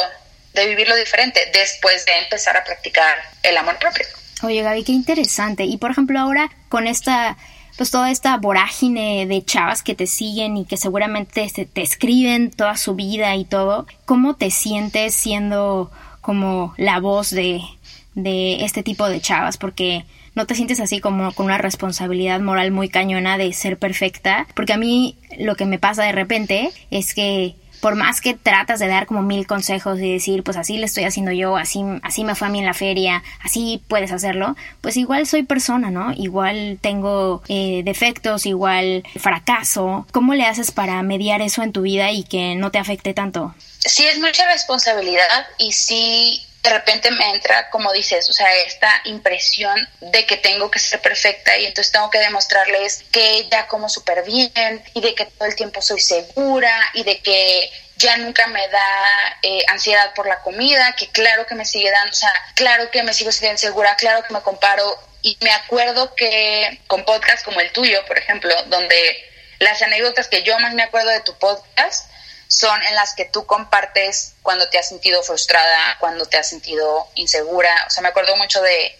de 0.53 0.65
vivirlo 0.65 0.95
diferente 0.95 1.39
después 1.53 2.03
de 2.05 2.17
empezar 2.17 2.57
a 2.57 2.63
practicar 2.63 3.15
el 3.43 3.55
amor 3.57 3.77
propio. 3.77 4.07
Oye 4.41 4.63
Gaby, 4.63 4.83
qué 4.83 4.91
interesante. 4.91 5.65
Y 5.65 5.77
por 5.77 5.91
ejemplo 5.91 6.19
ahora 6.19 6.49
con 6.67 6.87
esta 6.87 7.37
pues 7.77 7.91
toda 7.91 8.11
esta 8.11 8.37
vorágine 8.37 9.25
de 9.25 9.43
chavas 9.43 9.83
que 9.83 9.95
te 9.95 10.07
siguen 10.07 10.57
y 10.57 10.65
que 10.65 10.77
seguramente 10.77 11.49
te, 11.49 11.81
escriben 11.81 12.51
toda 12.51 12.77
su 12.77 12.95
vida 12.95 13.35
y 13.35 13.45
todo, 13.45 13.85
¿cómo 14.05 14.35
te 14.35 14.51
sientes 14.51 15.13
siendo 15.13 15.91
como 16.21 16.73
la 16.77 16.99
voz 16.99 17.29
de, 17.29 17.61
de 18.15 18.63
este 18.63 18.83
tipo 18.83 19.07
de 19.07 19.21
chavas? 19.21 19.57
Porque 19.57 20.05
no 20.35 20.45
te 20.45 20.55
sientes 20.55 20.79
así 20.79 20.99
como 20.99 21.33
con 21.33 21.47
una 21.47 21.57
responsabilidad 21.57 22.39
moral 22.39 22.71
muy 22.71 22.89
cañona 22.89 23.37
de 23.37 23.51
ser 23.53 23.77
perfecta, 23.77 24.47
porque 24.55 24.73
a 24.73 24.77
mí 24.77 25.17
lo 25.37 25.55
que 25.55 25.65
me 25.65 25.79
pasa 25.79 26.03
de 26.03 26.13
repente 26.13 26.71
es 26.89 27.13
que 27.13 27.55
por 27.81 27.95
más 27.95 28.21
que 28.21 28.35
tratas 28.35 28.79
de 28.79 28.87
dar 28.87 29.07
como 29.07 29.21
mil 29.21 29.47
consejos 29.47 29.99
y 29.99 30.13
decir, 30.13 30.43
pues 30.43 30.55
así 30.55 30.77
le 30.77 30.85
estoy 30.85 31.03
haciendo 31.03 31.31
yo, 31.31 31.57
así, 31.57 31.81
así 32.03 32.23
me 32.23 32.35
fue 32.35 32.47
a 32.47 32.51
mí 32.51 32.59
en 32.59 32.65
la 32.65 32.73
feria, 32.73 33.23
así 33.43 33.81
puedes 33.87 34.11
hacerlo, 34.11 34.55
pues 34.81 34.95
igual 34.97 35.27
soy 35.27 35.43
persona, 35.43 35.91
¿no? 35.91 36.13
Igual 36.13 36.77
tengo 36.79 37.41
eh, 37.47 37.81
defectos, 37.83 38.45
igual 38.45 39.03
fracaso. 39.19 40.05
¿Cómo 40.11 40.35
le 40.35 40.45
haces 40.45 40.71
para 40.71 41.01
mediar 41.03 41.41
eso 41.41 41.63
en 41.63 41.71
tu 41.71 41.81
vida 41.81 42.11
y 42.11 42.23
que 42.23 42.55
no 42.55 42.71
te 42.71 42.77
afecte 42.77 43.13
tanto? 43.13 43.53
Sí, 43.79 44.05
es 44.05 44.19
mucha 44.19 44.45
responsabilidad 44.45 45.47
y 45.57 45.71
sí 45.71 46.45
de 46.63 46.69
repente 46.69 47.09
me 47.11 47.31
entra, 47.31 47.69
como 47.69 47.91
dices, 47.91 48.29
o 48.29 48.33
sea, 48.33 48.53
esta 48.57 49.01
impresión 49.05 49.75
de 49.99 50.25
que 50.25 50.37
tengo 50.37 50.69
que 50.69 50.77
ser 50.77 51.01
perfecta 51.01 51.57
y 51.57 51.65
entonces 51.65 51.91
tengo 51.91 52.09
que 52.11 52.19
demostrarles 52.19 53.03
que 53.11 53.47
ya 53.49 53.67
como 53.67 53.89
súper 53.89 54.23
bien 54.23 54.83
y 54.93 55.01
de 55.01 55.15
que 55.15 55.25
todo 55.25 55.47
el 55.47 55.55
tiempo 55.55 55.81
soy 55.81 55.99
segura 55.99 56.71
y 56.93 57.03
de 57.03 57.19
que 57.19 57.71
ya 57.97 58.17
nunca 58.17 58.47
me 58.47 58.67
da 58.67 59.37
eh, 59.41 59.63
ansiedad 59.67 60.13
por 60.13 60.27
la 60.27 60.41
comida, 60.41 60.95
que 60.97 61.07
claro 61.09 61.47
que 61.47 61.55
me 61.55 61.65
sigue 61.65 61.89
dando, 61.89 62.11
o 62.11 62.15
sea, 62.15 62.33
claro 62.55 62.91
que 62.91 63.01
me 63.03 63.13
sigo 63.13 63.31
sintiendo 63.31 63.55
insegura, 63.55 63.95
claro 63.95 64.23
que 64.23 64.33
me 64.33 64.41
comparo 64.41 64.99
y 65.23 65.37
me 65.41 65.51
acuerdo 65.51 66.13
que 66.15 66.79
con 66.87 67.05
podcasts 67.05 67.43
como 67.43 67.59
el 67.59 67.71
tuyo, 67.71 68.05
por 68.05 68.17
ejemplo, 68.17 68.53
donde 68.67 68.95
las 69.59 69.81
anécdotas 69.81 70.27
que 70.27 70.43
yo 70.43 70.57
más 70.59 70.73
me 70.73 70.83
acuerdo 70.83 71.09
de 71.09 71.21
tu 71.21 71.37
podcast 71.37 72.10
son 72.51 72.83
en 72.83 72.95
las 72.95 73.15
que 73.15 73.25
tú 73.25 73.45
compartes 73.45 74.33
cuando 74.41 74.67
te 74.69 74.77
has 74.77 74.89
sentido 74.89 75.23
frustrada, 75.23 75.97
cuando 75.99 76.25
te 76.25 76.37
has 76.37 76.49
sentido 76.49 77.07
insegura. 77.15 77.73
O 77.87 77.89
sea, 77.89 78.03
me 78.03 78.09
acuerdo 78.09 78.35
mucho 78.35 78.61
de, 78.61 78.93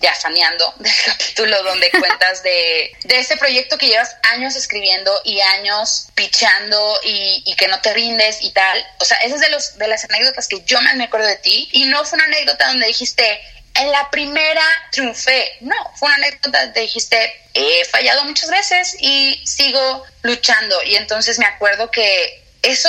ya 0.00 0.12
faneando, 0.14 0.74
del 0.78 0.92
capítulo 1.06 1.62
donde 1.62 1.88
cuentas 1.98 2.42
de, 2.42 2.92
de 3.04 3.18
este 3.18 3.36
proyecto 3.36 3.78
que 3.78 3.86
llevas 3.86 4.16
años 4.32 4.56
escribiendo 4.56 5.12
y 5.24 5.40
años 5.40 6.08
pichando 6.16 7.00
y, 7.04 7.44
y, 7.46 7.54
que 7.54 7.68
no 7.68 7.80
te 7.80 7.94
rindes 7.94 8.42
y 8.42 8.50
tal. 8.50 8.84
O 8.98 9.04
sea, 9.04 9.18
esa 9.18 9.36
es 9.36 9.40
de, 9.40 9.50
los, 9.50 9.78
de 9.78 9.86
las 9.86 10.04
anécdotas 10.04 10.48
que 10.48 10.60
yo 10.64 10.82
más 10.82 10.96
me 10.96 11.04
acuerdo 11.04 11.28
de 11.28 11.36
ti. 11.36 11.68
Y 11.70 11.84
no 11.84 12.04
fue 12.04 12.16
una 12.16 12.24
anécdota 12.24 12.66
donde 12.66 12.88
dijiste, 12.88 13.40
en 13.74 13.92
la 13.92 14.10
primera 14.10 14.64
triunfé. 14.90 15.58
No, 15.60 15.76
fue 15.94 16.08
una 16.08 16.16
anécdota 16.16 16.64
donde 16.64 16.80
dijiste, 16.80 17.32
he 17.54 17.84
fallado 17.84 18.24
muchas 18.24 18.50
veces 18.50 18.96
y 18.98 19.40
sigo 19.46 20.04
luchando. 20.22 20.82
Y 20.82 20.96
entonces 20.96 21.38
me 21.38 21.46
acuerdo 21.46 21.88
que 21.92 22.39
eso 22.62 22.88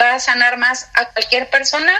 va 0.00 0.14
a 0.14 0.20
sanar 0.20 0.56
más 0.56 0.88
a 0.94 1.06
cualquier 1.10 1.48
persona 1.50 1.92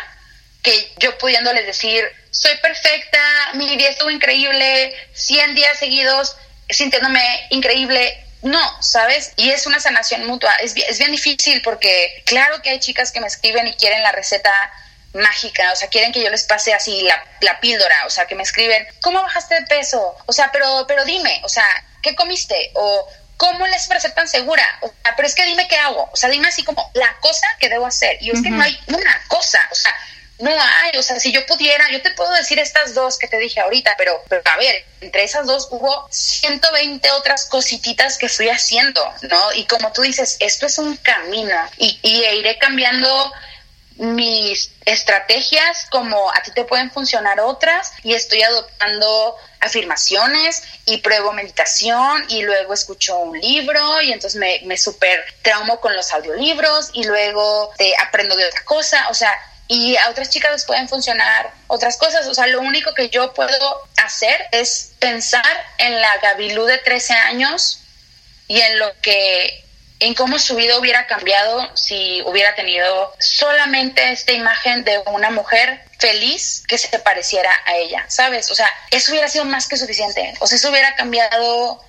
que 0.63 0.93
yo 0.99 1.19
pudiéndole 1.19 1.63
decir, 1.65 2.05
soy 2.31 2.57
perfecta, 2.59 3.19
mi 3.55 3.77
día 3.77 3.91
estuvo 3.91 4.11
increíble, 4.11 4.95
100 5.13 5.55
días 5.55 5.79
seguidos 5.79 6.37
sintiéndome 6.69 7.21
increíble. 7.51 8.19
No, 8.43 8.83
¿sabes? 8.83 9.33
Y 9.37 9.51
es 9.51 9.67
una 9.67 9.79
sanación 9.79 10.27
mutua. 10.27 10.53
Es, 10.57 10.75
es 10.77 10.99
bien 10.99 11.13
difícil 11.13 11.63
porque 11.63 12.23
claro 12.27 12.61
que 12.61 12.71
hay 12.71 12.81
chicas 12.81 13.13
que 13.13 13.21
me 13.21 13.27
escriben 13.27 13.69
y 13.69 13.75
quieren 13.75 14.03
la 14.03 14.13
receta 14.13 14.53
mágica, 15.15 15.73
o 15.73 15.77
sea, 15.77 15.89
quieren 15.89 16.13
que 16.13 16.23
yo 16.23 16.31
les 16.31 16.45
pase 16.45 16.73
así 16.73 17.03
la, 17.03 17.23
la 17.41 17.61
píldora, 17.61 18.07
o 18.07 18.11
sea, 18.11 18.27
que 18.27 18.35
me 18.35 18.43
escriben, 18.43 18.87
¿cómo 19.03 19.21
bajaste 19.23 19.57
de 19.57 19.67
peso? 19.67 20.17
O 20.27 20.33
sea, 20.33 20.51
pero, 20.53 20.87
pero 20.89 21.05
dime, 21.05 21.41
o 21.45 21.49
sea, 21.49 21.67
¿qué 22.03 22.15
comiste? 22.15 22.71
O 22.75 23.07
¿cómo 23.43 23.67
les 23.67 23.89
para 23.89 23.99
ser 23.99 24.13
tan 24.13 24.29
segura? 24.29 24.65
O 24.83 24.95
sea, 25.03 25.17
pero 25.17 25.27
es 25.27 25.35
que 25.35 25.45
dime 25.45 25.67
qué 25.67 25.77
hago, 25.77 26.09
o 26.13 26.17
sea, 26.17 26.31
dime 26.31 26.47
así 26.47 26.63
como 26.63 26.89
la 26.95 27.13
cosa 27.19 27.49
que 27.59 27.69
debo 27.69 27.87
hacer. 27.87 28.17
Y 28.21 28.31
es 28.31 28.41
que 28.41 28.51
no 28.51 28.63
hay 28.63 28.79
una 28.87 29.21
cosa, 29.27 29.59
o 29.69 29.75
sea, 29.75 29.93
no 30.39 30.51
hay, 30.51 30.97
o 30.97 31.03
sea, 31.03 31.19
si 31.19 31.33
yo 31.33 31.45
pudiera, 31.45 31.91
yo 31.91 32.01
te 32.03 32.13
puedo 32.13 32.33
decir 32.35 32.61
estas 32.61 32.95
dos 32.95 33.19
que 33.19 33.27
te 33.27 33.39
dije 33.39 33.59
ahorita, 33.59 33.97
pero, 33.99 34.23
pero 34.29 34.43
a 34.45 34.57
ver, 34.59 34.85
entre 35.01 35.25
esas 35.25 35.45
dos 35.49 35.67
hubo 35.73 36.07
120 36.13 37.11
otras 37.11 37.47
cosititas 37.47 38.17
que 38.17 38.29
fui 38.29 38.49
haciendo, 38.49 39.05
¿no? 39.23 39.53
Y 39.55 39.65
como 39.65 39.91
tú 39.93 40.03
dices, 40.03 40.37
esto 40.39 40.67
es 40.67 40.79
un 40.79 40.97
camino 40.99 41.57
y, 41.79 41.99
y 42.03 42.25
iré 42.25 42.59
cambiando 42.59 43.33
mis 43.97 44.71
estrategias 44.85 45.87
como 45.91 46.31
a 46.33 46.43
ti 46.43 46.51
te 46.53 46.65
pueden 46.65 46.91
funcionar 46.91 47.41
otras 47.41 47.93
y 48.03 48.15
estoy 48.15 48.43
adoptando 48.43 49.37
afirmaciones 49.61 50.63
y 50.87 50.99
pruebo 50.99 51.33
meditación 51.33 52.25
y 52.29 52.43
luego 52.43 52.75
escucho 52.75 53.19
un 53.19 53.39
libro 53.41 54.01
y 54.03 54.13
entonces 54.13 54.39
me, 54.39 54.61
me 54.65 54.77
super 54.77 55.25
traumo 55.43 55.81
con 55.81 55.95
los 55.95 56.13
audiolibros 56.13 56.91
y 56.93 57.05
luego 57.05 57.73
te 57.77 57.95
aprendo 57.97 58.37
de 58.37 58.47
otra 58.47 58.65
cosa, 58.65 59.09
o 59.09 59.15
sea, 59.15 59.33
y 59.69 59.97
a 59.97 60.11
otras 60.11 60.29
chicas 60.29 60.53
les 60.53 60.65
pueden 60.65 60.89
funcionar 60.89 61.51
otras 61.69 61.97
cosas, 61.97 62.27
o 62.27 62.35
sea, 62.35 62.47
lo 62.47 62.61
único 62.61 62.93
que 62.95 63.09
yo 63.09 63.33
puedo 63.33 63.89
hacer 63.97 64.47
es 64.51 64.93
pensar 64.99 65.45
en 65.79 66.01
la 66.01 66.19
Gabilú 66.19 66.65
de 66.65 66.79
13 66.79 67.15
años 67.15 67.81
y 68.49 68.61
en 68.61 68.79
lo 68.79 68.93
que 69.01 69.65
en 70.03 70.15
cómo 70.15 70.39
su 70.39 70.57
vida 70.57 70.79
hubiera 70.79 71.07
cambiado 71.07 71.71
si 71.77 72.23
hubiera 72.23 72.55
tenido 72.55 73.15
solamente 73.21 74.11
esta 74.11 74.33
imagen 74.33 74.83
de 74.83 74.99
una 75.07 75.31
mujer 75.31 75.81
feliz 75.99 76.65
que 76.67 76.77
se 76.77 76.99
pareciera 76.99 77.51
a 77.67 77.77
ella, 77.77 78.05
¿sabes? 78.09 78.51
O 78.51 78.55
sea, 78.55 78.69
eso 78.91 79.13
hubiera 79.13 79.29
sido 79.29 79.45
más 79.45 79.69
que 79.69 79.77
suficiente. 79.77 80.35
O 80.41 80.47
sea, 80.49 80.57
eso 80.57 80.71
hubiera 80.71 80.97
cambiado 80.97 81.81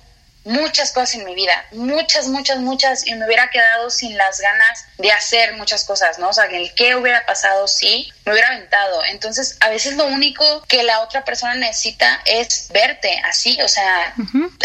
muchas 0.44 0.92
cosas 0.92 1.14
en 1.14 1.24
mi 1.24 1.34
vida, 1.34 1.52
muchas, 1.72 2.28
muchas, 2.28 2.58
muchas, 2.58 3.06
y 3.06 3.14
me 3.14 3.26
hubiera 3.26 3.50
quedado 3.50 3.90
sin 3.90 4.16
las 4.16 4.40
ganas 4.40 4.84
de 4.98 5.10
hacer 5.10 5.54
muchas 5.54 5.84
cosas, 5.84 6.18
¿no? 6.18 6.28
O 6.28 6.32
sea, 6.32 6.44
el 6.44 6.72
qué 6.74 6.94
hubiera 6.94 7.24
pasado 7.26 7.66
si 7.66 8.12
me 8.24 8.32
hubiera 8.32 8.48
aventado. 8.48 9.04
Entonces, 9.10 9.56
a 9.60 9.70
veces 9.70 9.96
lo 9.96 10.06
único 10.06 10.44
que 10.68 10.82
la 10.82 11.00
otra 11.00 11.24
persona 11.24 11.54
necesita 11.54 12.20
es 12.26 12.68
verte 12.72 13.20
así, 13.24 13.60
o 13.62 13.68
sea, 13.68 14.14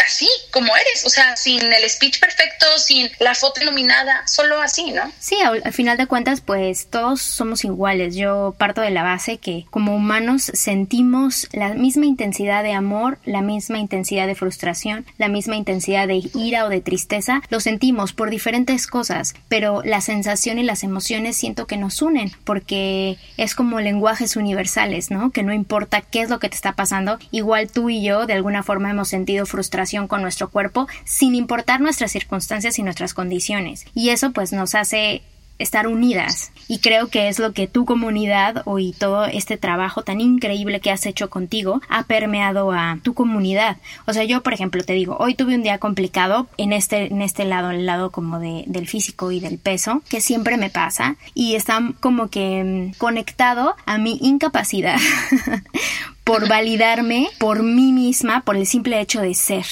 así 0.05 0.29
como 0.51 0.75
eres, 0.75 1.05
o 1.05 1.09
sea, 1.09 1.35
sin 1.37 1.61
el 1.71 1.89
speech 1.89 2.19
perfecto, 2.19 2.65
sin 2.77 3.09
la 3.19 3.33
foto 3.35 3.61
iluminada, 3.61 4.27
solo 4.27 4.61
así, 4.61 4.91
¿no? 4.91 5.11
Sí, 5.19 5.37
al, 5.41 5.61
al 5.63 5.73
final 5.73 5.97
de 5.97 6.07
cuentas, 6.07 6.41
pues 6.41 6.87
todos 6.89 7.21
somos 7.21 7.63
iguales. 7.63 8.15
Yo 8.15 8.55
parto 8.57 8.81
de 8.81 8.91
la 8.91 9.03
base 9.03 9.37
que 9.37 9.65
como 9.69 9.95
humanos 9.95 10.51
sentimos 10.53 11.47
la 11.51 11.69
misma 11.69 12.05
intensidad 12.05 12.63
de 12.63 12.73
amor, 12.73 13.19
la 13.25 13.41
misma 13.41 13.79
intensidad 13.79 14.27
de 14.27 14.35
frustración, 14.35 15.05
la 15.17 15.27
misma 15.27 15.55
intensidad 15.55 15.68
de 15.69 16.29
ira 16.33 16.65
o 16.65 16.69
de 16.69 16.81
tristeza, 16.81 17.41
lo 17.49 17.59
sentimos 17.59 18.11
por 18.11 18.29
diferentes 18.29 18.87
cosas, 18.87 19.35
pero 19.47 19.81
la 19.83 20.01
sensación 20.01 20.57
y 20.57 20.63
las 20.63 20.83
emociones 20.83 21.37
siento 21.37 21.67
que 21.67 21.77
nos 21.77 22.01
unen 22.01 22.31
porque 22.43 23.17
es 23.37 23.53
como 23.53 23.79
lenguajes 23.79 24.35
universales, 24.35 25.11
¿no? 25.11 25.29
Que 25.29 25.43
no 25.43 25.53
importa 25.53 26.01
qué 26.01 26.21
es 26.21 26.29
lo 26.29 26.39
que 26.39 26.49
te 26.49 26.55
está 26.55 26.73
pasando, 26.73 27.19
igual 27.31 27.69
tú 27.71 27.89
y 27.89 28.03
yo 28.03 28.25
de 28.25 28.33
alguna 28.33 28.63
forma 28.63 28.89
hemos 28.89 29.09
sentido 29.09 29.45
frustración 29.45 30.07
con 30.07 30.21
nuestro 30.21 30.49
cuerpo 30.49 30.87
sin 31.05 31.35
importar 31.35 31.81
nuestras 31.81 32.11
circunstancias 32.11 32.79
y 32.79 32.83
nuestras 32.83 33.13
condiciones. 33.13 33.85
Y 33.93 34.09
eso 34.09 34.31
pues 34.31 34.51
nos 34.51 34.73
hace 34.73 35.21
estar 35.59 35.87
unidas. 35.87 36.51
Y 36.69 36.77
creo 36.79 37.07
que 37.07 37.29
es 37.29 37.39
lo 37.39 37.51
que 37.51 37.65
tu 37.65 37.83
comunidad 37.83 38.61
o 38.65 38.77
y 38.77 38.93
todo 38.93 39.25
este 39.25 39.57
trabajo 39.57 40.03
tan 40.03 40.21
increíble 40.21 40.79
que 40.79 40.91
has 40.91 41.07
hecho 41.07 41.27
contigo 41.27 41.81
ha 41.89 42.03
permeado 42.03 42.71
a 42.71 42.99
tu 43.01 43.15
comunidad. 43.15 43.77
O 44.05 44.13
sea, 44.13 44.23
yo, 44.23 44.43
por 44.43 44.53
ejemplo, 44.53 44.83
te 44.83 44.93
digo, 44.93 45.17
hoy 45.19 45.33
tuve 45.33 45.55
un 45.55 45.63
día 45.63 45.79
complicado 45.79 46.47
en 46.57 46.71
este, 46.71 47.07
en 47.07 47.23
este 47.23 47.43
lado, 47.43 47.71
el 47.71 47.87
lado 47.87 48.11
como 48.11 48.39
de, 48.39 48.65
del 48.67 48.87
físico 48.87 49.31
y 49.31 49.39
del 49.39 49.57
peso, 49.57 50.03
que 50.09 50.21
siempre 50.21 50.57
me 50.57 50.69
pasa, 50.69 51.15
y 51.33 51.55
está 51.55 51.81
como 52.01 52.29
que 52.29 52.63
mm, 52.63 52.99
conectado 52.99 53.75
a 53.87 53.97
mi 53.97 54.19
incapacidad 54.21 54.99
por 56.23 56.47
validarme 56.47 57.29
por 57.39 57.63
mí 57.63 57.91
misma, 57.93 58.41
por 58.41 58.55
el 58.55 58.67
simple 58.67 59.01
hecho 59.01 59.21
de 59.21 59.33
ser 59.33 59.65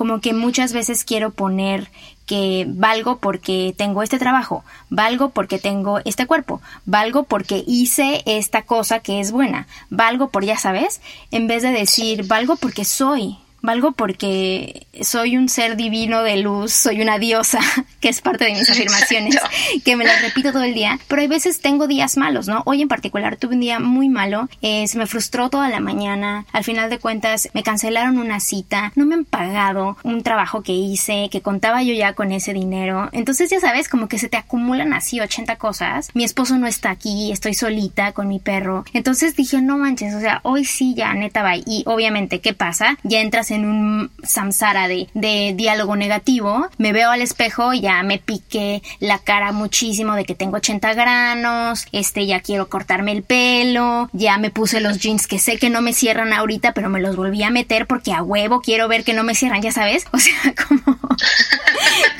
como 0.00 0.22
que 0.22 0.32
muchas 0.32 0.72
veces 0.72 1.04
quiero 1.04 1.30
poner 1.30 1.90
que 2.30 2.64
valgo 2.68 3.18
porque 3.18 3.74
tengo 3.76 4.04
este 4.04 4.20
trabajo, 4.20 4.62
valgo 4.88 5.30
porque 5.30 5.58
tengo 5.58 5.98
este 6.04 6.28
cuerpo, 6.28 6.60
valgo 6.86 7.24
porque 7.24 7.64
hice 7.66 8.22
esta 8.24 8.62
cosa 8.62 9.00
que 9.00 9.18
es 9.18 9.32
buena, 9.32 9.66
valgo 9.88 10.28
por 10.28 10.44
ya 10.44 10.56
sabes, 10.56 11.00
en 11.32 11.48
vez 11.48 11.64
de 11.64 11.72
decir 11.72 12.28
valgo 12.28 12.54
porque 12.54 12.84
soy, 12.84 13.36
Valgo 13.62 13.92
porque 13.92 14.86
soy 15.02 15.36
un 15.36 15.48
ser 15.48 15.76
divino 15.76 16.22
de 16.22 16.38
luz, 16.38 16.72
soy 16.72 17.02
una 17.02 17.18
diosa, 17.18 17.60
que 18.00 18.08
es 18.08 18.20
parte 18.20 18.46
de 18.46 18.52
mis 18.52 18.68
afirmaciones, 18.68 19.36
que 19.84 19.96
me 19.96 20.04
las 20.04 20.22
repito 20.22 20.52
todo 20.52 20.64
el 20.64 20.74
día, 20.74 20.98
pero 21.08 21.22
hay 21.22 21.28
veces 21.28 21.60
tengo 21.60 21.86
días 21.86 22.16
malos, 22.16 22.48
¿no? 22.48 22.62
Hoy 22.64 22.82
en 22.82 22.88
particular 22.88 23.36
tuve 23.36 23.54
un 23.54 23.60
día 23.60 23.78
muy 23.78 24.08
malo, 24.08 24.48
eh, 24.62 24.86
se 24.88 24.98
me 24.98 25.06
frustró 25.06 25.50
toda 25.50 25.68
la 25.68 25.80
mañana, 25.80 26.46
al 26.52 26.64
final 26.64 26.90
de 26.90 26.98
cuentas 26.98 27.48
me 27.52 27.62
cancelaron 27.62 28.18
una 28.18 28.40
cita, 28.40 28.92
no 28.96 29.04
me 29.06 29.14
han 29.14 29.24
pagado 29.24 29.96
un 30.04 30.22
trabajo 30.22 30.62
que 30.62 30.72
hice, 30.72 31.28
que 31.30 31.42
contaba 31.42 31.82
yo 31.82 31.92
ya 31.92 32.14
con 32.14 32.32
ese 32.32 32.52
dinero, 32.52 33.08
entonces 33.12 33.50
ya 33.50 33.60
sabes, 33.60 33.88
como 33.88 34.08
que 34.08 34.18
se 34.18 34.28
te 34.28 34.36
acumulan 34.36 34.92
así 34.92 35.20
80 35.20 35.56
cosas, 35.56 36.10
mi 36.14 36.24
esposo 36.24 36.56
no 36.56 36.66
está 36.66 36.90
aquí, 36.90 37.30
estoy 37.30 37.54
solita 37.54 38.12
con 38.12 38.28
mi 38.28 38.38
perro, 38.38 38.84
entonces 38.92 39.36
dije, 39.36 39.60
no 39.60 39.76
manches, 39.76 40.14
o 40.14 40.20
sea, 40.20 40.40
hoy 40.44 40.64
sí 40.64 40.94
ya 40.94 41.12
neta 41.14 41.42
va, 41.42 41.56
y 41.56 41.82
obviamente, 41.86 42.40
¿qué 42.40 42.54
pasa? 42.54 42.96
Ya 43.02 43.20
entras 43.20 43.49
en 43.50 43.64
un 43.64 44.10
samsara 44.22 44.88
de, 44.88 45.08
de 45.14 45.54
diálogo 45.56 45.96
negativo, 45.96 46.68
me 46.78 46.92
veo 46.92 47.10
al 47.10 47.22
espejo 47.22 47.72
y 47.72 47.80
ya 47.80 48.02
me 48.02 48.18
piqué 48.18 48.82
la 48.98 49.18
cara 49.18 49.52
muchísimo 49.52 50.14
de 50.14 50.24
que 50.24 50.34
tengo 50.34 50.56
80 50.56 50.94
granos, 50.94 51.86
este 51.92 52.26
ya 52.26 52.40
quiero 52.40 52.68
cortarme 52.68 53.12
el 53.12 53.22
pelo, 53.22 54.08
ya 54.12 54.38
me 54.38 54.50
puse 54.50 54.80
los 54.80 54.98
jeans 54.98 55.26
que 55.26 55.38
sé 55.38 55.58
que 55.58 55.70
no 55.70 55.80
me 55.80 55.92
cierran 55.92 56.32
ahorita, 56.32 56.72
pero 56.72 56.88
me 56.88 57.00
los 57.00 57.16
volví 57.16 57.42
a 57.42 57.50
meter 57.50 57.86
porque 57.86 58.12
a 58.12 58.22
huevo 58.22 58.60
quiero 58.60 58.88
ver 58.88 59.04
que 59.04 59.14
no 59.14 59.24
me 59.24 59.34
cierran, 59.34 59.62
ya 59.62 59.72
sabes, 59.72 60.06
o 60.12 60.18
sea, 60.18 60.54
como 60.68 60.98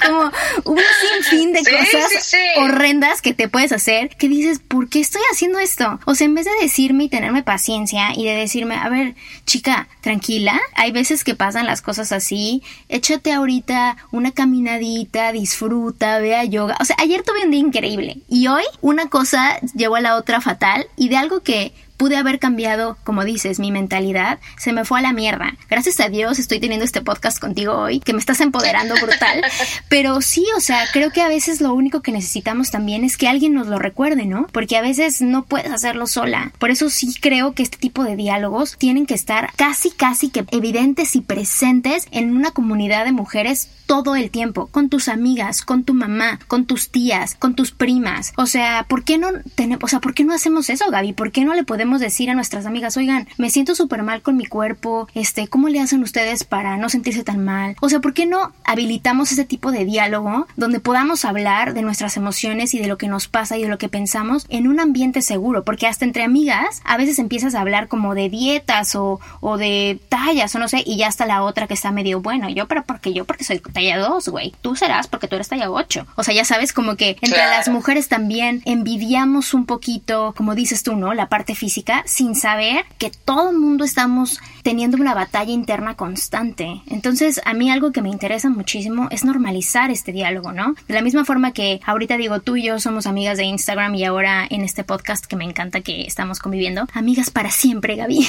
como 0.06 0.30
un 0.64 0.80
sinfín 1.22 1.52
de 1.52 1.60
cosas 1.60 2.34
horrendas 2.56 3.22
que 3.22 3.34
te 3.34 3.48
puedes 3.48 3.72
hacer 3.72 4.08
que 4.16 4.28
dices, 4.28 4.58
¿por 4.58 4.88
qué 4.88 5.00
estoy 5.00 5.22
haciendo 5.32 5.58
esto? 5.58 6.00
O 6.04 6.14
sea, 6.14 6.26
en 6.26 6.34
vez 6.34 6.46
de 6.46 6.52
decirme 6.60 7.04
y 7.04 7.08
tenerme 7.08 7.42
paciencia 7.42 8.12
y 8.16 8.24
de 8.24 8.34
decirme, 8.34 8.76
a 8.76 8.88
ver, 8.88 9.14
chica, 9.46 9.88
tranquila, 10.00 10.60
hay 10.74 10.92
veces 10.92 11.19
que 11.24 11.34
pasan 11.34 11.66
las 11.66 11.82
cosas 11.82 12.12
así, 12.12 12.62
échate 12.88 13.32
ahorita 13.32 13.96
una 14.10 14.32
caminadita, 14.32 15.32
disfruta, 15.32 16.18
vea 16.18 16.44
yoga. 16.44 16.76
O 16.80 16.84
sea, 16.84 16.96
ayer 16.98 17.22
tuve 17.22 17.44
un 17.44 17.50
día 17.50 17.60
increíble 17.60 18.18
y 18.28 18.46
hoy 18.46 18.64
una 18.80 19.08
cosa 19.08 19.58
llevó 19.74 19.96
a 19.96 20.00
la 20.00 20.16
otra 20.16 20.40
fatal 20.40 20.86
y 20.96 21.08
de 21.08 21.16
algo 21.16 21.40
que 21.40 21.72
pude 22.00 22.16
haber 22.16 22.38
cambiado, 22.38 22.96
como 23.04 23.26
dices, 23.26 23.58
mi 23.60 23.70
mentalidad, 23.70 24.38
se 24.56 24.72
me 24.72 24.86
fue 24.86 25.00
a 25.00 25.02
la 25.02 25.12
mierda. 25.12 25.52
Gracias 25.68 26.00
a 26.00 26.08
Dios 26.08 26.38
estoy 26.38 26.58
teniendo 26.58 26.86
este 26.86 27.02
podcast 27.02 27.38
contigo 27.38 27.74
hoy, 27.74 28.00
que 28.00 28.14
me 28.14 28.20
estás 28.20 28.40
empoderando 28.40 28.94
brutal. 28.94 29.42
Pero 29.90 30.22
sí, 30.22 30.46
o 30.56 30.60
sea, 30.60 30.86
creo 30.94 31.10
que 31.10 31.20
a 31.20 31.28
veces 31.28 31.60
lo 31.60 31.74
único 31.74 32.00
que 32.00 32.10
necesitamos 32.10 32.70
también 32.70 33.04
es 33.04 33.18
que 33.18 33.28
alguien 33.28 33.52
nos 33.52 33.66
lo 33.66 33.78
recuerde, 33.78 34.24
¿no? 34.24 34.46
Porque 34.50 34.78
a 34.78 34.80
veces 34.80 35.20
no 35.20 35.44
puedes 35.44 35.70
hacerlo 35.70 36.06
sola. 36.06 36.52
Por 36.58 36.70
eso 36.70 36.88
sí 36.88 37.14
creo 37.20 37.52
que 37.52 37.62
este 37.62 37.76
tipo 37.76 38.02
de 38.02 38.16
diálogos 38.16 38.76
tienen 38.78 39.04
que 39.04 39.12
estar 39.12 39.52
casi, 39.56 39.90
casi 39.90 40.30
que 40.30 40.46
evidentes 40.52 41.14
y 41.16 41.20
presentes 41.20 42.08
en 42.12 42.34
una 42.34 42.52
comunidad 42.52 43.04
de 43.04 43.12
mujeres 43.12 43.68
todo 43.90 44.14
el 44.14 44.30
tiempo, 44.30 44.68
con 44.68 44.88
tus 44.88 45.08
amigas, 45.08 45.62
con 45.62 45.82
tu 45.82 45.94
mamá, 45.94 46.38
con 46.46 46.64
tus 46.64 46.90
tías, 46.90 47.34
con 47.34 47.56
tus 47.56 47.72
primas. 47.72 48.32
O 48.36 48.46
sea, 48.46 48.86
¿por 48.88 49.02
qué 49.02 49.18
no 49.18 49.30
tenemos, 49.56 49.82
o 49.82 49.88
sea, 49.88 49.98
¿por 49.98 50.14
qué 50.14 50.22
no 50.22 50.32
hacemos 50.32 50.70
eso, 50.70 50.88
Gaby? 50.92 51.12
¿Por 51.12 51.32
qué 51.32 51.44
no 51.44 51.54
le 51.54 51.64
podemos 51.64 51.89
decir 51.98 52.30
a 52.30 52.34
nuestras 52.34 52.66
amigas, 52.66 52.96
oigan, 52.96 53.26
me 53.38 53.50
siento 53.50 53.74
súper 53.74 54.02
mal 54.02 54.22
con 54.22 54.36
mi 54.36 54.46
cuerpo, 54.46 55.08
este, 55.14 55.48
¿cómo 55.48 55.68
le 55.68 55.80
hacen 55.80 56.02
ustedes 56.02 56.44
para 56.44 56.76
no 56.76 56.88
sentirse 56.88 57.24
tan 57.24 57.44
mal? 57.44 57.76
O 57.80 57.88
sea, 57.88 58.00
¿por 58.00 58.14
qué 58.14 58.26
no 58.26 58.52
habilitamos 58.64 59.32
ese 59.32 59.44
tipo 59.44 59.72
de 59.72 59.84
diálogo 59.84 60.46
donde 60.56 60.80
podamos 60.80 61.24
hablar 61.24 61.74
de 61.74 61.82
nuestras 61.82 62.16
emociones 62.16 62.74
y 62.74 62.78
de 62.78 62.86
lo 62.86 62.98
que 62.98 63.08
nos 63.08 63.28
pasa 63.28 63.56
y 63.56 63.62
de 63.62 63.68
lo 63.68 63.78
que 63.78 63.88
pensamos 63.88 64.46
en 64.48 64.68
un 64.68 64.80
ambiente 64.80 65.22
seguro? 65.22 65.64
Porque 65.64 65.86
hasta 65.86 66.04
entre 66.04 66.22
amigas 66.22 66.82
a 66.84 66.96
veces 66.96 67.18
empiezas 67.18 67.54
a 67.54 67.60
hablar 67.60 67.88
como 67.88 68.14
de 68.14 68.28
dietas 68.28 68.94
o, 68.94 69.20
o 69.40 69.56
de 69.56 70.00
tallas 70.08 70.54
o 70.54 70.58
no 70.58 70.68
sé, 70.68 70.82
y 70.84 70.96
ya 70.96 71.08
está 71.08 71.26
la 71.26 71.42
otra 71.42 71.66
que 71.66 71.74
está 71.74 71.90
medio, 71.90 72.20
bueno, 72.20 72.48
yo, 72.48 72.68
pero 72.68 72.84
porque 72.84 73.12
yo, 73.12 73.24
porque 73.24 73.44
soy 73.44 73.58
talla 73.58 73.98
2, 73.98 74.28
güey. 74.28 74.54
Tú 74.62 74.76
serás 74.76 75.06
porque 75.06 75.28
tú 75.28 75.36
eres 75.36 75.48
talla 75.48 75.70
8. 75.70 76.06
O 76.16 76.22
sea, 76.22 76.34
ya 76.34 76.44
sabes 76.44 76.72
como 76.72 76.96
que 76.96 77.16
entre 77.20 77.38
las 77.38 77.68
mujeres 77.68 78.08
también 78.08 78.62
envidiamos 78.64 79.54
un 79.54 79.66
poquito, 79.66 80.34
como 80.36 80.54
dices 80.54 80.82
tú, 80.82 80.96
¿no? 80.96 81.14
La 81.14 81.28
parte 81.28 81.54
física 81.54 81.79
física 81.80 82.02
sin 82.06 82.34
saber 82.34 82.84
que 82.98 83.10
todo 83.10 83.50
el 83.50 83.58
mundo 83.58 83.84
estamos 83.84 84.40
teniendo 84.62 84.96
una 84.96 85.14
batalla 85.14 85.52
interna 85.52 85.94
constante. 85.94 86.82
Entonces, 86.86 87.40
a 87.44 87.54
mí 87.54 87.70
algo 87.70 87.92
que 87.92 88.02
me 88.02 88.08
interesa 88.08 88.50
muchísimo 88.50 89.08
es 89.10 89.24
normalizar 89.24 89.90
este 89.90 90.12
diálogo, 90.12 90.52
¿no? 90.52 90.74
De 90.86 90.94
la 90.94 91.02
misma 91.02 91.24
forma 91.24 91.52
que 91.52 91.80
ahorita 91.84 92.16
digo, 92.16 92.40
tú 92.40 92.56
y 92.56 92.64
yo 92.64 92.78
somos 92.78 93.06
amigas 93.06 93.38
de 93.38 93.44
Instagram 93.44 93.94
y 93.94 94.04
ahora 94.04 94.46
en 94.48 94.62
este 94.62 94.84
podcast 94.84 95.24
que 95.26 95.36
me 95.36 95.44
encanta 95.44 95.80
que 95.80 96.02
estamos 96.02 96.38
conviviendo, 96.38 96.86
amigas 96.92 97.30
para 97.30 97.50
siempre, 97.50 97.96
Gaby. 97.96 98.26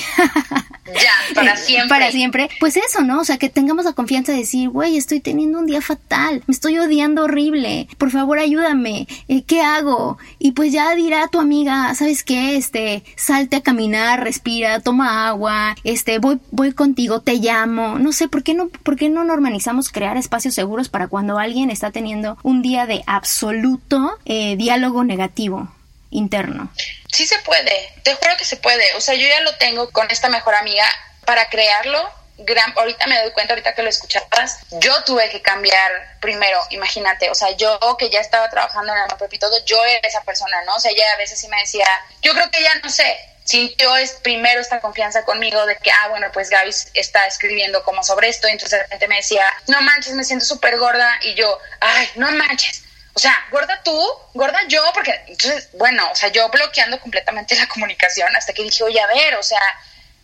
Ya, 0.86 1.36
para 1.36 1.56
siempre. 1.58 1.90
para 1.90 2.12
siempre. 2.12 2.50
Pues 2.60 2.78
eso, 2.78 3.02
¿no? 3.02 3.20
O 3.20 3.26
sea, 3.26 3.38
que 3.38 3.50
tengamos 3.50 3.86
la 3.86 3.94
confianza 3.94 4.32
de 4.32 4.40
decir, 4.40 4.70
güey, 4.70 4.98
estoy 4.98 5.20
teniendo 5.20 5.60
un 5.60 5.66
día 5.66 5.82
fatal, 5.82 6.44
me 6.48 6.54
estoy 6.54 6.78
odiando 6.78 7.24
horrible, 7.24 7.88
por 7.98 8.12
favor 8.12 8.40
ayúdame, 8.40 9.08
eh, 9.28 9.44
¿qué 9.44 9.62
hago? 9.62 10.18
Y 10.40 10.52
pues 10.52 10.72
ya 10.72 10.96
dirá 10.96 11.28
tu 11.28 11.40
amiga, 11.40 11.94
¿sabes 11.96 12.24
qué? 12.24 12.56
Este, 12.56 13.04
salte 13.42 13.58
a 13.58 13.62
caminar, 13.62 14.24
respira, 14.24 14.80
toma 14.80 15.28
agua, 15.28 15.76
este, 15.84 16.20
voy, 16.20 16.40
voy 16.52 16.74
contigo, 16.74 17.22
te 17.22 17.34
llamo. 17.34 17.98
No 17.98 18.12
sé, 18.12 18.28
¿por 18.28 18.44
qué 18.44 18.54
no, 18.54 18.70
por 18.70 18.96
qué 18.98 19.10
no 19.10 19.24
normalizamos 19.24 19.90
crear 19.90 20.16
espacios 20.16 20.54
seguros 20.54 20.90
para 20.90 21.08
cuando 21.08 21.40
alguien 21.40 21.72
está 21.72 21.92
teniendo 21.92 22.38
un 22.44 22.62
día 22.62 22.86
de 22.86 23.04
absoluto 23.08 24.20
eh, 24.26 24.56
diálogo 24.58 25.04
negativo 25.04 25.74
interno? 26.12 26.72
Sí 27.12 27.26
se 27.26 27.40
puede, 27.40 27.94
te 28.04 28.14
juro 28.14 28.32
que 28.38 28.46
se 28.46 28.58
puede. 28.58 28.84
O 28.96 29.02
sea, 29.02 29.16
yo 29.16 29.28
ya 29.28 29.42
lo 29.42 29.56
tengo 29.58 29.90
con 29.90 30.10
esta 30.12 30.30
mejor 30.30 30.54
amiga 30.54 30.86
para 31.26 31.50
crearlo. 31.50 31.98
Gran, 32.38 32.74
ahorita 32.76 33.06
me 33.06 33.20
doy 33.22 33.32
cuenta, 33.34 33.54
ahorita 33.54 33.76
que 33.76 33.84
lo 33.84 33.90
escuchabas, 33.90 34.60
yo 34.72 34.92
tuve 35.04 35.30
que 35.30 35.44
cambiar 35.44 35.92
primero, 36.20 36.60
imagínate, 36.72 37.30
o 37.30 37.36
sea, 37.36 37.56
yo 37.56 37.78
que 38.00 38.10
ya 38.10 38.20
estaba 38.20 38.50
trabajando 38.50 38.94
en 38.94 39.00
el 39.00 39.08
mapa 39.10 39.28
todo, 39.40 39.64
yo 39.66 39.84
era 39.86 40.08
esa 40.08 40.24
persona, 40.24 40.58
¿no? 40.66 40.76
O 40.76 40.80
sea, 40.80 40.90
ella 40.90 41.04
a 41.14 41.18
veces 41.18 41.40
sí 41.40 41.48
me 41.50 41.60
decía, 41.60 41.86
yo 42.24 42.34
creo 42.34 42.50
que 42.50 42.64
ya 42.64 42.74
no 42.82 42.90
sé, 42.90 43.16
sintió 43.52 43.96
es 43.98 44.14
primero 44.24 44.62
esta 44.62 44.80
confianza 44.80 45.24
conmigo 45.24 45.66
de 45.66 45.76
que, 45.78 45.92
ah, 45.92 46.08
bueno, 46.10 46.28
pues 46.32 46.50
Gaby 46.50 46.72
está 46.94 47.28
escribiendo 47.28 47.84
como 47.84 48.04
sobre 48.04 48.30
esto, 48.30 48.48
y 48.48 48.52
entonces 48.52 48.80
de 48.80 48.84
repente 48.84 49.08
me 49.08 49.18
decía, 49.18 49.46
no 49.68 49.82
manches, 49.82 50.14
me 50.14 50.24
siento 50.24 50.46
súper 50.46 50.78
gorda, 50.78 51.20
y 51.24 51.34
yo, 51.34 51.60
ay, 51.82 52.10
no 52.16 52.32
manches, 52.32 52.84
o 53.14 53.20
sea, 53.20 53.36
gorda 53.52 53.82
tú, 53.84 54.00
gorda 54.34 54.60
yo, 54.68 54.84
porque 54.94 55.14
entonces, 55.28 55.70
bueno, 55.74 56.10
o 56.12 56.16
sea, 56.16 56.30
yo 56.30 56.48
bloqueando 56.50 57.00
completamente 57.02 57.56
la 57.56 57.68
comunicación 57.68 58.34
hasta 58.36 58.54
que 58.54 58.64
dije, 58.64 58.84
oye, 58.84 59.02
a 59.02 59.08
ver, 59.08 59.36
o 59.36 59.44
sea, 59.44 59.62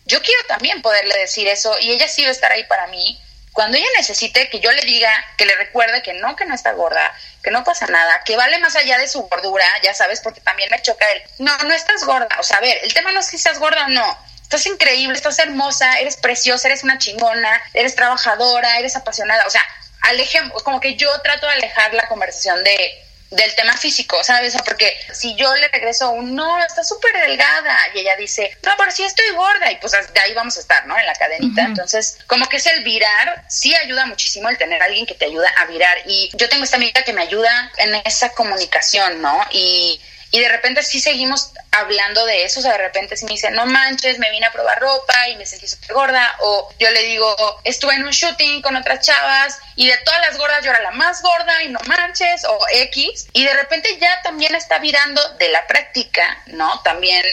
yo 0.06 0.22
quiero 0.22 0.40
también 0.46 0.80
poderle 0.80 1.18
decir 1.18 1.46
eso 1.48 1.76
y 1.80 1.90
ella 1.90 2.08
sí 2.08 2.22
va 2.22 2.30
a 2.30 2.32
estar 2.32 2.50
ahí 2.50 2.64
para 2.64 2.86
mí. 2.86 3.20
Cuando 3.58 3.76
ella 3.76 3.88
necesite 3.96 4.48
que 4.50 4.60
yo 4.60 4.70
le 4.70 4.82
diga, 4.82 5.10
que 5.36 5.44
le 5.44 5.56
recuerde 5.56 6.00
que 6.00 6.12
no, 6.12 6.36
que 6.36 6.44
no 6.44 6.54
está 6.54 6.70
gorda, 6.74 7.12
que 7.42 7.50
no 7.50 7.64
pasa 7.64 7.88
nada, 7.88 8.22
que 8.24 8.36
vale 8.36 8.56
más 8.60 8.76
allá 8.76 8.98
de 8.98 9.08
su 9.08 9.22
gordura, 9.22 9.66
ya 9.82 9.92
sabes, 9.94 10.20
porque 10.20 10.40
también 10.40 10.70
me 10.70 10.80
choca 10.80 11.04
el, 11.10 11.22
no, 11.40 11.58
no 11.64 11.74
estás 11.74 12.04
gorda. 12.04 12.28
O 12.38 12.44
sea, 12.44 12.58
a 12.58 12.60
ver, 12.60 12.78
el 12.84 12.94
tema 12.94 13.10
no 13.10 13.18
es 13.18 13.26
si 13.26 13.34
estás 13.34 13.58
gorda 13.58 13.86
o 13.86 13.88
no. 13.88 14.16
Estás 14.40 14.64
increíble, 14.66 15.16
estás 15.16 15.40
hermosa, 15.40 15.98
eres 15.98 16.18
preciosa, 16.18 16.68
eres 16.68 16.84
una 16.84 16.98
chingona, 16.98 17.60
eres 17.74 17.96
trabajadora, 17.96 18.78
eres 18.78 18.94
apasionada. 18.94 19.44
O 19.44 19.50
sea, 19.50 19.66
alejemos, 20.02 20.62
como 20.62 20.78
que 20.78 20.94
yo 20.94 21.10
trato 21.22 21.48
de 21.48 21.54
alejar 21.54 21.94
la 21.94 22.06
conversación 22.06 22.62
de 22.62 23.07
del 23.30 23.54
tema 23.54 23.76
físico, 23.76 24.22
¿sabes? 24.24 24.56
Porque 24.64 24.96
si 25.12 25.34
yo 25.34 25.54
le 25.56 25.68
regreso 25.68 26.10
un 26.10 26.34
no, 26.34 26.58
está 26.64 26.82
súper 26.82 27.12
delgada 27.20 27.76
y 27.94 27.98
ella 27.98 28.16
dice, 28.16 28.56
no, 28.62 28.72
pero 28.78 28.90
sí 28.90 29.04
estoy 29.04 29.30
gorda 29.34 29.70
y 29.70 29.76
pues 29.76 29.92
de 29.92 30.20
ahí 30.20 30.32
vamos 30.34 30.56
a 30.56 30.60
estar, 30.60 30.86
¿no? 30.86 30.98
En 30.98 31.04
la 31.04 31.14
cadenita. 31.14 31.62
Entonces, 31.62 32.18
como 32.26 32.48
que 32.48 32.56
es 32.56 32.66
el 32.66 32.82
virar, 32.84 33.44
sí 33.48 33.74
ayuda 33.74 34.06
muchísimo 34.06 34.48
el 34.48 34.56
tener 34.56 34.80
a 34.80 34.86
alguien 34.86 35.06
que 35.06 35.14
te 35.14 35.26
ayuda 35.26 35.48
a 35.58 35.66
virar 35.66 35.98
y 36.06 36.30
yo 36.34 36.48
tengo 36.48 36.64
esta 36.64 36.76
amiga 36.76 37.02
que 37.02 37.12
me 37.12 37.22
ayuda 37.22 37.72
en 37.76 37.94
esa 38.04 38.30
comunicación, 38.30 39.20
¿no? 39.20 39.46
Y 39.50 40.00
y 40.30 40.40
de 40.40 40.48
repente 40.48 40.82
sí 40.82 41.00
seguimos 41.00 41.52
hablando 41.78 42.24
de 42.26 42.44
eso, 42.44 42.60
o 42.60 42.62
sea, 42.62 42.72
de 42.72 42.78
repente 42.78 43.16
sí 43.16 43.24
me 43.24 43.32
dice, 43.32 43.50
no 43.50 43.66
manches, 43.66 44.18
me 44.18 44.30
vine 44.30 44.46
a 44.46 44.52
probar 44.52 44.80
ropa 44.80 45.28
y 45.28 45.36
me 45.36 45.46
sentí 45.46 45.66
súper 45.66 45.92
gorda, 45.92 46.36
o 46.40 46.68
yo 46.78 46.90
le 46.90 47.02
digo, 47.02 47.36
estuve 47.64 47.94
en 47.94 48.04
un 48.04 48.10
shooting 48.10 48.62
con 48.62 48.76
otras 48.76 49.04
chavas 49.06 49.58
y 49.76 49.86
de 49.86 49.96
todas 49.98 50.20
las 50.20 50.38
gordas 50.38 50.64
yo 50.64 50.70
era 50.70 50.80
la 50.82 50.90
más 50.92 51.22
gorda 51.22 51.62
y 51.62 51.68
no 51.68 51.80
manches, 51.86 52.44
o 52.44 52.58
X, 52.72 53.26
y 53.32 53.44
de 53.44 53.54
repente 53.54 53.98
ya 53.98 54.20
también 54.22 54.54
está 54.54 54.78
virando 54.78 55.26
de 55.34 55.48
la 55.48 55.66
práctica, 55.66 56.42
¿no? 56.46 56.80
También 56.82 57.24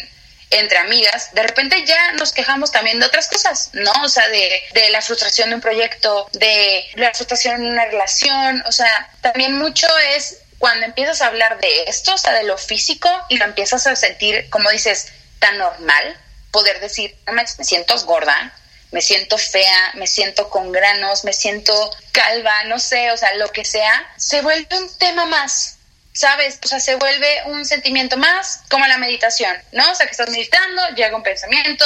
entre 0.51 0.77
amigas, 0.77 1.33
de 1.33 1.43
repente 1.43 1.83
ya 1.85 2.13
nos 2.13 2.31
quejamos 2.31 2.71
también 2.71 2.99
de 2.99 3.05
otras 3.05 3.27
cosas, 3.27 3.71
¿no? 3.73 3.91
O 4.03 4.09
sea, 4.09 4.27
de, 4.29 4.61
de, 4.73 4.89
la 4.89 5.01
frustración 5.01 5.49
de 5.49 5.55
un 5.55 5.61
proyecto, 5.61 6.29
de 6.33 6.85
la 6.95 7.13
frustración 7.13 7.55
en 7.55 7.71
una 7.71 7.85
relación, 7.85 8.63
o 8.67 8.71
sea, 8.71 9.09
también 9.21 9.57
mucho 9.57 9.87
es 10.15 10.37
cuando 10.66 10.88
empiezas 10.88 11.22
a 11.22 11.28
hablar 11.28 11.59
de 11.59 11.84
esto, 11.84 12.16
o 12.16 12.18
sea, 12.18 12.34
de 12.34 12.41
lo 12.41 12.57
físico, 12.57 13.07
y 13.30 13.38
lo 13.38 13.45
empiezas 13.45 13.86
a 13.86 13.95
sentir, 13.95 14.49
como 14.49 14.72
dices, 14.72 15.09
tan 15.38 15.59
normal, 15.59 16.20
poder 16.49 16.80
decir, 16.80 17.16
me 17.32 17.45
siento 17.45 17.95
gorda, 18.05 18.51
me 18.89 18.99
siento 19.03 19.38
fea, 19.38 19.91
me 19.93 20.07
siento 20.07 20.49
con 20.49 20.72
granos, 20.72 21.24
me 21.24 21.34
siento 21.34 21.72
calva, 22.11 22.63
no 22.63 22.80
sé, 22.80 23.11
o 23.11 23.18
sea, 23.18 23.36
lo 23.36 23.51
que 23.51 23.63
sea, 23.63 24.11
se 24.18 24.41
vuelve 24.41 24.76
un 24.76 24.97
tema 24.97 25.26
más, 25.26 25.78
¿sabes? 26.13 26.57
O 26.63 26.68
sea, 26.68 26.80
se 26.80 26.95
vuelve 26.95 27.43
un 27.45 27.63
sentimiento 27.63 28.18
más, 28.18 28.61
como 28.72 28.88
la 28.88 28.97
meditación, 28.97 29.55
¿no? 29.72 29.91
O 29.91 29.93
sea, 29.93 30.07
que 30.07 30.13
estás 30.13 30.32
meditando, 30.32 30.82
llega 30.95 31.16
un 31.16 31.22
pensamiento, 31.22 31.86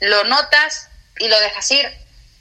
lo 0.00 0.24
notas 0.24 0.88
y 1.20 1.28
lo 1.28 1.40
dejas 1.40 1.70
ir 1.70 1.90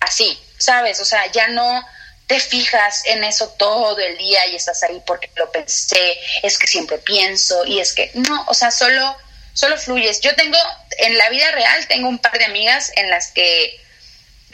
así, 0.01 0.37
¿sabes? 0.57 0.99
O 0.99 1.05
sea, 1.05 1.25
ya 1.31 1.47
no 1.47 1.87
te 2.27 2.39
fijas 2.39 3.03
en 3.05 3.23
eso 3.23 3.49
todo 3.57 3.99
el 3.99 4.17
día 4.17 4.47
y 4.47 4.55
estás 4.55 4.81
ahí 4.83 5.01
porque 5.05 5.29
lo 5.35 5.51
pensé, 5.51 6.17
es 6.41 6.57
que 6.57 6.67
siempre 6.67 6.97
pienso 6.97 7.65
y 7.65 7.79
es 7.79 7.93
que 7.93 8.11
no, 8.13 8.45
o 8.47 8.53
sea, 8.53 8.71
solo 8.71 9.17
solo 9.53 9.77
fluyes. 9.77 10.19
Yo 10.21 10.35
tengo 10.35 10.57
en 10.97 11.17
la 11.17 11.29
vida 11.29 11.51
real 11.51 11.87
tengo 11.87 12.09
un 12.09 12.19
par 12.19 12.37
de 12.37 12.45
amigas 12.45 12.91
en 12.95 13.09
las 13.09 13.31
que 13.31 13.79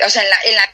o 0.06 0.10
sea, 0.10 0.24
en 0.24 0.30
la, 0.30 0.38
en 0.44 0.56
la 0.56 0.70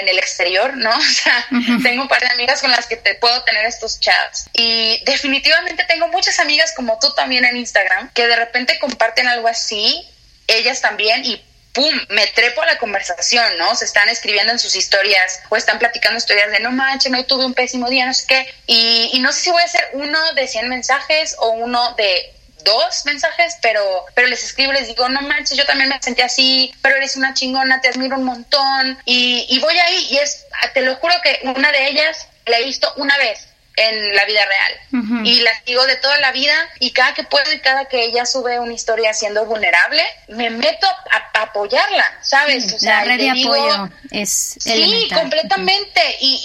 en 0.00 0.08
el 0.08 0.18
exterior, 0.18 0.76
¿no? 0.76 0.90
O 0.96 1.02
sea, 1.02 1.46
tengo 1.82 2.02
un 2.02 2.08
par 2.08 2.20
de 2.20 2.28
amigas 2.28 2.60
con 2.60 2.70
las 2.70 2.86
que 2.86 2.96
te 2.96 3.14
puedo 3.16 3.42
tener 3.42 3.66
estos 3.66 4.00
chats. 4.00 4.48
Y 4.52 5.02
definitivamente 5.04 5.84
tengo 5.84 6.08
muchas 6.08 6.38
amigas 6.38 6.72
como 6.76 6.98
tú 7.00 7.12
también 7.14 7.44
en 7.44 7.56
Instagram 7.56 8.12
que 8.12 8.26
de 8.26 8.36
repente 8.36 8.78
comparten 8.78 9.26
algo 9.26 9.48
así, 9.48 10.08
ellas 10.46 10.80
también, 10.80 11.24
y 11.24 11.44
¡pum! 11.76 11.94
me 12.08 12.26
trepo 12.28 12.62
a 12.62 12.66
la 12.66 12.78
conversación, 12.78 13.58
¿no? 13.58 13.76
Se 13.76 13.84
están 13.84 14.08
escribiendo 14.08 14.50
en 14.50 14.58
sus 14.58 14.74
historias 14.74 15.40
o 15.50 15.56
están 15.56 15.78
platicando 15.78 16.16
historias 16.16 16.50
de 16.50 16.60
no 16.60 16.72
manches, 16.72 17.12
no 17.12 17.22
tuve 17.26 17.44
un 17.44 17.52
pésimo 17.52 17.90
día, 17.90 18.06
no 18.06 18.14
sé 18.14 18.24
qué. 18.26 18.54
Y, 18.66 19.10
y 19.12 19.20
no 19.20 19.30
sé 19.30 19.42
si 19.42 19.50
voy 19.50 19.60
a 19.60 19.66
hacer 19.66 19.90
uno 19.92 20.18
de 20.32 20.48
100 20.48 20.68
mensajes 20.70 21.36
o 21.38 21.50
uno 21.50 21.94
de 21.96 22.32
dos 22.64 23.04
mensajes, 23.04 23.58
pero, 23.60 24.06
pero 24.14 24.26
les 24.26 24.42
escribo, 24.42 24.72
les 24.72 24.88
digo, 24.88 25.08
no 25.10 25.20
manches, 25.20 25.56
yo 25.56 25.66
también 25.66 25.90
me 25.90 26.02
sentí 26.02 26.22
así, 26.22 26.74
pero 26.82 26.96
eres 26.96 27.14
una 27.14 27.34
chingona, 27.34 27.80
te 27.82 27.88
admiro 27.88 28.16
un 28.16 28.24
montón. 28.24 28.98
Y, 29.04 29.46
y 29.50 29.58
voy 29.60 29.78
ahí 29.78 30.06
y 30.10 30.16
es, 30.16 30.46
te 30.72 30.80
lo 30.80 30.96
juro 30.96 31.14
que 31.22 31.40
una 31.42 31.70
de 31.70 31.88
ellas 31.88 32.26
la 32.46 32.58
he 32.58 32.64
visto 32.64 32.90
una 32.96 33.16
vez 33.18 33.46
en 33.76 34.16
la 34.16 34.24
vida 34.24 34.40
real. 34.44 35.26
Y 35.26 35.40
la 35.40 35.50
sigo 35.64 35.84
de 35.86 35.96
toda 35.96 36.16
la 36.18 36.32
vida 36.32 36.54
y 36.80 36.92
cada 36.92 37.12
que 37.12 37.24
puedo 37.24 37.52
y 37.52 37.60
cada 37.60 37.84
que 37.84 38.04
ella 38.04 38.24
sube 38.24 38.58
una 38.58 38.72
historia 38.72 39.12
siendo 39.12 39.44
vulnerable, 39.44 40.02
me 40.28 40.48
meto 40.48 40.86
a, 40.86 41.42
apoyarla, 41.42 42.18
¿sabes? 42.22 42.72
o 42.72 42.78
sea, 42.78 43.00
la 43.00 43.04
red 43.04 43.18
de 43.18 43.30
apoyo 43.30 43.90
es 44.10 44.56
Sí, 44.58 45.08
completamente. 45.12 46.00
Y, 46.20 46.40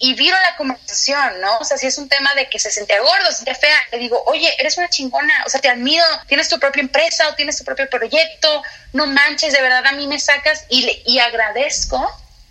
y, 0.00 0.08
y, 0.08 0.14
viro 0.14 0.36
la 0.40 0.56
conversación, 0.56 1.40
¿no? 1.42 1.58
O 1.58 1.64
sea, 1.64 1.76
si 1.76 1.86
es 1.86 1.98
un 1.98 2.08
tema 2.08 2.34
de 2.34 2.48
que 2.48 2.58
se 2.58 2.70
sentía 2.70 3.00
gordo, 3.00 3.26
se 3.28 3.36
sentía 3.36 3.54
fea, 3.54 3.76
le 3.92 3.98
digo, 3.98 4.22
oye, 4.26 4.50
eres 4.58 4.78
una 4.78 4.88
chingona, 4.88 5.44
o 5.46 5.50
sea, 5.50 5.60
te 5.60 5.68
admiro, 5.68 6.04
tienes 6.26 6.48
tu 6.48 6.58
propia 6.58 6.80
empresa 6.80 7.28
o 7.28 7.34
tienes 7.34 7.58
tu 7.58 7.64
propio 7.64 7.88
proyecto, 7.90 8.62
no 8.94 9.06
manches, 9.06 9.52
de 9.52 9.60
verdad 9.60 9.86
a 9.86 9.92
mí 9.92 10.06
me 10.06 10.18
sacas 10.18 10.64
y, 10.70 11.02
y 11.04 11.18
agradezco 11.18 12.10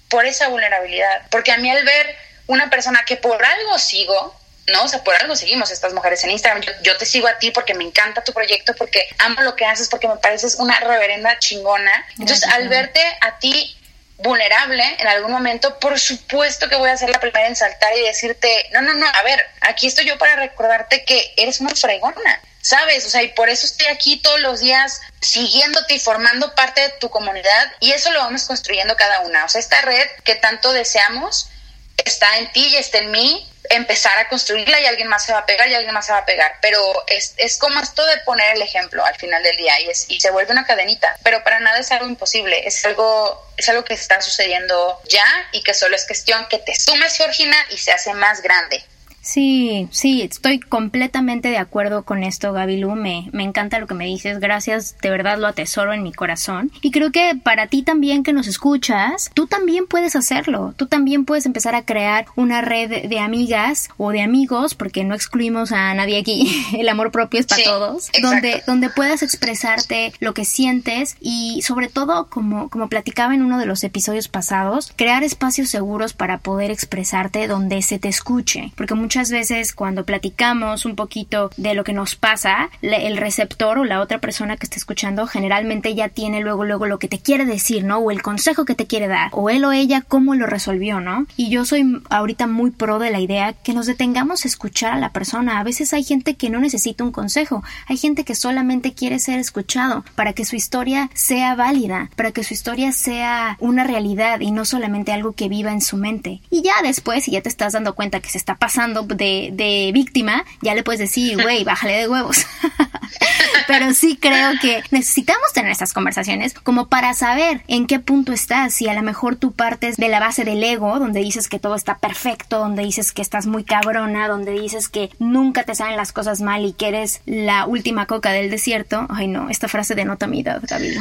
por 0.10 0.26
esa 0.26 0.48
vulnerabilidad, 0.50 1.24
porque 1.32 1.52
a 1.52 1.58
mí 1.58 1.72
al 1.72 1.84
ver 1.84 2.16
una 2.48 2.70
persona 2.70 3.04
que 3.06 3.18
por 3.18 3.44
algo 3.44 3.78
sigo, 3.80 4.36
¿no? 4.68 4.84
O 4.84 4.88
sea, 4.88 5.04
por 5.04 5.16
algo 5.16 5.36
seguimos 5.36 5.72
estas 5.72 5.94
mujeres 5.94 6.24
en 6.24 6.32
Instagram. 6.32 6.64
Yo, 6.82 6.98
te 6.98 7.06
sigo 7.06 7.28
a 7.28 7.38
ti 7.38 7.52
porque 7.52 7.74
me 7.74 7.84
encanta 7.84 8.24
tu 8.24 8.34
proyecto, 8.34 8.74
porque 8.76 9.08
amo 9.20 9.42
lo 9.42 9.56
que 9.56 9.66
haces, 9.66 9.90
porque 9.90 10.08
me 10.08 10.18
pareces 10.18 10.56
una 10.56 10.80
reverenda 10.80 11.38
chingona. 11.40 12.06
Entonces, 12.20 12.48
al 12.50 12.70
verte 12.70 13.02
a 13.22 13.40
ti 13.40 13.78
vulnerable 14.18 14.84
en 15.00 15.08
algún 15.08 15.32
momento, 15.32 15.80
por 15.80 16.00
supuesto 16.00 16.70
que 16.70 16.76
voy 16.76 16.90
a 16.90 16.98
ser 16.98 17.10
la 17.10 17.20
primera 17.20 17.48
en 17.48 17.56
saltar 17.56 17.96
y 17.98 18.02
decirte, 18.02 18.70
no, 18.72 18.82
no, 18.82 18.94
no, 18.94 19.06
a 19.06 19.24
ver, 19.24 19.46
aquí 19.62 19.88
estoy 19.88 20.06
yo 20.06 20.18
para 20.18 20.36
recordarte 20.38 21.04
que 21.04 21.34
eres 21.36 21.60
una 21.60 21.76
fregona. 21.76 22.42
¿sabes? 22.64 23.06
O 23.06 23.10
sea, 23.10 23.22
y 23.22 23.28
por 23.28 23.50
eso 23.50 23.66
estoy 23.66 23.88
aquí 23.88 24.18
todos 24.18 24.40
los 24.40 24.62
días 24.62 25.02
siguiéndote 25.22 25.96
y 25.96 26.00
formando 26.00 26.56
parte 26.56 26.82
de 26.82 26.90
tu 26.92 27.10
comunidad 27.10 27.72
y 27.82 27.92
eso 27.92 28.10
lo 28.12 28.20
vamos 28.20 28.46
construyendo 28.46 28.96
cada 28.96 29.20
una. 29.20 29.44
O 29.44 29.50
sea, 29.50 29.60
esta 29.60 29.82
red 29.82 30.08
que 30.24 30.36
tanto 30.36 30.72
deseamos, 30.72 31.50
está 31.98 32.38
en 32.38 32.52
ti 32.52 32.66
y 32.68 32.76
está 32.76 33.00
en 33.00 33.12
mí 33.12 33.50
empezar 33.70 34.18
a 34.20 34.28
construirla 34.28 34.80
y 34.80 34.86
alguien 34.86 35.08
más 35.08 35.26
se 35.26 35.34
va 35.34 35.40
a 35.40 35.46
pegar 35.46 35.68
y 35.68 35.74
alguien 35.74 35.94
más 35.94 36.06
se 36.06 36.12
va 36.12 36.20
a 36.20 36.26
pegar. 36.26 36.58
Pero 36.62 36.82
es, 37.08 37.34
es 37.38 37.58
como 37.58 37.80
esto 37.80 38.06
de 38.06 38.18
poner 38.18 38.56
el 38.56 38.62
ejemplo 38.62 39.04
al 39.04 39.16
final 39.16 39.42
del 39.42 39.56
día 39.58 39.80
y, 39.82 39.90
es, 39.90 40.06
y 40.10 40.20
se 40.20 40.32
vuelve 40.32 40.52
una 40.52 40.66
cadenita. 40.66 41.18
Pero 41.24 41.44
para 41.44 41.60
nada 41.60 41.80
es 41.80 41.92
algo 41.92 42.08
imposible, 42.08 42.68
es 42.68 42.84
algo, 42.86 43.48
es 43.58 43.68
algo 43.70 43.84
que 43.84 43.94
está 43.94 44.22
sucediendo 44.22 45.02
ya 45.08 45.26
y 45.52 45.64
que 45.64 45.74
solo 45.74 45.96
es 45.96 46.06
cuestión 46.06 46.48
que 46.50 46.60
te 46.60 46.76
sumes, 46.76 47.16
Georgina, 47.16 47.58
y 47.72 47.78
se 47.78 47.92
hace 47.92 48.14
más 48.14 48.42
grande. 48.42 48.84
Sí, 49.24 49.88
sí, 49.90 50.22
estoy 50.22 50.60
completamente 50.60 51.48
de 51.48 51.58
acuerdo 51.58 52.04
con 52.04 52.24
esto, 52.24 52.52
Gabilú. 52.52 52.92
Me, 52.96 53.30
me 53.32 53.44
encanta 53.44 53.80
lo 53.80 53.88
que 53.88 53.94
me 53.94 54.06
dices. 54.06 54.40
Gracias, 54.42 54.98
de 55.02 55.10
verdad 55.10 55.38
lo 55.40 55.48
atesoro 55.48 55.94
en 55.94 56.04
mi 56.04 56.12
corazón. 56.12 56.72
Y 56.82 56.92
creo 56.92 57.10
que 57.14 57.40
para 57.42 57.68
ti 57.68 57.84
también 57.84 58.24
que 58.24 58.34
nos 58.34 58.48
escuchas, 58.48 59.32
tú 59.34 59.48
también 59.48 59.88
puedes 59.88 60.18
hacerlo. 60.18 60.74
Tú 60.76 60.88
también 60.88 61.24
puedes 61.24 61.46
empezar 61.46 61.74
a 61.74 61.86
crear 61.86 62.26
una 62.36 62.60
red 62.60 63.08
de 63.08 63.20
amigas 63.20 63.88
o 63.96 64.12
de 64.12 64.22
amigos, 64.22 64.76
porque 64.76 65.06
no 65.06 65.16
excluimos 65.16 65.72
a 65.72 65.94
nadie 65.94 66.20
aquí. 66.20 66.66
El 66.78 66.90
amor 66.90 67.12
propio 67.12 67.40
es 67.40 67.46
para 67.46 67.64
todos. 67.64 68.12
Donde, 68.22 68.62
donde 68.68 68.90
puedas 68.90 69.24
expresarte 69.24 70.12
lo 70.20 70.34
que 70.34 70.44
sientes 70.44 71.16
y 71.22 71.62
sobre 71.62 71.88
todo, 71.88 72.28
como, 72.30 72.70
como 72.70 72.90
platicaba 72.90 73.34
en 73.34 73.42
uno 73.42 73.58
de 73.58 73.68
los 73.68 73.86
episodios 73.86 74.28
pasados, 74.28 74.92
crear 74.98 75.24
espacios 75.24 75.70
seguros 75.70 76.12
para 76.12 76.40
poder 76.40 76.72
expresarte 76.72 77.48
donde 77.48 77.82
se 77.82 78.00
te 78.00 78.10
escuche. 78.10 78.74
Porque 78.76 78.96
muchas 78.96 79.13
veces 79.14 79.74
cuando 79.74 80.06
platicamos 80.06 80.86
un 80.86 80.96
poquito 80.96 81.52
de 81.56 81.76
lo 81.76 81.84
que 81.84 81.94
nos 81.94 82.16
pasa, 82.16 82.70
el 82.82 83.18
receptor 83.18 83.78
o 83.78 83.86
la 83.86 84.02
otra 84.02 84.20
persona 84.20 84.58
que 84.58 84.66
está 84.66 84.78
escuchando 84.78 85.28
generalmente 85.28 85.94
ya 85.94 86.10
tiene 86.10 86.42
luego 86.42 86.66
luego 86.66 86.88
lo 86.88 87.00
que 87.00 87.08
te 87.08 87.20
quiere 87.20 87.46
decir, 87.46 87.84
¿no? 87.84 88.00
O 88.00 88.12
el 88.12 88.22
consejo 88.22 88.66
que 88.66 88.76
te 88.76 88.88
quiere 88.88 89.08
dar, 89.08 89.30
o 89.32 89.50
él 89.50 89.64
o 89.66 89.72
ella 89.72 90.02
cómo 90.02 90.36
lo 90.36 90.48
resolvió, 90.48 91.00
¿no? 91.00 91.28
Y 91.38 91.50
yo 91.50 91.66
soy 91.66 92.02
ahorita 92.10 92.48
muy 92.48 92.72
pro 92.72 93.00
de 93.00 93.12
la 93.12 93.20
idea 93.20 93.54
que 93.54 93.74
nos 93.74 93.86
detengamos 93.86 94.46
a 94.46 94.48
escuchar 94.48 94.94
a 94.94 95.00
la 95.00 95.12
persona. 95.12 95.60
A 95.60 95.64
veces 95.64 95.94
hay 95.94 96.04
gente 96.04 96.36
que 96.36 96.50
no 96.50 96.60
necesita 96.60 97.04
un 97.04 97.12
consejo, 97.12 97.64
hay 97.88 97.98
gente 97.98 98.24
que 98.24 98.36
solamente 98.36 98.94
quiere 98.94 99.20
ser 99.20 99.40
escuchado 99.40 100.04
para 100.16 100.34
que 100.34 100.46
su 100.46 100.56
historia 100.56 101.10
sea 101.14 101.56
válida, 101.56 102.10
para 102.16 102.32
que 102.32 102.44
su 102.44 102.54
historia 102.54 102.92
sea 102.92 103.58
una 103.60 103.84
realidad 103.84 104.40
y 104.40 104.52
no 104.52 104.66
solamente 104.66 105.12
algo 105.12 105.34
que 105.34 105.50
viva 105.50 105.72
en 105.72 105.82
su 105.82 105.98
mente. 105.98 106.42
Y 106.50 106.64
ya 106.64 106.82
después, 106.82 107.26
si 107.26 107.32
ya 107.32 107.42
te 107.42 107.50
estás 107.50 107.74
dando 107.74 107.94
cuenta 107.96 108.20
que 108.20 108.30
se 108.30 108.38
está 108.38 108.56
pasando 108.56 109.03
de, 109.08 109.92
víctima, 109.94 110.46
ya 110.62 110.76
le 110.76 110.84
puedes 110.84 111.00
decir, 111.00 111.38
güey, 111.42 111.64
bájale 111.64 111.98
de 111.98 112.08
huevos. 112.08 112.46
Pero 113.68 113.94
sí 113.94 114.18
creo 114.20 114.52
que 114.62 114.84
necesitamos 114.92 115.54
tener 115.54 115.72
estas 115.72 115.94
conversaciones 115.94 116.54
como 116.54 116.88
para 116.88 117.14
saber 117.14 117.62
en 117.68 117.88
qué 117.88 118.00
punto 118.00 118.34
estás. 118.34 118.74
Si 118.74 118.88
a 118.88 118.94
lo 118.94 119.02
mejor 119.02 119.36
tú 119.36 119.52
partes 119.54 119.98
de 119.98 120.10
la 120.10 120.20
base 120.20 120.44
del 120.44 120.64
ego, 120.64 121.00
donde 121.00 121.22
dices 121.22 121.48
que 121.48 121.60
todo 121.60 121.76
está 121.76 121.98
perfecto, 121.98 122.60
donde 122.60 122.84
dices 122.84 123.12
que 123.12 123.22
estás 123.22 123.46
muy 123.46 123.64
cabrona, 123.64 124.28
donde 124.28 124.52
dices 124.52 124.90
que 124.90 125.10
nunca 125.20 125.64
te 125.64 125.76
salen 125.76 125.96
las 125.96 126.12
cosas 126.12 126.42
mal 126.42 126.66
y 126.66 126.74
que 126.74 126.88
eres 126.90 127.22
la 127.26 127.66
última 127.66 128.06
coca 128.06 128.32
del 128.32 128.50
desierto. 128.50 129.08
Ay, 129.10 129.28
no, 129.28 129.50
esta 129.50 129.68
frase 129.68 129.96
denota 129.96 130.28
mi 130.28 130.42
edad, 130.42 130.62
Gaby. 130.68 130.96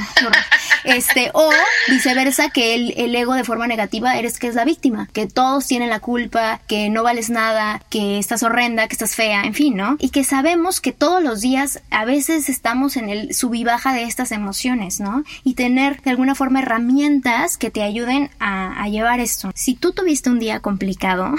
Este, 0.84 1.30
o 1.34 1.50
viceversa, 1.88 2.50
que 2.50 2.74
el, 2.74 2.94
el 2.96 3.14
ego 3.14 3.34
de 3.34 3.44
forma 3.44 3.66
negativa 3.66 4.16
eres 4.16 4.38
que 4.38 4.48
es 4.48 4.54
la 4.54 4.64
víctima, 4.64 5.08
que 5.12 5.26
todos 5.26 5.66
tienen 5.66 5.90
la 5.90 6.00
culpa, 6.00 6.60
que 6.66 6.90
no 6.90 7.02
vales 7.02 7.30
nada, 7.30 7.82
que 7.92 8.18
estás 8.18 8.42
horrenda, 8.42 8.88
que 8.88 8.94
estás 8.94 9.14
fea, 9.14 9.42
en 9.42 9.52
fin, 9.52 9.76
¿no? 9.76 9.96
Y 9.98 10.08
que 10.08 10.24
sabemos 10.24 10.80
que 10.80 10.92
todos 10.92 11.22
los 11.22 11.42
días 11.42 11.82
a 11.90 12.06
veces 12.06 12.48
estamos 12.48 12.96
en 12.96 13.10
el 13.10 13.34
sub 13.34 13.52
y 13.52 13.64
baja 13.64 13.92
de 13.92 14.04
estas 14.04 14.32
emociones, 14.32 14.98
¿no? 14.98 15.24
Y 15.44 15.52
tener 15.56 16.00
de 16.00 16.08
alguna 16.08 16.34
forma 16.34 16.60
herramientas 16.60 17.58
que 17.58 17.70
te 17.70 17.82
ayuden 17.82 18.30
a, 18.40 18.88
llevar 18.88 19.20
esto. 19.20 19.50
Si 19.54 19.74
tú 19.74 19.92
tuviste 19.92 20.30
un 20.30 20.38
día 20.38 20.60
complicado, 20.60 21.34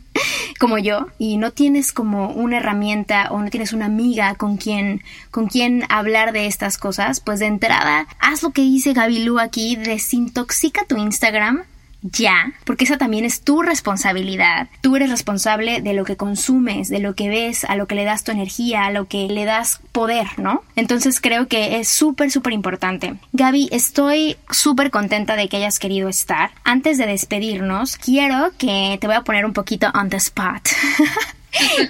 como 0.58 0.78
yo 0.78 1.08
y 1.18 1.36
no 1.36 1.52
tienes 1.52 1.92
como 1.92 2.30
una 2.30 2.56
herramienta 2.56 3.28
o 3.30 3.40
no 3.42 3.50
tienes 3.50 3.74
una 3.74 3.84
amiga 3.84 4.34
con 4.34 4.56
quien 4.56 5.02
con 5.30 5.46
quien 5.46 5.84
hablar 5.90 6.32
de 6.32 6.46
estas 6.46 6.78
cosas, 6.78 7.20
pues 7.20 7.38
de 7.38 7.46
entrada 7.46 8.08
haz 8.18 8.42
lo 8.42 8.50
que 8.50 8.62
dice 8.62 8.94
Gabilú 8.94 9.38
aquí, 9.38 9.76
desintoxica 9.76 10.84
tu 10.86 10.96
Instagram 10.96 11.64
ya, 12.02 12.52
porque 12.64 12.84
esa 12.84 12.98
también 12.98 13.24
es 13.24 13.42
tu 13.42 13.62
responsabilidad. 13.62 14.68
Tú 14.80 14.96
eres 14.96 15.10
responsable 15.10 15.80
de 15.80 15.94
lo 15.94 16.04
que 16.04 16.16
consumes, 16.16 16.88
de 16.88 17.00
lo 17.00 17.14
que 17.14 17.28
ves, 17.28 17.64
a 17.64 17.76
lo 17.76 17.86
que 17.86 17.94
le 17.94 18.04
das 18.04 18.24
tu 18.24 18.32
energía, 18.32 18.86
a 18.86 18.90
lo 18.90 19.06
que 19.06 19.28
le 19.28 19.44
das 19.44 19.80
poder, 19.92 20.26
¿no? 20.38 20.62
Entonces 20.76 21.20
creo 21.20 21.48
que 21.48 21.80
es 21.80 21.88
súper, 21.88 22.30
súper 22.30 22.52
importante. 22.52 23.14
Gaby, 23.32 23.68
estoy 23.72 24.36
súper 24.50 24.90
contenta 24.90 25.36
de 25.36 25.48
que 25.48 25.56
hayas 25.56 25.78
querido 25.78 26.08
estar. 26.08 26.50
Antes 26.64 26.98
de 26.98 27.06
despedirnos, 27.06 27.96
quiero 27.96 28.52
que 28.58 28.98
te 29.00 29.06
voy 29.06 29.16
a 29.16 29.22
poner 29.22 29.44
un 29.44 29.52
poquito 29.52 29.90
on 29.94 30.08
the 30.08 30.16
spot. 30.16 30.68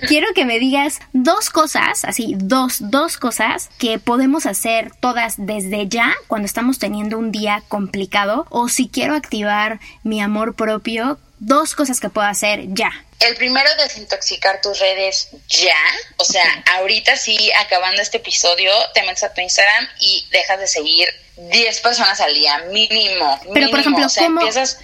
Quiero 0.07 0.27
que 0.35 0.45
me 0.45 0.59
digas 0.59 1.01
dos 1.13 1.51
cosas, 1.51 2.05
así, 2.05 2.35
dos, 2.39 2.91
dos 2.91 3.19
cosas 3.19 3.71
que 3.79 3.99
podemos 3.99 4.47
hacer 4.47 4.93
todas 5.01 5.35
desde 5.39 5.89
ya 5.89 6.15
cuando 6.27 6.47
estamos 6.47 6.79
teniendo 6.79 7.19
un 7.19 7.33
día 7.33 7.63
complicado 7.69 8.47
o 8.51 8.69
si 8.69 8.89
quiero 8.89 9.15
activar 9.15 9.81
mi 10.03 10.21
amor 10.21 10.55
propio, 10.55 11.19
dos 11.39 11.75
cosas 11.75 12.01
que 12.01 12.11
puedo 12.11 12.27
hacer 12.27 12.73
ya. 12.75 12.91
El 13.21 13.35
primero, 13.35 13.69
desintoxicar 13.77 14.61
tus 14.61 14.79
redes 14.79 15.29
ya. 15.49 15.75
O 16.19 16.25
sea, 16.25 16.45
ahorita 16.77 17.17
sí, 17.17 17.51
acabando 17.53 18.01
este 18.01 18.19
episodio, 18.19 18.73
te 18.95 19.03
metes 19.03 19.25
a 19.25 19.35
tu 19.35 19.41
Instagram 19.41 19.89
y 19.99 20.27
dejas 20.31 20.61
de 20.61 20.67
seguir 20.69 21.09
10 21.39 21.81
personas 21.81 22.21
al 22.21 22.35
día, 22.35 22.59
mínimo. 22.71 23.41
Pero, 23.55 23.71
por 23.71 23.81
ejemplo, 23.81 24.07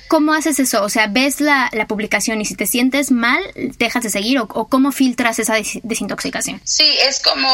¿cómo, 0.09 0.32
haces 0.32 0.59
eso? 0.59 0.82
O 0.82 0.89
sea, 0.89 1.07
ves 1.09 1.41
la, 1.41 1.70
publicación 1.89 2.41
y 2.41 2.45
si 2.45 2.55
te 2.57 2.66
sientes 2.66 3.11
mal, 3.11 3.43
dejas 3.55 4.05
de 4.05 4.11
seguir 4.11 4.39
o, 4.39 4.47
cómo 4.68 4.93
filtras 4.93 5.39
esa 5.39 5.57
desintoxicación? 5.82 6.61
Sí, 6.64 6.97
es 7.01 7.20
como, 7.20 7.49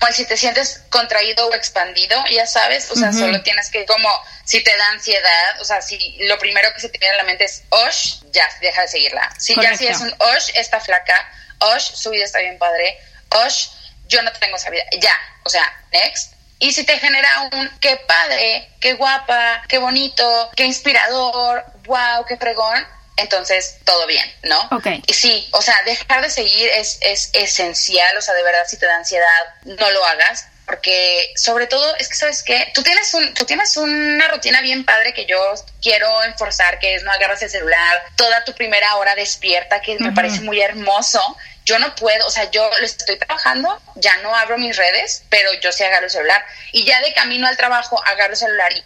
como 0.00 0.12
si 0.12 0.24
te 0.24 0.36
sientes 0.36 0.82
contraído 0.88 1.48
o 1.48 1.54
expandido, 1.54 2.16
ya 2.30 2.46
sabes. 2.46 2.90
O 2.90 2.96
sea, 2.96 3.12
solo 3.12 3.42
tienes 3.42 3.70
que, 3.70 3.84
como, 3.86 4.08
si 4.44 4.62
te 4.62 4.76
da 4.76 4.90
ansiedad, 4.90 5.60
o 5.60 5.64
sea, 5.64 5.82
si 5.82 6.16
lo 6.20 6.38
primero 6.38 6.68
que 6.74 6.80
se 6.80 6.88
te 6.88 6.98
viene 6.98 7.14
a 7.14 7.18
la 7.18 7.24
mente 7.24 7.44
es, 7.44 7.64
Osh, 7.70 8.21
ya, 8.32 8.48
deja 8.60 8.82
de 8.82 8.88
seguirla. 8.88 9.30
Si 9.38 9.54
ya 9.54 9.76
si 9.76 9.86
es 9.86 10.00
un 10.00 10.12
Osh, 10.18 10.50
está 10.54 10.80
flaca, 10.80 11.30
Osh, 11.58 11.92
su 11.94 12.10
vida 12.10 12.24
está 12.24 12.40
bien 12.40 12.58
padre, 12.58 12.98
Osh, 13.30 13.68
yo 14.08 14.22
no 14.22 14.32
tengo 14.32 14.56
esa 14.56 14.70
vida, 14.70 14.84
ya, 14.98 15.14
o 15.44 15.48
sea, 15.48 15.64
next. 15.92 16.34
Y 16.58 16.72
si 16.72 16.84
te 16.84 16.98
genera 16.98 17.48
un 17.52 17.70
qué 17.80 17.96
padre, 17.96 18.70
qué 18.80 18.94
guapa, 18.94 19.62
qué 19.68 19.78
bonito, 19.78 20.50
qué 20.56 20.64
inspirador, 20.64 21.64
wow, 21.84 22.24
qué 22.26 22.36
fregón, 22.36 22.86
entonces 23.16 23.78
todo 23.84 24.06
bien, 24.06 24.24
¿no? 24.44 24.60
Ok. 24.70 24.86
Y 25.06 25.12
sí, 25.12 25.48
o 25.52 25.60
sea, 25.60 25.80
dejar 25.84 26.22
de 26.22 26.30
seguir 26.30 26.68
es, 26.74 26.98
es 27.00 27.30
esencial, 27.32 28.16
o 28.16 28.22
sea, 28.22 28.34
de 28.34 28.42
verdad, 28.42 28.64
si 28.66 28.76
te 28.76 28.86
da 28.86 28.96
ansiedad, 28.96 29.54
no 29.64 29.90
lo 29.90 30.04
hagas, 30.04 30.46
porque 30.66 31.32
sobre 31.36 31.66
todo 31.66 31.96
es 31.96 32.08
que 32.08 32.14
sabes 32.14 32.42
que 32.42 32.70
tú 32.74 32.82
tienes 32.82 33.12
un 33.14 33.34
tú 33.34 33.44
tienes 33.44 33.76
una 33.76 34.28
rutina 34.28 34.60
bien 34.60 34.84
padre 34.84 35.12
que 35.12 35.26
yo 35.26 35.38
quiero 35.80 36.22
enforzar 36.24 36.78
que 36.78 36.94
es 36.94 37.02
no 37.02 37.10
agarras 37.10 37.42
el 37.42 37.50
celular 37.50 38.02
toda 38.16 38.44
tu 38.44 38.54
primera 38.54 38.96
hora 38.96 39.14
despierta 39.14 39.80
que 39.80 39.98
me 39.98 40.12
parece 40.12 40.40
muy 40.40 40.60
hermoso 40.60 41.20
yo 41.64 41.78
no 41.78 41.94
puedo, 41.94 42.26
o 42.26 42.30
sea, 42.30 42.50
yo 42.50 42.68
lo 42.80 42.86
estoy 42.86 43.18
trabajando, 43.18 43.80
ya 43.96 44.16
no 44.18 44.34
abro 44.34 44.58
mis 44.58 44.76
redes, 44.76 45.22
pero 45.28 45.50
yo 45.60 45.72
sí 45.72 45.84
agarro 45.84 46.06
el 46.06 46.10
celular. 46.10 46.44
Y 46.72 46.84
ya 46.84 47.00
de 47.00 47.12
camino 47.12 47.46
al 47.46 47.56
trabajo 47.56 48.02
agarro 48.04 48.32
el 48.32 48.38
celular 48.38 48.72
y 48.72 48.82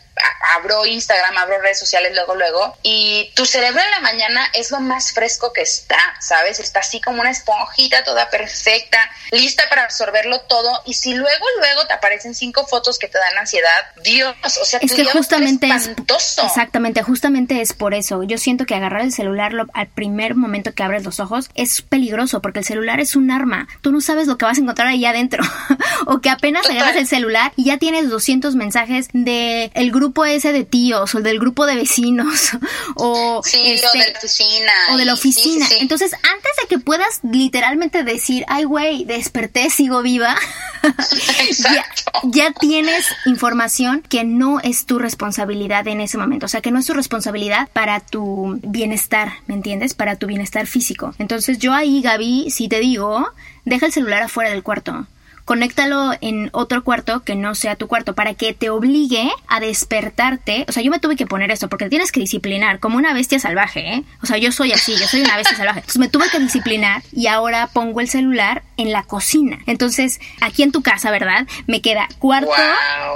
abro 0.54 0.86
Instagram, 0.86 1.36
abro 1.36 1.60
redes 1.60 1.78
sociales 1.78 2.12
luego, 2.14 2.34
luego. 2.34 2.76
Y 2.82 3.32
tu 3.34 3.44
cerebro 3.46 3.80
en 3.82 3.90
la 3.90 4.00
mañana 4.00 4.48
es 4.54 4.70
lo 4.70 4.80
más 4.80 5.12
fresco 5.12 5.52
que 5.52 5.62
está, 5.62 5.98
¿sabes? 6.20 6.60
Está 6.60 6.80
así 6.80 7.00
como 7.00 7.20
una 7.20 7.30
esponjita 7.30 8.04
toda 8.04 8.30
perfecta, 8.30 8.98
lista 9.30 9.64
para 9.68 9.84
absorberlo 9.84 10.40
todo. 10.42 10.82
Y 10.86 10.94
si 10.94 11.14
luego, 11.14 11.44
luego 11.58 11.86
te 11.86 11.94
aparecen 11.94 12.34
cinco 12.34 12.66
fotos 12.66 12.98
que 12.98 13.08
te 13.08 13.18
dan 13.18 13.36
ansiedad, 13.38 13.70
Dios, 14.02 14.34
o 14.44 14.64
sea, 14.64 14.80
es 14.82 14.92
que 14.92 15.04
justamente 15.04 15.68
es 15.68 15.90
exactamente, 16.42 17.02
justamente 17.02 17.60
es 17.60 17.72
por 17.72 17.94
eso. 17.94 18.22
Yo 18.22 18.38
siento 18.38 18.64
que 18.66 18.74
agarrar 18.74 19.02
el 19.02 19.12
celular 19.12 19.52
al 19.74 19.86
primer 19.88 20.34
momento 20.34 20.72
que 20.74 20.82
abres 20.82 21.04
los 21.04 21.20
ojos 21.20 21.50
es 21.54 21.82
peligroso 21.82 22.40
porque 22.40 22.60
el 22.60 22.64
celular 22.66 23.00
es 23.00 23.16
un 23.16 23.30
arma. 23.30 23.68
Tú 23.80 23.92
no 23.92 24.00
sabes 24.00 24.26
lo 24.26 24.36
que 24.36 24.44
vas 24.44 24.58
a 24.58 24.60
encontrar 24.60 24.88
ahí 24.88 25.04
adentro. 25.04 25.42
o 26.06 26.20
que 26.20 26.30
apenas 26.30 26.68
agarras 26.68 26.96
el 26.96 27.06
celular 27.06 27.52
y 27.56 27.64
ya 27.64 27.78
tienes 27.78 28.10
200 28.10 28.54
mensajes 28.54 29.08
de 29.12 29.70
el 29.74 29.90
grupo 29.90 30.24
ese 30.24 30.52
de 30.52 30.64
tíos 30.64 31.14
o 31.14 31.20
del 31.20 31.38
grupo 31.38 31.66
de 31.66 31.76
vecinos 31.76 32.50
o, 32.96 33.40
este, 33.44 33.58
de 33.58 33.80
la 33.98 34.18
oficina. 34.18 34.72
O 34.90 34.96
de 34.96 35.04
la 35.04 35.14
oficina. 35.14 35.66
Entonces, 35.80 36.12
antes 36.12 36.52
de 36.60 36.68
que 36.68 36.78
puedas 36.78 37.20
literalmente 37.22 38.02
decir, 38.02 38.44
ay, 38.48 38.64
güey, 38.64 39.04
desperté, 39.04 39.70
sigo 39.70 40.02
viva, 40.02 40.36
ya, 42.24 42.52
tienes 42.52 43.06
información 43.24 44.02
que 44.08 44.24
no 44.24 44.60
es 44.60 44.86
tu 44.86 44.98
responsabilidad 44.98 45.86
en 45.88 46.00
ese 46.00 46.18
momento. 46.18 46.46
O 46.46 46.48
sea, 46.48 46.60
que 46.60 46.70
no 46.70 46.78
es 46.78 46.86
tu 46.86 46.94
responsabilidad 46.94 47.68
para 47.72 48.00
tu 48.00 48.58
bienestar, 48.62 49.32
¿me 49.46 49.54
entiendes? 49.54 49.94
Para 49.94 50.16
tu 50.16 50.26
bienestar 50.26 50.66
físico. 50.66 51.14
Entonces, 51.18 51.58
yo 51.58 51.72
ahí, 51.72 52.02
Gaby, 52.02 52.50
si 52.56 52.68
te 52.68 52.80
digo, 52.80 53.28
deja 53.64 53.86
el 53.86 53.92
celular 53.92 54.22
afuera 54.22 54.50
del 54.50 54.62
cuarto 54.62 55.06
conéctalo 55.46 56.12
en 56.20 56.50
otro 56.52 56.82
cuarto 56.82 57.22
que 57.22 57.36
no 57.36 57.54
sea 57.54 57.76
tu 57.76 57.86
cuarto 57.86 58.14
para 58.16 58.34
que 58.34 58.52
te 58.52 58.68
obligue 58.68 59.30
a 59.46 59.60
despertarte. 59.60 60.66
O 60.68 60.72
sea, 60.72 60.82
yo 60.82 60.90
me 60.90 60.98
tuve 60.98 61.14
que 61.14 61.24
poner 61.24 61.52
esto 61.52 61.68
porque 61.68 61.88
tienes 61.88 62.10
que 62.10 62.18
disciplinar 62.18 62.80
como 62.80 62.98
una 62.98 63.14
bestia 63.14 63.38
salvaje, 63.38 63.94
¿eh? 63.94 64.04
O 64.22 64.26
sea, 64.26 64.38
yo 64.38 64.50
soy 64.50 64.72
así, 64.72 64.96
yo 64.98 65.06
soy 65.06 65.20
una 65.20 65.36
bestia 65.36 65.56
salvaje. 65.56 65.80
Entonces 65.80 66.00
me 66.00 66.08
tuve 66.08 66.28
que 66.30 66.40
disciplinar 66.40 67.04
y 67.12 67.28
ahora 67.28 67.68
pongo 67.72 68.00
el 68.00 68.08
celular 68.08 68.64
en 68.76 68.90
la 68.90 69.04
cocina. 69.04 69.60
Entonces, 69.66 70.20
aquí 70.40 70.64
en 70.64 70.72
tu 70.72 70.82
casa, 70.82 71.12
¿verdad? 71.12 71.46
Me 71.68 71.80
queda 71.80 72.08
cuarto, 72.18 72.50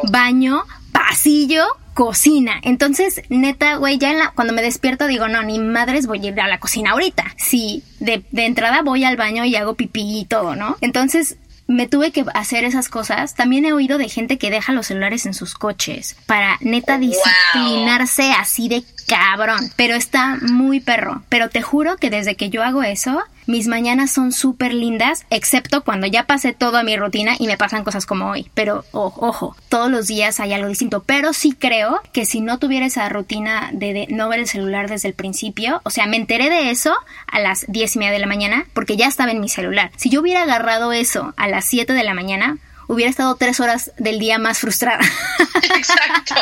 baño, 0.04 0.62
pasillo, 0.92 1.66
cocina. 2.00 2.54
Entonces, 2.62 3.20
neta, 3.28 3.76
güey, 3.76 3.98
ya 3.98 4.10
en 4.10 4.18
la, 4.20 4.30
cuando 4.30 4.54
me 4.54 4.62
despierto 4.62 5.06
digo, 5.06 5.28
no, 5.28 5.42
ni 5.42 5.58
madres 5.58 6.06
voy 6.06 6.24
a 6.24 6.28
ir 6.30 6.40
a 6.40 6.48
la 6.48 6.58
cocina 6.58 6.92
ahorita. 6.92 7.34
Sí, 7.36 7.82
de, 7.98 8.24
de 8.30 8.46
entrada 8.46 8.80
voy 8.80 9.04
al 9.04 9.18
baño 9.18 9.44
y 9.44 9.54
hago 9.54 9.74
pipí 9.74 10.20
y 10.20 10.24
todo, 10.24 10.56
¿no? 10.56 10.78
Entonces, 10.80 11.36
me 11.66 11.86
tuve 11.86 12.10
que 12.10 12.24
hacer 12.32 12.64
esas 12.64 12.88
cosas. 12.88 13.34
También 13.34 13.66
he 13.66 13.74
oído 13.74 13.98
de 13.98 14.08
gente 14.08 14.38
que 14.38 14.50
deja 14.50 14.72
los 14.72 14.86
celulares 14.86 15.26
en 15.26 15.34
sus 15.34 15.52
coches 15.52 16.16
para 16.24 16.56
neta 16.62 16.96
disciplinarse 16.98 18.32
así 18.32 18.70
de 18.70 18.82
cabrón. 19.06 19.70
Pero 19.76 19.94
está 19.94 20.38
muy 20.40 20.80
perro. 20.80 21.22
Pero 21.28 21.50
te 21.50 21.60
juro 21.60 21.98
que 21.98 22.08
desde 22.08 22.34
que 22.34 22.48
yo 22.48 22.62
hago 22.62 22.82
eso, 22.82 23.22
mis 23.50 23.66
mañanas 23.66 24.10
son 24.10 24.32
súper 24.32 24.72
lindas, 24.72 25.26
excepto 25.28 25.82
cuando 25.82 26.06
ya 26.06 26.24
pasé 26.26 26.52
toda 26.52 26.82
mi 26.82 26.96
rutina 26.96 27.34
y 27.38 27.46
me 27.46 27.56
pasan 27.56 27.84
cosas 27.84 28.06
como 28.06 28.30
hoy. 28.30 28.50
Pero 28.54 28.84
ojo, 28.92 29.56
todos 29.68 29.90
los 29.90 30.06
días 30.06 30.40
hay 30.40 30.52
algo 30.52 30.68
distinto. 30.68 31.02
Pero 31.02 31.32
sí 31.32 31.56
creo 31.58 32.00
que 32.12 32.24
si 32.24 32.40
no 32.40 32.58
tuviera 32.58 32.86
esa 32.86 33.08
rutina 33.08 33.70
de, 33.72 34.06
no 34.10 34.28
ver 34.28 34.40
el 34.40 34.48
celular 34.48 34.88
desde 34.88 35.08
el 35.08 35.14
principio, 35.14 35.80
o 35.84 35.90
sea, 35.90 36.06
me 36.06 36.16
enteré 36.16 36.48
de 36.48 36.70
eso 36.70 36.94
a 37.26 37.40
las 37.40 37.64
diez 37.68 37.96
y 37.96 37.98
media 37.98 38.12
de 38.12 38.18
la 38.20 38.26
mañana 38.26 38.66
porque 38.72 38.96
ya 38.96 39.08
estaba 39.08 39.32
en 39.32 39.40
mi 39.40 39.48
celular. 39.48 39.90
Si 39.96 40.10
yo 40.10 40.20
hubiera 40.20 40.42
agarrado 40.42 40.92
eso 40.92 41.34
a 41.36 41.48
las 41.48 41.64
7 41.64 41.92
de 41.92 42.04
la 42.04 42.14
mañana, 42.14 42.58
hubiera 42.86 43.10
estado 43.10 43.34
tres 43.34 43.60
horas 43.60 43.92
del 43.98 44.18
día 44.18 44.38
más 44.38 44.58
frustrada. 44.58 45.04
Exacto. 45.62 46.34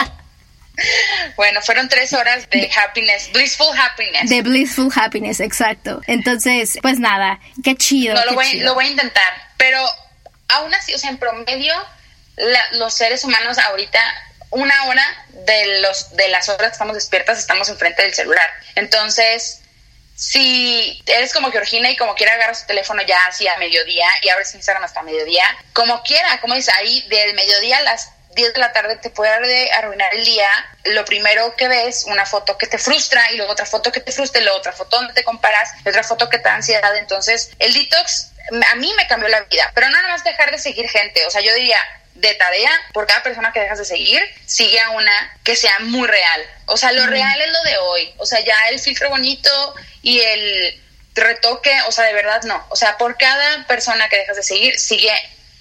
Bueno, 1.37 1.61
fueron 1.63 1.89
tres 1.89 2.13
horas 2.13 2.49
de 2.51 2.71
happiness, 2.77 3.31
blissful 3.33 3.77
happiness. 3.77 4.29
De 4.29 4.43
blissful 4.43 4.91
happiness, 4.95 5.41
exacto. 5.41 6.01
Entonces, 6.07 6.79
pues 6.83 6.99
nada, 6.99 7.41
qué 7.63 7.77
chido. 7.77 8.15
No, 8.15 8.25
lo, 8.25 8.35
voy, 8.35 8.51
chido. 8.51 8.67
lo 8.67 8.75
voy 8.75 8.87
a 8.87 8.91
intentar, 8.91 9.33
pero 9.57 9.85
aún 10.49 10.75
así, 10.75 10.95
o 10.95 10.99
sea, 10.99 11.11
en 11.11 11.19
promedio, 11.19 11.75
los 12.73 12.95
seres 12.95 13.25
humanos 13.25 13.59
ahorita, 13.59 14.01
una 14.51 14.85
hora 14.85 15.05
de, 15.31 15.81
los, 15.81 16.17
de 16.17 16.29
las 16.29 16.49
horas 16.49 16.69
que 16.69 16.73
estamos 16.73 16.95
despiertas 16.95 17.39
estamos 17.39 17.69
enfrente 17.69 18.03
del 18.03 18.15
celular. 18.15 18.49
Entonces, 18.75 19.61
si 20.15 21.03
eres 21.07 21.33
como 21.33 21.53
Georgina 21.53 21.91
y 21.91 21.97
como 21.97 22.15
quiera 22.15 22.35
agarras 22.35 22.63
tu 22.63 22.67
teléfono 22.67 23.03
ya 23.07 23.19
así 23.27 23.47
a 23.47 23.57
mediodía 23.59 24.07
y 24.23 24.29
abres 24.31 24.55
Instagram 24.55 24.85
hasta 24.85 25.03
mediodía, 25.03 25.45
como 25.73 26.03
quiera, 26.03 26.41
como 26.41 26.55
dice, 26.55 26.73
ahí 26.77 27.07
del 27.09 27.35
mediodía 27.35 27.79
a 27.79 27.83
las 27.83 28.11
10 28.39 28.55
de 28.55 28.61
la 28.61 28.73
tarde 28.73 28.97
te 28.97 29.11
puede 29.11 29.73
arruinar 29.73 30.15
el 30.15 30.25
día. 30.25 30.49
Lo 30.85 31.05
primero 31.05 31.57
que 31.57 31.67
ves, 31.67 32.05
una 32.07 32.25
foto 32.25 32.57
que 32.57 32.69
te 32.69 32.79
frustra 32.79 33.33
y 33.33 33.37
luego 33.37 33.53
otra 33.53 33.67
foto 33.67 33.91
que 33.91 34.01
te 34.01 34.13
frustra 34.13 34.41
y 34.41 34.45
luego 34.45 34.59
otra 34.59 34.73
foto 34.73 34.97
donde 34.97 35.13
te 35.13 35.25
comparas 35.25 35.71
y 35.85 35.89
otra 35.89 36.05
foto 36.05 36.31
que 36.31 36.39
te 36.39 36.45
da 36.45 36.55
ansiedad. 36.55 36.97
Entonces, 36.97 37.51
el 37.59 37.75
detox 37.75 38.31
a 38.71 38.77
mí 38.77 38.93
me 38.97 39.09
cambió 39.09 39.29
la 39.29 39.41
vida, 39.41 39.73
pero 39.75 39.89
no 39.89 39.97
nada 39.97 40.09
más 40.09 40.23
dejar 40.23 40.53
de 40.53 40.59
seguir 40.59 40.89
gente. 40.89 41.27
O 41.27 41.31
sea, 41.31 41.41
yo 41.41 41.53
diría, 41.53 41.79
de 42.15 42.33
tarea, 42.35 42.71
por 42.93 43.07
cada 43.07 43.25
persona 43.25 43.53
que 43.53 43.61
dejas 43.61 43.79
de 43.79 43.85
seguir, 43.85 44.23
sigue 44.47 44.79
a 44.79 44.91
una 44.91 45.39
que 45.43 45.57
sea 45.57 45.81
muy 45.81 46.07
real. 46.07 46.43
O 46.67 46.77
sea, 46.77 46.93
lo 46.93 47.07
real 47.07 47.41
es 47.41 47.51
lo 47.51 47.63
de 47.65 47.79
hoy. 47.79 48.15
O 48.19 48.27
sea, 48.27 48.39
ya 48.41 48.57
el 48.71 48.79
filtro 48.79 49.11
bonito 49.11 49.75
y 50.03 50.21
el 50.21 50.81
retoque, 51.15 51.77
o 51.89 51.93
sea, 51.93 52.05
de 52.05 52.13
verdad 52.13 52.43
no. 52.45 52.65
O 52.71 52.77
sea, 52.77 52.97
por 52.99 53.17
cada 53.19 53.67
persona 53.67 54.09
que 54.09 54.19
dejas 54.19 54.37
de 54.37 54.45
seguir, 54.45 54.79
sigue 54.79 55.13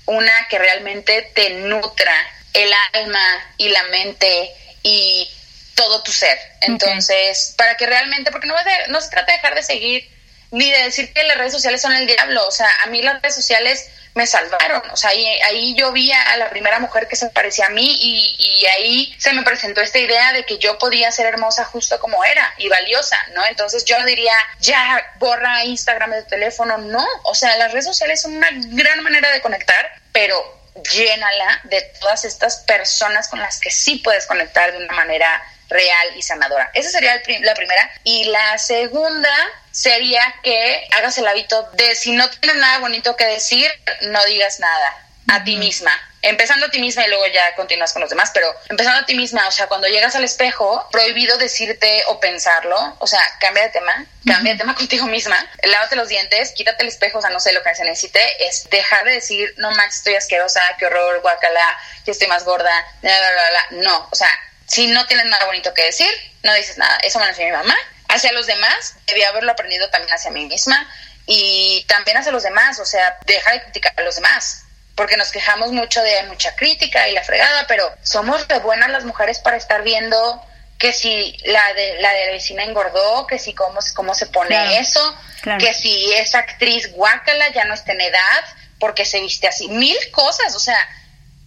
una 0.06 0.48
que 0.48 0.60
realmente 0.60 1.24
te 1.34 1.50
nutra 1.52 2.14
el 2.54 2.72
alma 2.94 3.54
y 3.58 3.70
la 3.70 3.84
mente 3.84 4.52
y 4.84 5.30
todo 5.76 6.02
tu 6.02 6.12
ser. 6.12 6.38
Entonces, 6.62 7.54
para 7.58 7.78
que 7.78 7.86
realmente, 7.86 8.32
porque 8.32 8.48
no, 8.48 8.56
no 8.90 9.02
se 9.02 9.10
trata 9.10 9.32
de 9.32 9.38
dejar 9.38 9.56
de 9.56 9.64
seguir 9.64 10.10
ni 10.52 10.72
de 10.72 10.84
decir 10.84 11.14
que 11.14 11.24
las 11.24 11.38
redes 11.38 11.54
sociales 11.54 11.82
son 11.82 11.94
el 11.94 12.08
diablo, 12.08 12.48
o 12.48 12.52
sea, 12.52 12.70
a 12.84 12.88
mí 12.88 13.02
las 13.02 13.22
redes 13.22 13.36
sociales 13.36 13.90
me 14.18 14.26
salvaron, 14.26 14.82
o 14.92 14.98
sea, 14.98 15.12
ahí, 15.12 15.26
ahí 15.42 15.76
yo 15.76 15.92
vi 15.92 16.12
a 16.12 16.38
la 16.38 16.50
primera 16.50 16.80
mujer 16.80 17.08
que 17.08 17.16
se 17.16 17.30
parecía 17.30 17.68
a 17.68 17.70
mí 17.70 17.98
y, 18.02 18.36
y, 18.40 18.66
ahí 18.66 19.16
se 19.20 19.32
me 19.34 19.44
presentó 19.44 19.80
esta 19.80 20.00
idea 20.00 20.34
de 20.34 20.44
que 20.44 20.58
yo 20.58 20.80
podía 20.80 21.12
ser 21.12 21.28
hermosa 21.28 21.64
justo 21.66 22.00
como 22.00 22.24
era 22.26 22.52
y 22.58 22.68
valiosa, 22.68 23.18
¿no? 23.36 23.46
Entonces 23.46 23.86
yo 23.86 24.04
diría, 24.06 24.34
ya, 24.60 25.06
borra 25.20 25.64
Instagram 25.66 26.10
de 26.12 26.24
tu 26.24 26.30
teléfono, 26.30 26.80
no, 26.80 27.06
o 27.24 27.36
sea, 27.36 27.56
las 27.58 27.72
redes 27.72 27.86
sociales 27.86 28.20
son 28.20 28.36
una 28.36 28.50
gran 28.52 29.04
manera 29.04 29.32
de 29.32 29.42
conectar, 29.42 30.02
pero 30.12 30.57
llénala 30.84 31.62
de 31.66 31.82
todas 32.00 32.26
estas 32.26 32.58
personas 32.58 33.28
con 33.28 33.40
las 33.40 33.60
que 33.60 33.72
sí 33.72 33.98
puedes 33.98 34.26
conectar 34.26 34.72
de 34.72 34.78
una 34.78 34.94
manera 34.94 35.44
real 35.70 36.08
y 36.16 36.22
sanadora. 36.22 36.72
Esa 36.74 36.90
sería 36.90 37.22
la 37.42 37.54
primera. 37.56 37.92
Y 38.04 38.26
la 38.26 38.58
segunda 38.58 39.30
sería 39.72 40.22
que 40.44 40.88
hagas 40.92 41.18
el 41.18 41.28
hábito 41.28 41.70
de 41.74 41.96
si 41.96 42.12
no 42.12 42.30
tienes 42.30 42.58
nada 42.58 42.80
bonito 42.80 43.16
que 43.16 43.26
decir, 43.26 43.70
no 44.02 44.24
digas 44.26 44.60
nada 44.60 44.96
a 45.30 45.44
ti 45.44 45.58
misma 45.58 45.92
empezando 46.28 46.66
a 46.66 46.70
ti 46.70 46.80
misma 46.80 47.06
y 47.06 47.10
luego 47.10 47.26
ya 47.28 47.56
continúas 47.56 47.94
con 47.94 48.02
los 48.02 48.10
demás, 48.10 48.32
pero 48.34 48.54
empezando 48.70 49.00
a 49.00 49.06
ti 49.06 49.16
misma, 49.16 49.48
o 49.48 49.52
sea, 49.52 49.68
cuando 49.68 49.88
llegas 49.88 50.16
al 50.16 50.24
espejo, 50.24 50.88
prohibido 50.92 51.38
decirte 51.38 52.04
o 52.08 52.20
pensarlo, 52.20 52.96
o 53.00 53.08
sea, 53.08 53.22
cambia 53.40 53.64
de 53.64 53.70
tema, 53.70 54.06
cambia 54.26 54.54
de 54.54 54.60
tema 54.60 54.76
contigo 54.76 55.06
misma, 55.08 55.38
lávate 55.64 55.96
los 55.96 56.10
dientes, 56.10 56.52
quítate 56.52 56.84
el 56.84 56.90
espejo, 56.90 57.20
o 57.20 57.22
sea, 57.22 57.30
no 57.30 57.40
sé 57.40 57.54
lo 57.54 57.64
que 57.64 57.74
se 57.76 57.84
necesite, 57.84 58.20
es 58.48 58.70
dejar 58.70 59.06
de 59.06 59.14
decir, 59.14 59.54
no 59.58 59.72
manches, 59.72 59.98
estoy 59.98 60.16
asquerosa, 60.16 60.62
qué 60.78 60.86
horror, 60.86 61.22
guacala, 61.22 61.78
que 62.04 62.12
estoy 62.12 62.28
más 62.28 62.44
gorda, 62.44 62.86
bla, 63.02 63.18
bla, 63.18 63.32
bla, 63.32 63.50
bla, 63.50 63.82
no, 63.84 64.08
o 64.12 64.16
sea, 64.16 64.30
si 64.68 64.88
no 64.88 65.08
tienes 65.08 65.28
nada 65.28 65.46
bonito 65.46 65.74
que 65.74 65.86
decir, 65.86 66.10
no 66.44 66.54
dices 66.54 66.78
nada, 66.78 66.98
eso 67.04 67.20
me 67.20 67.26
lo 67.26 67.32
enseñó 67.32 67.52
mi 67.52 67.64
mamá, 67.64 67.78
hacia 68.10 68.32
los 68.34 68.48
demás, 68.48 68.96
debía 69.06 69.30
haberlo 69.30 69.52
aprendido 69.52 69.90
también 69.90 70.14
hacia 70.14 70.32
mí 70.32 70.46
misma, 70.46 70.90
y 71.26 71.86
también 71.88 72.18
hacia 72.18 72.32
los 72.32 72.44
demás, 72.44 72.80
o 72.80 72.86
sea, 72.86 73.18
dejar 73.26 73.54
de 73.54 73.64
criticar 73.64 73.94
a 73.98 74.02
los 74.02 74.16
demás 74.16 74.67
porque 74.98 75.16
nos 75.16 75.32
quejamos 75.32 75.72
mucho 75.72 76.02
de 76.02 76.24
mucha 76.24 76.56
crítica 76.56 77.08
y 77.08 77.14
la 77.14 77.24
fregada, 77.24 77.68
pero 77.68 77.88
somos 78.02 78.48
de 78.48 78.58
buenas 78.60 78.90
las 78.90 79.06
mujeres 79.06 79.38
para 79.38 79.56
estar 79.56 79.84
viendo 79.84 80.44
que 80.80 80.92
si 80.92 81.38
la 81.46 81.74
de 81.76 82.02
la, 82.02 82.12
de 82.14 82.26
la 82.26 82.32
vecina 82.32 82.64
engordó, 82.64 83.28
que 83.28 83.38
si 83.38 83.54
cómo, 83.54 83.80
cómo 83.96 84.16
se 84.16 84.26
pone 84.26 84.80
eso, 84.80 85.16
que 85.60 85.74
si 85.76 86.14
esa 86.14 86.40
actriz 86.40 86.92
guácala 86.94 87.50
ya 87.54 87.66
no 87.66 87.76
está 87.76 87.94
en 87.94 88.02
edad 88.02 88.44
porque 88.80 89.06
se 89.06 89.22
viste 89.22 89.48
así, 89.48 89.70
mil 89.70 89.98
cosas, 90.12 90.56
o 90.56 90.60
sea, 90.60 90.78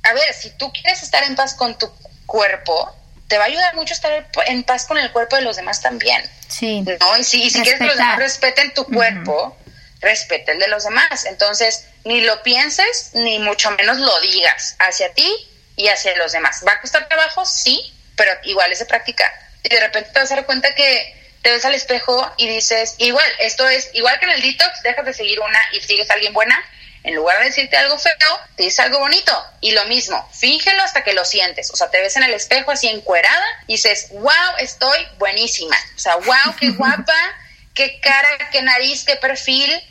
a 0.05 0.13
ver, 0.13 0.33
si 0.33 0.51
tú 0.51 0.73
quieres 0.73 1.03
estar 1.03 1.25
en 1.25 1.35
paz 1.35 1.55
con 1.55 1.77
tu 1.77 1.93
cuerpo, 2.27 2.95
te 3.27 3.37
va 3.37 3.45
a 3.45 3.47
ayudar 3.49 3.75
mucho 3.75 3.95
estar 3.95 4.29
en 4.47 4.63
paz 4.63 4.87
con 4.87 4.97
el 4.97 5.11
cuerpo 5.11 5.35
de 5.35 5.43
los 5.43 5.57
demás 5.57 5.81
también. 5.81 6.23
Sí. 6.47 6.83
¿No? 7.01 7.17
Y 7.19 7.25
si, 7.25 7.51
si 7.51 7.63
quieres 7.63 7.81
que 7.81 7.87
los 7.87 7.97
demás 7.97 8.19
respeten 8.19 8.73
tu 8.75 8.85
cuerpo, 8.85 9.57
respete 10.01 10.53
el 10.53 10.61
de 10.61 10.69
los 10.69 10.85
demás. 10.85 11.25
Entonces, 11.27 11.87
ni 12.05 12.23
lo 12.23 12.43
pienses, 12.43 13.11
ni 13.15 13.39
mucho 13.39 13.71
menos 13.73 13.99
lo 13.99 14.21
digas 14.21 14.77
hacia 14.79 15.13
ti 15.13 15.49
y 15.77 15.89
hacia 15.89 16.17
los 16.17 16.33
demás. 16.33 16.63
¿Va 16.67 16.73
a 16.73 16.81
costar 16.81 17.09
trabajo? 17.09 17.45
Sí, 17.45 17.93
pero 18.17 18.33
igual 18.45 18.73
es 18.73 18.79
de 18.79 18.87
práctica. 18.87 19.33
Y 19.63 19.69
de 19.69 19.81
repente 19.81 20.11
te 20.13 20.19
vas 20.19 20.33
a 20.33 20.37
dar 20.37 20.47
cuenta 20.47 20.75
que 20.75 21.17
te 21.43 21.51
ves 21.51 21.65
al 21.65 21.75
espejo 21.75 22.31
y 22.37 22.49
dices, 22.49 22.95
igual, 22.99 23.27
esto 23.39 23.69
es 23.69 23.91
igual 23.95 24.19
que 24.19 24.27
en 24.27 24.33
el 24.33 24.43
detox, 24.43 24.83
dejas 24.83 25.05
de 25.05 25.15
seguir 25.15 25.41
una 25.41 25.61
y 25.73 25.81
sigues 25.81 26.11
a 26.11 26.15
alguien 26.15 26.33
buena. 26.33 26.63
En 27.03 27.15
lugar 27.15 27.39
de 27.39 27.47
decirte 27.47 27.79
algo 27.79 27.99
feo, 27.99 28.13
te 28.57 28.65
dices 28.65 28.81
algo 28.81 28.99
bonito. 28.99 29.33
Y 29.63 29.73
lo 29.73 29.87
mismo, 29.87 30.29
fíngelo 30.35 30.83
hasta 30.83 31.03
que 31.03 31.15
lo 31.15 31.25
sientes. 31.25 31.71
O 31.71 31.77
sea, 31.77 31.91
te 31.91 31.99
ves 32.01 32.15
en 32.17 32.25
el 32.25 32.35
espejo 32.35 32.73
así 32.73 32.89
encuerada 32.89 33.47
y 33.67 33.73
dices, 33.73 34.09
wow, 34.11 34.57
estoy 34.59 34.99
buenísima. 35.19 35.77
O 35.97 35.99
sea, 35.99 36.17
wow, 36.17 36.55
qué 36.59 36.71
guapa, 36.77 37.17
qué 37.75 38.01
cara, 38.01 38.51
qué 38.53 38.61
nariz, 38.61 39.05
qué 39.05 39.17
perfil 39.17 39.83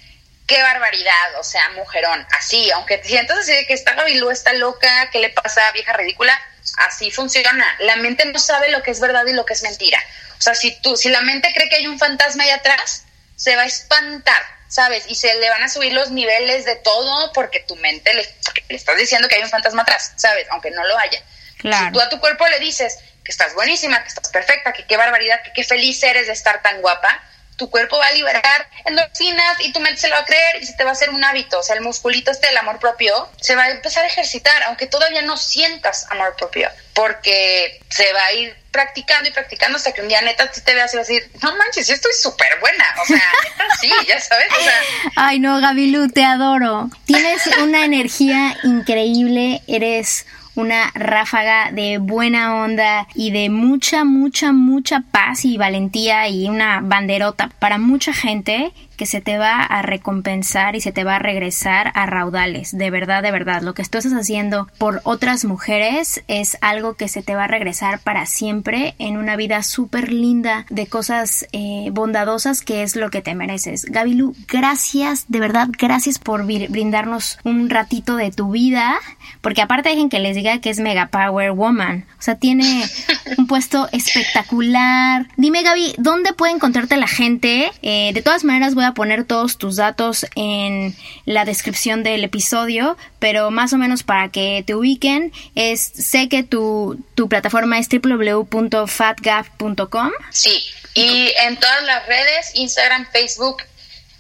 qué 0.50 0.62
barbaridad, 0.64 1.40
o 1.40 1.44
sea, 1.44 1.70
mujerón, 1.76 2.26
así, 2.32 2.72
aunque 2.72 2.98
te 2.98 3.08
sientas 3.08 3.38
así 3.38 3.54
de 3.54 3.68
que 3.68 3.74
está 3.74 3.94
Gabilú, 3.94 4.32
está 4.32 4.52
loca, 4.54 5.10
¿qué 5.12 5.20
le 5.20 5.30
pasa, 5.30 5.62
vieja 5.74 5.94
ridícula? 5.94 6.38
Así 6.78 7.12
funciona. 7.12 7.78
La 7.80 7.96
mente 7.98 8.26
no 8.26 8.40
sabe 8.40 8.70
lo 8.70 8.82
que 8.82 8.90
es 8.90 9.00
verdad 9.00 9.26
y 9.28 9.34
lo 9.34 9.46
que 9.46 9.54
es 9.54 9.62
mentira. 9.62 10.04
O 10.40 10.42
sea, 10.42 10.56
si 10.56 10.82
tú, 10.82 10.98
si 10.98 11.10
la 11.10 11.22
mente 11.22 11.54
cree 11.54 11.70
que 11.70 11.76
hay 11.76 11.88
un 11.88 12.00
fantasma 12.00 12.44
ahí 12.44 12.50
atrás, 12.50 13.04
se 13.36 13.56
va 13.56 13.62
a 13.62 13.66
espantar, 13.66 14.42
¿sabes? 14.68 15.04
Y 15.08 15.16
se 15.16 15.36
le 15.36 15.50
van 15.52 15.62
a 15.62 15.70
subir 15.70 15.94
los 15.94 16.10
niveles 16.10 16.66
de 16.66 16.78
todo 16.78 17.32
porque 17.34 17.60
tu 17.60 17.76
mente 17.76 18.12
le, 18.16 18.24
le 18.70 18.76
estás 18.76 18.98
diciendo 18.98 19.28
que 19.28 19.36
hay 19.36 19.44
un 19.44 19.50
fantasma 19.52 19.84
atrás, 19.84 20.14
¿sabes? 20.16 20.48
Aunque 20.50 20.72
no 20.72 20.84
lo 20.84 20.98
haya. 20.98 21.22
Claro. 21.60 21.86
Si 21.86 21.92
tú 21.92 22.02
a 22.02 22.10
tu 22.10 22.20
cuerpo 22.20 22.48
le 22.48 22.58
dices 22.58 22.98
que 23.24 23.32
estás 23.32 23.54
buenísima, 23.54 24.02
que 24.02 24.08
estás 24.08 24.30
perfecta, 24.30 24.74
que 24.74 24.88
qué 24.88 24.98
barbaridad, 24.98 25.44
que 25.44 25.54
qué 25.54 25.64
feliz 25.64 26.02
eres 26.02 26.26
de 26.26 26.34
estar 26.34 26.64
tan 26.64 26.82
guapa, 26.82 27.24
tu 27.60 27.70
cuerpo 27.70 28.00
va 28.00 28.08
a 28.08 28.14
liberar 28.14 28.68
endorfinas 28.86 29.60
y 29.60 29.72
tu 29.72 29.80
mente 29.82 30.00
se 30.00 30.08
lo 30.08 30.16
va 30.16 30.22
a 30.22 30.26
creer 30.26 30.64
y 30.64 30.66
se 30.66 30.74
te 30.74 30.84
va 30.84 30.92
a 30.92 30.94
hacer 30.94 31.12
un 31.12 31.24
hábito. 31.24 31.60
O 31.60 31.64
sea, 31.64 31.76
el 31.76 31.82
musculito 31.82 32.32
este 32.32 32.48
del 32.48 32.58
amor 32.58 32.80
propio 32.80 33.30
se 33.40 33.56
va 33.56 33.64
a 33.64 33.70
empezar 33.70 34.06
a 34.06 34.08
ejercitar, 34.08 34.64
aunque 34.64 34.88
todavía 34.88 35.22
no 35.22 35.38
sientas 35.38 36.08
amor 36.10 36.36
propio, 36.38 36.70
porque 36.94 37.80
se 37.90 38.12
va 38.14 38.26
a 38.26 38.34
ir 38.34 38.56
practicando 38.72 39.30
y 39.30 39.34
practicando 39.34 39.78
hasta 39.78 39.92
que 39.92 40.02
un 40.02 40.08
día 40.08 40.22
neta 40.22 40.50
te 40.50 40.74
veas 40.74 40.94
y 40.94 40.98
vas 40.98 41.10
a 41.10 41.12
decir, 41.12 41.30
no 41.42 41.56
manches, 41.58 41.88
yo 41.88 41.96
estoy 41.96 42.14
súper 42.14 42.60
buena. 42.60 42.86
O 43.02 43.06
sea, 43.06 43.18
neta 43.44 43.76
sí, 43.82 43.92
ya 44.08 44.20
sabes. 44.22 44.48
O 44.58 44.64
sea, 44.64 44.82
Ay, 45.16 45.40
no, 45.40 45.60
Gabilu, 45.60 46.08
te 46.10 46.24
adoro. 46.24 46.90
Tienes 47.06 47.46
una 47.62 47.84
energía 47.84 48.56
increíble, 48.64 49.62
eres 49.68 50.26
una 50.60 50.92
ráfaga 50.94 51.72
de 51.72 51.98
buena 51.98 52.64
onda 52.64 53.08
y 53.16 53.32
de 53.32 53.50
mucha, 53.50 54.04
mucha, 54.04 54.52
mucha 54.52 55.04
paz 55.12 55.46
y 55.46 55.58
valentía 55.58 56.28
y 56.28 56.48
una 56.50 56.82
banderota 56.82 57.50
para 57.60 57.78
mucha 57.78 58.14
gente 58.14 58.74
que 59.00 59.06
se 59.06 59.22
te 59.22 59.38
va 59.38 59.62
a 59.62 59.82
recompensar 59.82 60.76
y 60.76 60.82
se 60.82 60.92
te 60.92 61.06
va 61.06 61.16
a 61.16 61.20
regresar 61.20 61.94
a 61.96 62.06
raudales. 62.06 62.78
De 62.78 62.92
verdad, 62.92 63.24
de 63.24 63.32
verdad. 63.32 63.62
Lo 63.62 63.74
que 63.74 63.86
tú 63.86 63.98
estás 63.98 64.12
haciendo 64.12 64.68
por 64.78 65.00
otras 65.06 65.46
mujeres 65.46 66.22
es 66.28 66.58
algo 66.60 66.96
que 66.96 67.08
se 67.08 67.24
te 67.24 67.34
va 67.34 67.46
a 67.46 67.48
regresar 67.48 68.02
para 68.02 68.26
siempre 68.26 68.96
en 69.00 69.16
una 69.16 69.38
vida 69.38 69.64
súper 69.64 70.12
linda 70.12 70.66
de 70.70 70.88
cosas 70.88 71.48
eh, 71.54 71.88
bondadosas 71.94 72.60
que 72.62 72.84
es 72.84 72.98
lo 72.98 73.10
que 73.10 73.22
te 73.22 73.36
mereces. 73.36 73.86
Gabilu, 73.86 74.36
gracias, 74.50 75.24
de 75.30 75.40
verdad, 75.40 75.70
gracias 75.72 76.20
por 76.20 76.46
brindarnos 76.46 77.40
un 77.46 77.70
ratito 77.70 78.18
de 78.18 78.32
tu 78.32 78.52
vida. 78.52 79.00
Porque 79.40 79.62
aparte 79.62 79.90
dejen 79.90 80.10
que 80.10 80.20
les 80.20 80.36
diga 80.36 80.60
que 80.60 80.70
es 80.70 80.80
Mega 80.82 81.08
Power 81.08 81.52
Woman. 81.52 82.06
O 82.20 82.22
sea, 82.22 82.36
tiene 82.36 82.84
un 83.38 83.48
puesto 83.48 83.88
espectacular. 83.94 85.28
Dime, 85.38 85.64
Gaby, 85.64 85.96
¿dónde 85.98 86.34
puede 86.34 86.52
encontrarte 86.52 86.98
la 86.98 87.08
gente? 87.08 87.72
Eh, 87.82 88.12
de 88.14 88.22
todas 88.22 88.44
maneras, 88.44 88.76
voy 88.76 88.84
a 88.84 88.89
poner 88.94 89.26
todos 89.26 89.58
tus 89.58 89.78
datos 89.78 90.26
en 90.36 90.96
la 91.26 91.46
descripción 91.46 92.04
del 92.04 92.24
episodio, 92.24 92.96
pero 93.20 93.50
más 93.52 93.74
o 93.74 93.78
menos 93.78 94.04
para 94.04 94.30
que 94.30 94.64
te 94.66 94.74
ubiquen, 94.76 95.34
es, 95.56 95.82
sé 95.82 96.30
que 96.30 96.44
tu, 96.44 97.04
tu 97.16 97.28
plataforma 97.30 97.80
es 97.80 97.88
www.fatgap.com. 97.90 100.12
Sí, 100.32 100.64
y 100.94 101.34
en 101.42 101.60
todas 101.60 101.84
las 101.84 102.06
redes, 102.08 102.52
Instagram, 102.56 103.08
Facebook, 103.12 103.58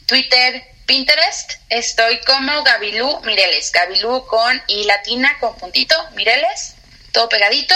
Twitter, 0.05 0.63
Pinterest, 0.85 1.53
estoy 1.69 2.19
como 2.21 2.63
Gabilú 2.63 3.21
Mireles, 3.21 3.71
Gabilú 3.71 4.25
con 4.25 4.61
y 4.67 4.83
latina 4.85 5.37
con 5.39 5.55
puntito, 5.55 5.95
Mireles, 6.15 6.75
todo 7.11 7.29
pegadito 7.29 7.75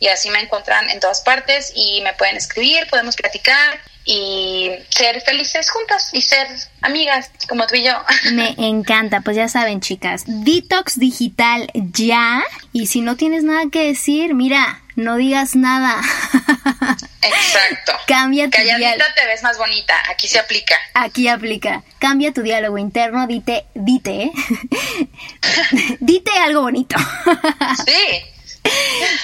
y 0.00 0.08
así 0.08 0.30
me 0.30 0.40
encuentran 0.40 0.90
en 0.90 0.98
todas 1.00 1.20
partes 1.20 1.72
y 1.74 2.00
me 2.02 2.14
pueden 2.14 2.36
escribir, 2.36 2.86
podemos 2.88 3.16
platicar 3.16 3.80
y 4.04 4.70
ser 4.90 5.20
felices 5.22 5.70
juntas 5.70 6.10
y 6.12 6.20
ser 6.20 6.46
amigas 6.82 7.30
como 7.48 7.66
tú 7.66 7.76
y 7.76 7.84
yo. 7.84 7.92
Me 8.32 8.54
encanta, 8.58 9.20
pues 9.22 9.36
ya 9.36 9.48
saben 9.48 9.80
chicas, 9.80 10.24
detox 10.26 10.98
digital 10.98 11.70
ya 11.74 12.44
y 12.72 12.86
si 12.86 13.00
no 13.00 13.16
tienes 13.16 13.44
nada 13.44 13.64
que 13.70 13.86
decir, 13.86 14.34
mira, 14.34 14.82
no 14.96 15.16
digas 15.16 15.56
nada. 15.56 16.00
Exacto. 17.22 17.92
Cambia 18.06 18.44
tu 18.44 18.50
Calladita 18.50 19.06
te 19.14 19.26
ves 19.26 19.42
más 19.42 19.58
bonita, 19.58 19.94
aquí 20.10 20.28
se 20.28 20.38
aplica. 20.38 20.76
Aquí 20.94 21.28
aplica. 21.28 21.82
Cambia 21.98 22.32
tu 22.32 22.42
diálogo 22.42 22.78
interno, 22.78 23.26
dite, 23.26 23.64
dite, 23.74 24.30
dite 26.00 26.30
algo 26.38 26.62
bonito. 26.62 26.96
sí. 27.86 28.33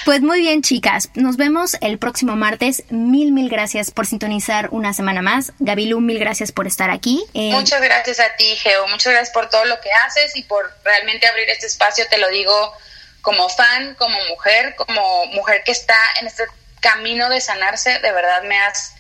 Pues 0.04 0.22
muy 0.22 0.40
bien, 0.40 0.62
chicas. 0.62 1.08
Nos 1.14 1.36
vemos 1.36 1.76
el 1.80 1.98
próximo 1.98 2.34
martes. 2.34 2.82
Mil, 2.90 3.32
mil 3.32 3.48
gracias 3.48 3.90
por 3.90 4.06
sintonizar 4.06 4.68
una 4.72 4.92
semana 4.92 5.22
más. 5.22 5.52
Gabilu, 5.58 6.00
mil 6.00 6.18
gracias 6.18 6.52
por 6.52 6.66
estar 6.66 6.90
aquí. 6.90 7.24
Eh, 7.34 7.52
Muchas 7.52 7.80
gracias 7.80 8.18
a 8.18 8.34
ti, 8.36 8.56
Geo. 8.56 8.88
Muchas 8.88 9.12
gracias 9.12 9.32
por 9.32 9.48
todo 9.50 9.64
lo 9.66 9.80
que 9.80 9.90
haces 9.92 10.36
y 10.36 10.42
por 10.42 10.72
realmente 10.84 11.26
abrir 11.26 11.48
este 11.50 11.66
espacio. 11.66 12.06
Te 12.10 12.18
lo 12.18 12.28
digo 12.30 12.72
como 13.20 13.48
fan, 13.48 13.94
como 13.94 14.18
mujer, 14.30 14.74
como 14.76 15.26
mujer 15.26 15.62
que 15.64 15.72
está 15.72 15.98
en 16.20 16.26
este 16.26 16.44
camino 16.80 17.28
de 17.28 17.40
sanarse. 17.40 17.98
De 18.00 18.12
verdad 18.12 18.42
me 18.42 18.58
has 18.58 18.94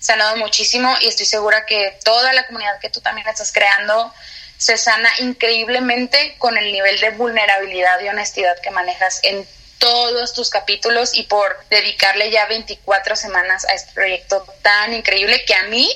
sanado 0.00 0.36
muchísimo 0.36 0.94
y 1.00 1.06
estoy 1.06 1.26
segura 1.26 1.64
que 1.66 1.98
toda 2.04 2.32
la 2.32 2.46
comunidad 2.46 2.78
que 2.80 2.90
tú 2.90 3.00
también 3.00 3.28
estás 3.28 3.52
creando 3.52 4.12
se 4.58 4.76
sana 4.78 5.10
increíblemente 5.18 6.34
con 6.38 6.56
el 6.56 6.72
nivel 6.72 6.98
de 6.98 7.10
vulnerabilidad 7.10 8.00
y 8.00 8.08
honestidad 8.08 8.58
que 8.62 8.70
manejas 8.70 9.20
en 9.22 9.46
todos 9.78 10.34
tus 10.34 10.50
capítulos 10.50 11.14
y 11.14 11.24
por 11.24 11.56
dedicarle 11.70 12.30
ya 12.30 12.46
24 12.46 13.16
semanas 13.16 13.64
a 13.66 13.74
este 13.74 13.92
proyecto 13.92 14.44
tan 14.62 14.94
increíble 14.94 15.44
que 15.46 15.54
a 15.54 15.64
mí, 15.64 15.88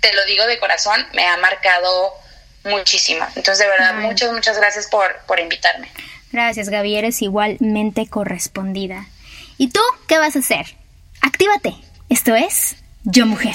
te 0.00 0.12
lo 0.14 0.24
digo 0.26 0.46
de 0.46 0.58
corazón, 0.58 1.06
me 1.12 1.26
ha 1.26 1.36
marcado 1.36 2.14
muchísimo. 2.64 3.24
Entonces, 3.36 3.58
de 3.58 3.68
verdad, 3.68 3.94
muchas, 3.94 4.32
muchas 4.32 4.56
gracias 4.58 4.86
por, 4.88 5.16
por 5.26 5.40
invitarme. 5.40 5.90
Gracias, 6.32 6.68
Gaby, 6.68 6.96
eres 6.96 7.22
igualmente 7.22 8.08
correspondida. 8.08 9.06
¿Y 9.58 9.70
tú 9.70 9.80
qué 10.06 10.18
vas 10.18 10.36
a 10.36 10.40
hacer? 10.40 10.66
Actívate. 11.22 11.74
Esto 12.08 12.34
es 12.34 12.76
Yo 13.04 13.26
Mujer. 13.26 13.54